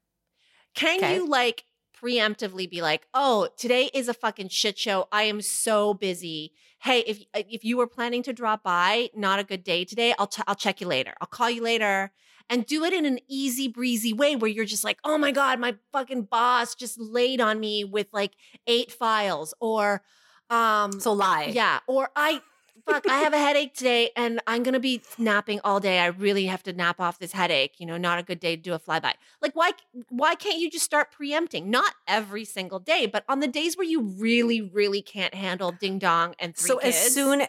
Can 0.74 0.96
Okay. 0.98 1.14
you 1.14 1.28
like 1.28 1.64
preemptively 1.94 2.68
be 2.70 2.80
like, 2.82 3.06
"Oh, 3.12 3.48
today 3.58 3.90
is 3.92 4.08
a 4.08 4.14
fucking 4.14 4.48
shit 4.48 4.78
show. 4.78 5.08
I 5.12 5.24
am 5.24 5.42
so 5.42 5.94
busy. 5.94 6.52
Hey, 6.80 7.00
if 7.00 7.22
if 7.34 7.64
you 7.64 7.76
were 7.76 7.86
planning 7.86 8.22
to 8.24 8.32
drop 8.32 8.62
by, 8.62 9.10
not 9.14 9.38
a 9.38 9.44
good 9.44 9.62
day 9.64 9.84
today. 9.84 10.14
I'll 10.18 10.26
t- 10.28 10.42
I'll 10.46 10.54
check 10.54 10.80
you 10.80 10.86
later. 10.86 11.14
I'll 11.20 11.26
call 11.28 11.50
you 11.50 11.62
later." 11.62 12.12
And 12.51 12.66
do 12.66 12.84
it 12.84 12.92
in 12.92 13.07
an 13.07 13.20
easy 13.28 13.68
breezy 13.68 14.12
way 14.12 14.36
where 14.36 14.51
you're 14.51 14.64
just 14.66 14.84
like, 14.84 14.98
"Oh 15.05 15.16
my 15.16 15.30
god, 15.32 15.61
my 15.61 15.76
fucking 15.92 16.24
boss 16.24 16.74
just 16.74 16.98
laid 16.98 17.40
on 17.40 17.61
me 17.61 17.84
with 17.84 18.09
like 18.12 18.32
eight 18.66 18.90
files 18.92 19.55
or 19.61 20.03
um 20.51 20.92
So 21.01 21.12
lie. 21.12 21.53
yeah, 21.53 21.78
or 21.86 22.11
I 22.16 22.42
fuck, 22.86 23.05
I 23.09 23.18
have 23.18 23.32
a 23.32 23.38
headache 23.38 23.74
today 23.74 24.11
and 24.16 24.40
I'm 24.48 24.62
gonna 24.64 24.80
be 24.80 25.01
napping 25.18 25.61
all 25.62 25.78
day. 25.80 26.01
I 26.01 26.07
really 26.07 26.46
have 26.46 26.62
to 26.64 26.72
nap 26.72 27.01
off 27.01 27.18
this 27.20 27.32
headache. 27.32 27.78
You 27.78 27.86
know, 27.86 27.96
not 27.96 28.18
a 28.18 28.22
good 28.24 28.40
day 28.40 28.57
to 28.57 28.62
do 28.62 28.74
a 28.74 28.80
flyby. 28.80 29.12
Like, 29.40 29.55
why 29.55 29.72
why 30.09 30.34
can't 30.34 30.59
you 30.59 30.70
just 30.70 30.84
start 30.84 31.12
preempting? 31.12 31.70
Not 31.70 31.94
every 32.09 32.44
single 32.44 32.80
day, 32.80 33.07
but 33.07 33.24
on 33.28 33.40
the 33.40 33.48
days 33.48 33.76
where 33.76 33.86
you 33.86 34.03
really, 34.03 34.61
really 34.61 35.03
can't 35.03 35.34
handle 35.34 35.70
ding 35.72 35.98
dong 36.01 36.34
and 36.40 36.57
three 36.57 36.68
So 36.68 36.78
kids. 36.78 36.96
as 36.96 37.14
soon 37.14 37.42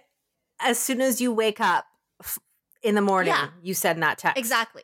as 0.59 0.77
soon 0.79 1.01
as 1.01 1.19
you 1.21 1.31
wake 1.33 1.59
up 1.59 1.85
in 2.83 2.95
the 2.95 3.01
morning, 3.01 3.33
Yeah. 3.33 3.49
you 3.61 3.73
send 3.73 4.01
that 4.03 4.17
text. 4.19 4.39
exactly 4.39 4.83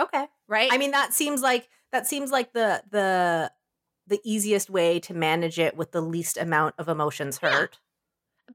Okay. 0.00 0.26
right. 0.48 0.70
I 0.72 0.78
mean, 0.78 0.92
that 0.92 1.12
seems 1.12 1.40
like 1.42 1.68
that 1.92 2.06
seems 2.06 2.30
like 2.30 2.52
the 2.52 2.82
the 2.90 3.52
the 4.06 4.20
easiest 4.24 4.68
way 4.70 4.98
to 5.00 5.14
manage 5.14 5.58
it 5.58 5.76
with 5.76 5.92
the 5.92 6.00
least 6.00 6.36
amount 6.36 6.74
of 6.78 6.88
emotions 6.88 7.38
Yeah. 7.42 7.50
hurt. 7.50 7.78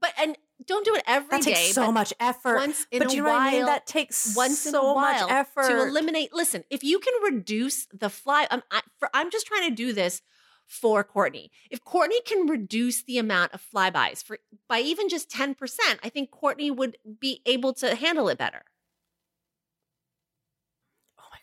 but 0.00 0.12
and 0.18 0.36
don't 0.66 0.84
do 0.84 0.94
it 0.94 1.02
every 1.06 1.28
That 1.30 1.42
day. 1.42 1.54
takes 1.54 1.74
so 1.74 1.90
much 1.92 2.12
effort. 2.20 2.56
Once 2.56 2.86
in 2.90 2.98
but 2.98 3.12
a 3.12 3.14
you 3.14 3.22
know 3.22 3.28
while, 3.28 3.38
what 3.38 3.48
I 3.48 3.52
mean? 3.52 3.66
That 3.66 3.86
takes 3.86 4.34
once 4.36 4.66
in 4.66 4.72
so 4.72 4.90
a 4.90 4.94
while 4.94 5.20
much 5.28 5.30
effort 5.30 5.68
to 5.68 5.82
eliminate. 5.82 6.32
Listen, 6.34 6.64
if 6.70 6.82
you 6.84 6.98
can 6.98 7.14
reduce 7.22 7.86
the 7.92 8.10
fly, 8.10 8.46
I'm 8.50 8.62
I, 8.70 8.82
for, 8.98 9.08
I'm 9.14 9.30
just 9.30 9.46
trying 9.46 9.68
to 9.70 9.74
do 9.74 9.92
this 9.92 10.20
for 10.66 11.02
Courtney. 11.04 11.50
If 11.70 11.82
Courtney 11.84 12.20
can 12.26 12.46
reduce 12.46 13.02
the 13.04 13.18
amount 13.18 13.54
of 13.54 13.62
flybys 13.74 14.22
for 14.22 14.38
by 14.68 14.80
even 14.80 15.08
just 15.08 15.30
ten 15.30 15.54
percent, 15.54 16.00
I 16.02 16.08
think 16.08 16.30
Courtney 16.30 16.70
would 16.70 16.98
be 17.20 17.40
able 17.46 17.72
to 17.74 17.94
handle 17.94 18.28
it 18.28 18.36
better. 18.36 18.64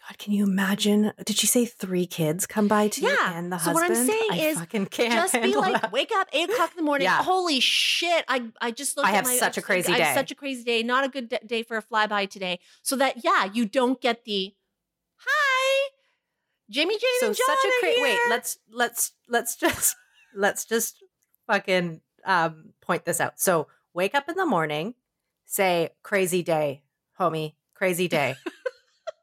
God, 0.07 0.17
can 0.19 0.33
you 0.33 0.43
imagine? 0.43 1.13
Did 1.25 1.35
she 1.37 1.47
say 1.47 1.65
three 1.65 2.05
kids 2.05 2.45
come 2.45 2.67
by 2.67 2.89
too 2.89 3.01
Yeah. 3.07 3.37
and 3.39 3.51
the 3.51 3.57
So 3.57 3.71
husband? 3.73 3.89
what 3.89 3.97
I'm 3.99 4.05
saying 4.05 4.29
I 4.31 4.35
is 4.49 4.59
fucking 4.59 4.85
can't 4.87 5.13
just 5.13 5.33
be 5.33 5.55
like, 5.55 5.81
that. 5.81 5.91
wake 5.91 6.11
up 6.13 6.27
eight 6.31 6.47
o'clock 6.49 6.71
in 6.71 6.77
the 6.77 6.83
morning. 6.83 7.05
Yeah. 7.05 7.23
Holy 7.23 7.59
shit! 7.59 8.23
I 8.27 8.43
I 8.61 8.69
just 8.71 8.97
looked. 8.97 9.07
I 9.07 9.11
at 9.11 9.15
have 9.15 9.25
my- 9.25 9.35
such 9.37 9.57
a 9.57 9.61
crazy 9.63 9.91
I 9.91 9.97
have 9.97 10.13
day. 10.15 10.19
such 10.21 10.31
a 10.31 10.35
crazy 10.35 10.63
day. 10.63 10.83
Not 10.83 11.05
a 11.05 11.09
good 11.09 11.29
d- 11.29 11.39
day 11.45 11.63
for 11.63 11.77
a 11.77 11.81
flyby 11.81 12.29
today. 12.29 12.59
So 12.83 12.95
that 12.97 13.23
yeah, 13.23 13.45
you 13.51 13.65
don't 13.65 13.99
get 13.99 14.25
the 14.25 14.53
hi, 15.15 15.89
Jimmy, 16.69 16.95
Jane, 16.99 17.09
so 17.19 17.27
and 17.27 17.35
John 17.35 17.45
such 17.47 17.65
a 17.65 17.81
great 17.81 18.01
wait, 18.01 18.19
let's 18.29 18.57
let's 18.71 19.11
let's 19.27 19.55
just 19.55 19.95
let's 20.35 20.65
just 20.65 21.03
fucking 21.47 22.01
um 22.25 22.73
point 22.81 23.05
this 23.05 23.19
out. 23.19 23.39
So 23.39 23.67
wake 23.95 24.13
up 24.13 24.29
in 24.29 24.35
the 24.35 24.45
morning, 24.45 24.93
say 25.45 25.89
crazy 26.03 26.43
day, 26.43 26.83
homie, 27.19 27.55
crazy 27.73 28.07
day. 28.07 28.35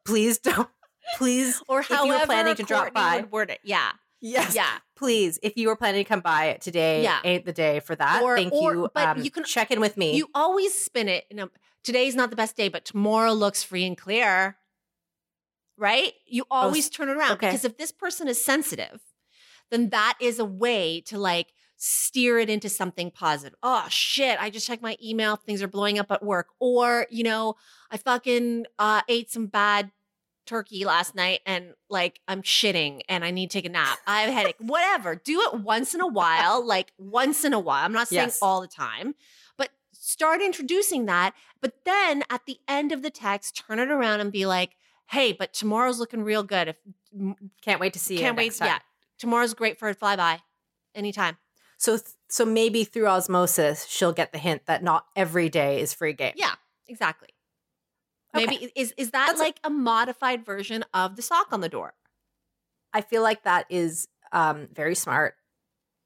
please 0.05 0.39
don't 0.39 0.69
please 1.19 1.63
or 1.69 1.81
if 1.81 1.91
you 1.91 1.97
however 1.97 2.27
planning 2.27 2.55
to 2.57 2.63
drop 2.63 2.83
Courtney 2.85 3.01
by. 3.01 3.17
would 3.17 3.33
word 3.33 3.51
it. 3.51 3.61
Yeah, 3.65 3.91
Yes. 4.21 4.55
yeah. 4.55 4.79
Please, 4.97 5.39
if 5.43 5.57
you 5.57 5.67
were 5.69 5.77
planning 5.77 6.05
to 6.05 6.09
come 6.09 6.21
by 6.21 6.59
today, 6.61 7.03
Yeah. 7.03 7.19
ain't 7.25 7.45
the 7.45 7.53
day 7.53 7.81
for 7.81 7.97
that. 7.97 8.23
Or- 8.23 8.37
Thank 8.37 8.53
or- 8.53 8.75
you. 8.75 8.89
but 8.95 9.09
um, 9.09 9.23
you 9.23 9.31
can- 9.31 9.45
check 9.45 9.71
in 9.73 9.81
with 9.81 9.97
me. 9.97 10.17
You 10.17 10.29
always 10.35 10.73
spin 10.75 11.09
it. 11.09 11.25
You 11.31 11.37
know, 11.37 11.49
today's 11.83 12.15
not 12.15 12.31
the 12.31 12.37
best 12.37 12.57
day, 12.57 12.69
but 12.69 12.85
tomorrow 12.85 13.33
looks 13.33 13.63
free 13.65 13.85
and 13.85 13.99
clear. 13.99 14.57
Right? 15.79 16.13
You 16.27 16.45
always 16.51 16.89
turn 16.91 17.09
around 17.09 17.31
Oh, 17.31 17.35
okay. 17.35 17.49
because 17.49 17.65
if 17.65 17.77
this 17.79 17.91
person 17.91 18.29
is 18.29 18.45
sensitive, 18.45 19.01
then 19.71 19.89
that 19.89 20.17
is 20.21 20.39
a 20.39 20.45
way 20.45 21.01
to 21.07 21.19
like 21.19 21.49
steer 21.85 22.39
it 22.39 22.49
into 22.49 22.69
something 22.69 23.11
positive. 23.11 23.59
Oh 23.61 23.85
shit, 23.89 24.41
I 24.41 24.51
just 24.51 24.69
checked 24.69 24.83
my 24.85 24.97
email, 25.03 25.35
things 25.35 25.61
are 25.63 25.67
blowing 25.69 25.99
up 25.99 26.13
at 26.13 26.23
work. 26.23 26.47
Or, 26.61 27.09
you 27.11 27.25
know, 27.25 27.57
I 27.91 27.97
fucking 27.97 28.67
uh, 28.79 29.03
ate 29.09 29.33
some 29.33 29.47
bad 29.49 29.91
turkey 30.47 30.85
last 30.85 31.17
night 31.17 31.41
and 31.45 31.75
like 31.91 32.21
I'm 32.29 32.43
shitting 32.43 33.01
and 33.09 33.25
I 33.25 33.33
need 33.33 33.51
to 33.51 33.59
take 33.59 33.65
a 33.65 33.69
nap. 33.69 33.99
I 34.07 34.21
have 34.21 34.29
a 34.31 34.33
headache. 34.33 34.57
Whatever. 34.61 35.17
Do 35.17 35.41
it 35.41 35.61
once 35.61 35.93
in 35.93 36.01
a 36.01 36.07
while, 36.07 36.65
like 36.77 36.93
once 36.99 37.45
in 37.45 37.53
a 37.53 37.59
while. 37.59 37.85
I'm 37.85 37.93
not 37.93 38.07
saying 38.07 38.27
Yes. 38.29 38.39
all 38.41 38.61
the 38.61 38.69
time, 38.69 39.17
but 39.57 39.71
start 39.91 40.41
introducing 40.41 41.07
that. 41.07 41.35
But 41.61 41.79
then 41.85 42.23
at 42.31 42.47
the 42.47 42.59
end 42.69 42.93
of 42.93 43.03
the 43.03 43.11
text, 43.11 43.61
turn 43.67 43.81
it 43.81 43.91
around 43.91 44.21
and 44.21 44.31
be 44.31 44.47
like, 44.47 44.77
hey, 45.07 45.33
but 45.33 45.53
tomorrow's 45.53 45.99
looking 45.99 46.23
real 46.23 46.45
good. 46.45 46.69
If 46.69 46.77
Can't 47.61 47.81
wait 47.81 47.93
to 47.95 47.99
see 47.99 48.15
you. 48.15 48.21
can't 48.21 48.37
wait. 48.37 48.55
time. 48.55 48.69
Yeah. 48.69 48.79
Tomorrow's 49.19 49.55
great 49.55 49.79
for 49.81 49.89
a 49.89 49.95
flyby. 49.97 50.39
Anytime. 50.95 51.39
So 51.83 51.99
so 52.29 52.45
maybe 52.45 52.85
through 52.85 53.09
osmosis, 53.09 53.87
she'll 53.87 54.13
get 54.13 54.31
the 54.31 54.39
hint 54.39 54.67
that 54.67 54.85
not 54.85 55.05
every 55.17 55.49
day 55.49 55.81
is 55.81 55.93
free 55.93 56.13
game. 56.13 56.35
Yeah, 56.37 56.55
exactly. 56.87 57.31
Okay. 58.37 58.47
Maybe 58.47 58.73
is 58.77 58.95
is 58.97 59.11
that 59.11 59.27
That's 59.27 59.41
a- 59.41 59.43
like 59.43 59.59
a 59.65 59.71
modified 59.71 60.47
version 60.47 60.85
of 60.95 61.17
the 61.17 61.23
sock 61.23 61.49
on 61.51 61.61
the 61.61 61.69
door? 61.69 61.95
I 62.93 63.01
feel 63.01 63.23
like 63.23 63.43
that 63.43 63.67
is 63.69 64.07
um, 64.31 64.69
very 64.73 64.95
smart 64.95 65.35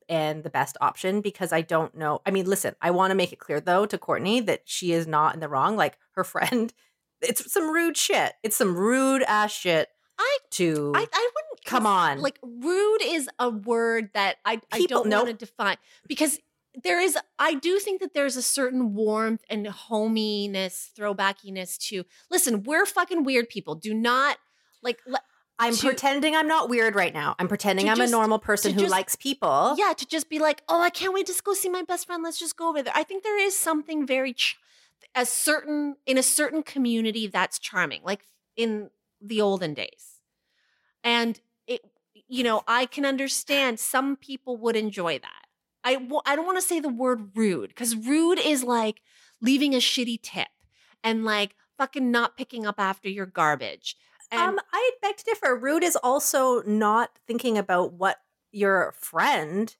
and 0.08 0.42
the 0.42 0.50
best 0.50 0.78
option 0.80 1.20
because 1.20 1.52
I 1.52 1.60
don't 1.60 1.94
know. 1.94 2.22
I 2.24 2.30
mean, 2.30 2.46
listen, 2.46 2.74
I 2.80 2.90
want 2.90 3.10
to 3.10 3.14
make 3.14 3.34
it 3.34 3.38
clear 3.38 3.60
though 3.60 3.84
to 3.84 3.98
Courtney 3.98 4.40
that 4.40 4.62
she 4.64 4.92
is 4.92 5.06
not 5.06 5.34
in 5.34 5.40
the 5.40 5.48
wrong. 5.48 5.76
Like 5.76 5.98
her 6.12 6.24
friend, 6.24 6.72
it's 7.20 7.52
some 7.52 7.70
rude 7.70 7.98
shit. 7.98 8.32
It's 8.42 8.56
some 8.56 8.74
rude 8.74 9.24
ass 9.24 9.52
shit 9.52 9.90
I 10.18 10.38
to 10.52 10.92
I, 10.96 11.06
I 11.12 11.30
wouldn't 11.34 11.55
come 11.66 11.86
on. 11.86 12.20
Like 12.20 12.38
rude 12.42 13.02
is 13.02 13.28
a 13.38 13.50
word 13.50 14.10
that 14.14 14.36
I, 14.44 14.60
I 14.72 14.86
don't 14.86 15.08
nope. 15.08 15.26
want 15.26 15.38
to 15.38 15.46
define 15.46 15.76
because 16.08 16.38
there 16.82 17.00
is 17.00 17.16
I 17.38 17.54
do 17.54 17.78
think 17.78 18.00
that 18.00 18.12
there's 18.14 18.36
a 18.36 18.42
certain 18.42 18.94
warmth 18.94 19.42
and 19.50 19.66
hominess, 19.66 20.90
throwbackiness 20.96 21.78
to 21.88 22.04
listen, 22.30 22.62
we're 22.64 22.86
fucking 22.86 23.24
weird 23.24 23.48
people. 23.48 23.74
Do 23.74 23.94
not 23.94 24.38
like 24.82 25.00
le- 25.06 25.20
I'm 25.58 25.74
to- 25.74 25.86
pretending 25.86 26.36
I'm 26.36 26.48
not 26.48 26.68
weird 26.68 26.94
right 26.94 27.14
now. 27.14 27.34
I'm 27.38 27.48
pretending 27.48 27.88
I'm 27.88 27.96
just- 27.96 28.12
a 28.12 28.16
normal 28.16 28.38
person 28.38 28.74
who 28.74 28.80
just- 28.80 28.90
likes 28.90 29.16
people. 29.16 29.74
yeah, 29.78 29.94
to 29.96 30.06
just 30.06 30.28
be 30.28 30.38
like, 30.38 30.62
oh, 30.68 30.82
I 30.82 30.90
can't 30.90 31.14
wait 31.14 31.26
to 31.26 31.42
go 31.42 31.54
see 31.54 31.70
my 31.70 31.82
best 31.82 32.06
friend. 32.06 32.22
Let's 32.22 32.38
just 32.38 32.56
go 32.58 32.68
over 32.68 32.82
there. 32.82 32.92
I 32.94 33.02
think 33.04 33.22
there 33.24 33.38
is 33.38 33.58
something 33.58 34.06
very 34.06 34.34
ch- 34.34 34.58
a 35.14 35.24
certain 35.24 35.96
in 36.04 36.18
a 36.18 36.22
certain 36.22 36.62
community 36.62 37.26
that's 37.26 37.58
charming. 37.58 38.02
Like 38.04 38.26
in 38.54 38.90
the 39.22 39.40
olden 39.40 39.72
days. 39.72 40.20
And 41.02 41.40
you 42.28 42.42
know, 42.42 42.62
I 42.66 42.86
can 42.86 43.04
understand 43.04 43.78
some 43.78 44.16
people 44.16 44.56
would 44.58 44.76
enjoy 44.76 45.18
that. 45.18 45.42
I 45.84 45.94
w- 45.94 46.20
I 46.26 46.34
don't 46.34 46.46
want 46.46 46.58
to 46.58 46.62
say 46.62 46.80
the 46.80 46.88
word 46.88 47.36
rude 47.36 47.74
cuz 47.76 47.94
rude 47.94 48.38
is 48.38 48.64
like 48.64 49.02
leaving 49.40 49.74
a 49.74 49.78
shitty 49.78 50.20
tip 50.22 50.48
and 51.04 51.24
like 51.24 51.54
fucking 51.78 52.10
not 52.10 52.36
picking 52.36 52.66
up 52.66 52.76
after 52.78 53.08
your 53.08 53.26
garbage. 53.26 53.96
And 54.32 54.58
um, 54.58 54.60
I 54.72 54.90
beg 55.02 55.16
to 55.18 55.24
differ. 55.24 55.56
Rude 55.56 55.84
is 55.84 55.96
also 55.96 56.62
not 56.62 57.10
thinking 57.26 57.56
about 57.56 57.92
what 57.92 58.18
your 58.50 58.94
friend 58.98 59.74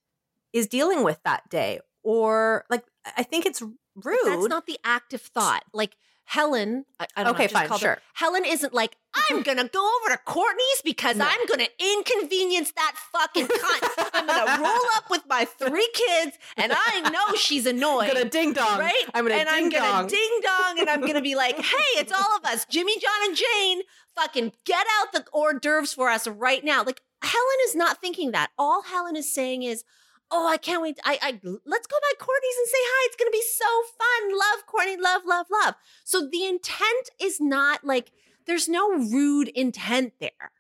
is 0.53 0.69
dealing 0.69 1.03
with 1.03 1.21
that 1.25 1.49
day, 1.51 1.81
or 2.05 2.65
like 2.71 2.85
I 3.17 3.25
think 3.25 3.47
it's 3.47 3.61
rude. 3.61 4.19
that's 4.25 4.49
not 4.49 4.67
the 4.67 4.79
active 4.85 5.23
thought. 5.23 5.65
Like 5.73 5.97
Helen, 6.29 6.85
I, 6.99 7.07
I 7.17 7.23
don't 7.23 7.33
know, 7.33 7.35
Okay, 7.37 7.45
I 7.45 7.47
fine, 7.49 7.69
her- 7.69 7.79
sure. 7.79 7.93
Mm-hmm. 7.93 8.25
Helen 8.25 8.45
isn't 8.45 8.75
like, 8.75 8.97
I'm 9.31 9.43
gonna 9.43 9.69
go 9.69 9.91
over 10.01 10.15
to 10.15 10.21
Courtney's 10.25 10.83
because 10.85 11.17
No. 11.17 11.25
I'm 11.27 11.47
gonna 11.47 11.69
inconvenience 11.79 12.73
that 12.73 12.95
fucking 13.13 13.47
cunt. 13.47 14.11
I'm 14.13 14.27
gonna 14.27 14.63
roll 14.63 14.83
up 14.97 15.09
with 15.09 15.23
my 15.29 15.45
three 15.45 15.89
kids 15.95 16.37
and 16.57 16.73
I 16.75 17.09
know 17.11 17.37
she's 17.37 17.65
annoyed. 17.75 18.09
I'm 18.09 18.15
gonna 18.15 18.25
ding 18.29 18.53
dong. 18.53 18.79
Right? 18.79 19.05
I'm 19.15 19.25
gonna 19.25 19.37
and 19.37 19.49
ding 19.49 19.65
I'm 19.65 19.71
gonna 19.71 19.93
dong. 20.03 20.07
ding 20.09 20.41
dong 20.43 20.79
and 20.81 20.91
I'm 20.91 21.01
gonna 21.03 21.23
be 21.23 21.37
like, 21.37 21.57
hey, 21.61 22.01
it's 22.01 22.13
all 22.13 22.37
of 22.37 22.45
us. 22.45 22.65
Jimmy, 22.67 22.99
John, 22.99 23.29
and 23.29 23.37
Jane, 23.37 23.83
fucking 24.17 24.53
get 24.65 24.85
out 25.01 25.13
the 25.13 25.25
hors 25.33 25.55
d'oeuvres 25.61 25.93
for 25.95 26.09
us 26.11 26.27
right 26.27 26.65
now. 26.65 26.83
Like, 26.85 27.03
Helen 27.23 27.59
is 27.69 27.77
not 27.77 28.01
thinking 28.01 28.33
that. 28.33 28.51
All 28.59 28.83
Helen 28.83 29.15
is 29.17 29.33
saying 29.33 29.63
is, 29.63 29.85
Oh, 30.31 30.47
I 30.49 30.57
can't 30.57 30.83
wait. 30.83 30.99
I, 31.05 31.19
I 31.23 31.41
let's 31.43 31.87
go 31.87 31.97
by 32.03 32.25
Courtney's 32.25 32.57
and 32.59 32.67
say 32.69 32.79
hi. 32.81 33.07
It's 33.07 33.17
gonna 33.17 33.31
be 33.31 33.43
so 33.43 33.67
fun. 33.99 34.39
Love 34.39 34.67
Courtney, 34.67 34.97
love, 34.97 35.23
love, 35.27 35.47
love. 35.51 35.75
So 36.05 36.29
the 36.29 36.45
intent 36.47 37.11
is 37.21 37.41
not 37.41 37.85
like 37.85 38.13
there's 38.47 38.69
no 38.69 38.91
rude 38.93 39.49
intent 39.49 40.15
there. 40.21 40.51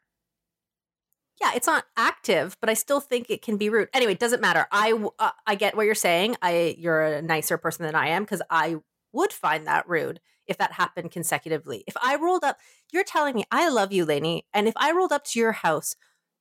yeah, 1.41 1.53
it's 1.55 1.67
not 1.67 1.85
active, 1.97 2.57
but 2.61 2.71
I 2.71 2.75
still 2.75 3.01
think 3.01 3.29
it 3.29 3.43
can 3.43 3.57
be 3.59 3.69
rude. 3.69 3.89
Anyway, 3.93 4.13
it 4.13 4.19
doesn't 4.19 4.41
matter. 4.41 4.67
I 4.73 4.93
uh, 5.19 5.31
I 5.47 5.55
get 5.55 5.77
what 5.77 5.85
you're 5.87 5.95
saying. 5.95 6.37
I 6.43 6.75
you're 6.79 7.03
a 7.03 7.23
nicer 7.23 7.59
person 7.59 7.85
than 7.85 7.95
I 7.95 8.09
am 8.09 8.23
because 8.25 8.43
I 8.51 8.77
would 9.13 9.33
find 9.33 9.67
that 9.67 9.89
rude 9.89 10.21
if 10.47 10.57
that 10.59 10.73
happened 10.73 11.11
consecutively. 11.11 11.85
If 11.87 11.97
I 12.03 12.17
rolled 12.17 12.45
up, 12.45 12.59
you're 12.93 13.05
telling 13.05 13.35
me 13.35 13.45
I 13.51 13.69
love 13.69 13.93
you, 13.93 14.05
Lainey, 14.07 14.47
and 14.55 14.67
if 14.69 14.75
I 14.77 14.93
rolled 14.93 15.13
up 15.13 15.25
to 15.27 15.39
your 15.39 15.53
house 15.53 15.95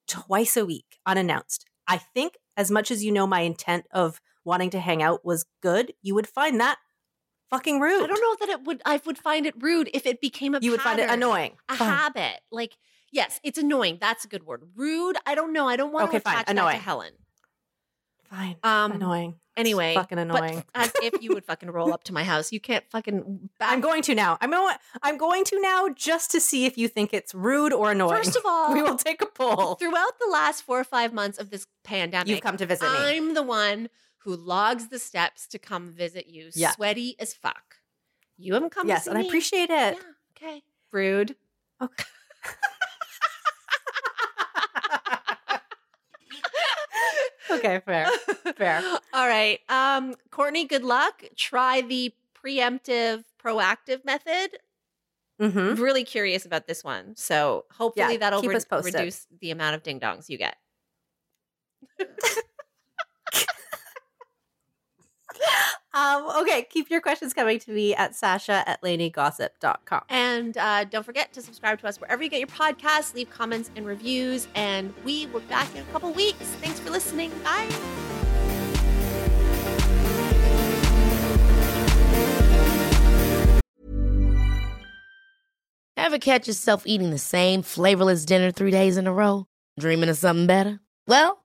twice 0.07 0.55
a 0.55 0.65
week 0.65 0.99
unannounced, 1.05 1.65
I 1.87 1.97
think 1.97 2.35
as 2.57 2.71
much 2.71 2.91
as 2.91 3.03
you 3.03 3.11
know 3.11 3.27
my 3.27 3.41
intent 3.41 3.85
of 3.91 4.19
wanting 4.43 4.69
to 4.71 4.79
hang 4.79 5.01
out 5.03 5.25
was 5.25 5.45
good, 5.61 5.93
you 6.01 6.15
would 6.15 6.27
find 6.27 6.59
that 6.59 6.77
fucking 7.49 7.79
rude. 7.79 8.03
I 8.03 8.07
don't 8.07 8.21
know 8.21 8.45
that 8.47 8.49
it 8.59 8.63
would. 8.65 8.81
I 8.85 8.99
would 9.05 9.17
find 9.17 9.45
it 9.45 9.55
rude 9.61 9.89
if 9.93 10.05
it 10.05 10.21
became 10.21 10.55
a. 10.55 10.59
You 10.61 10.71
would 10.71 10.81
find 10.81 10.99
it 10.99 11.09
annoying. 11.09 11.57
a 11.69 11.75
Fine. 11.75 11.87
habit. 11.89 12.41
Like 12.51 12.77
yes, 13.11 13.39
it's 13.43 13.57
annoying. 13.57 13.97
That's 14.01 14.25
a 14.25 14.27
good 14.27 14.43
word. 14.45 14.63
Rude. 14.75 15.17
I 15.25 15.35
don't 15.35 15.53
know. 15.53 15.67
I 15.67 15.75
don't 15.75 15.91
want 15.93 16.09
Okay, 16.09 16.17
to 16.17 16.23
fine. 16.23 16.33
attach 16.35 16.45
that 16.47 16.51
Annoying. 16.51 16.77
to 16.77 16.83
Helen. 16.83 17.11
Fine. 18.29 18.57
Um. 18.63 18.93
annoying. 18.93 19.35
Anyway, 19.57 19.93
fucking 19.95 20.19
annoying. 20.19 20.55
But 20.55 20.65
as 20.75 20.91
if 21.01 21.21
you 21.23 21.33
would 21.33 21.45
fucking 21.47 21.69
roll 21.71 21.93
up 21.93 22.03
to 22.05 22.13
my 22.13 22.23
house. 22.25 22.51
You 22.51 22.59
can't 22.59 22.83
fucking. 22.89 23.49
Back- 23.57 23.71
I'm 23.71 23.79
going 23.81 24.01
to 24.03 24.15
now. 24.15 24.37
I'm 24.41 24.51
going. 24.51 24.75
I'm 25.01 25.17
going 25.17 25.45
to 25.45 25.61
now 25.61 25.89
just 25.89 26.31
to 26.31 26.41
see 26.41 26.65
if 26.65 26.77
you 26.77 26.87
think 26.89 27.13
it's 27.13 27.33
rude 27.33 27.71
or 27.71 27.91
annoying. 27.91 28.17
First 28.23 28.35
of 28.35 28.41
all, 28.45 28.73
we 28.73 28.81
will 28.81 28.97
take 28.97 29.21
a 29.21 29.25
poll. 29.27 29.75
throughout 29.75 30.19
the 30.19 30.29
last 30.31 30.63
four 30.63 30.79
or 30.79 30.83
five 30.83 31.13
months 31.13 31.37
of 31.37 31.49
this 31.51 31.65
pandemic, 31.83 32.27
You've 32.27 32.41
come 32.41 32.57
to 32.57 32.65
visit 32.65 32.83
me. 32.91 32.97
I'm 32.99 33.33
the 33.33 33.43
one 33.43 33.89
who 34.19 34.35
logs 34.35 34.89
the 34.89 34.99
steps 34.99 35.47
to 35.47 35.59
come 35.59 35.91
visit 35.91 36.27
you, 36.27 36.49
Yeah. 36.55 36.71
sweaty 36.71 37.15
as 37.19 37.33
fuck. 37.33 37.75
You 38.37 38.55
haven't 38.55 38.71
come. 38.71 38.87
to 38.87 38.93
yes, 38.93 39.07
and 39.07 39.17
I 39.17 39.21
me. 39.21 39.27
appreciate 39.27 39.69
Yeah. 39.69 39.91
it. 39.91 39.97
Okay. 40.35 40.63
Rude. 40.91 41.35
Okay. 41.81 42.03
Okay, 47.51 47.81
fair. 47.85 48.07
Fair. 48.55 48.81
All 49.13 49.27
right. 49.27 49.59
Um, 49.69 50.15
Courtney, 50.31 50.65
good 50.65 50.83
luck. 50.83 51.23
Try 51.35 51.81
the 51.81 52.13
preemptive, 52.43 53.23
proactive 53.43 54.05
method. 54.05 54.57
Mm-hmm. 55.41 55.81
Really 55.81 56.03
curious 56.03 56.45
about 56.45 56.67
this 56.67 56.83
one. 56.83 57.15
So 57.15 57.65
hopefully 57.71 58.13
Yeah, 58.13 58.19
that'll 58.19 58.41
re- 58.41 58.59
reduce 58.83 59.27
the 59.41 59.51
amount 59.51 59.75
of 59.75 59.83
ding 59.83 59.99
dongs 59.99 60.29
you 60.29 60.37
get. 60.37 60.55
Um, 65.95 66.29
okay, 66.41 66.67
keep 66.69 66.89
your 66.89 66.99
questions 66.99 67.33
coming 67.33 67.57
to 67.59 67.71
me 67.71 67.95
at 67.95 68.15
Sasha 68.15 68.67
at 68.67 68.81
LaineyGossip.com. 68.81 70.01
And 70.09 70.57
uh, 70.57 70.83
don't 70.83 71.05
forget 71.05 71.31
to 71.33 71.41
subscribe 71.41 71.79
to 71.79 71.87
us 71.87 72.01
wherever 72.01 72.21
you 72.21 72.29
get 72.29 72.39
your 72.39 72.49
podcasts, 72.49 73.15
leave 73.15 73.29
comments 73.29 73.71
and 73.77 73.85
reviews. 73.85 74.49
And 74.55 74.93
we 75.05 75.27
will 75.27 75.39
be 75.39 75.45
back 75.45 75.73
in 75.73 75.81
a 75.81 75.85
couple 75.93 76.11
weeks. 76.11 76.45
Thanks 76.61 76.81
for 76.81 76.89
listening. 76.89 77.31
Bye. 77.45 77.69
Ever 85.95 86.19
catch 86.19 86.47
yourself 86.47 86.83
eating 86.85 87.11
the 87.11 87.17
same 87.17 87.61
flavorless 87.63 88.25
dinner 88.25 88.51
three 88.51 88.69
days 88.69 88.97
in 88.97 89.07
a 89.07 89.13
row? 89.13 89.47
Dreaming 89.79 90.09
of 90.09 90.17
something 90.17 90.45
better? 90.45 90.81
Well, 91.07 91.44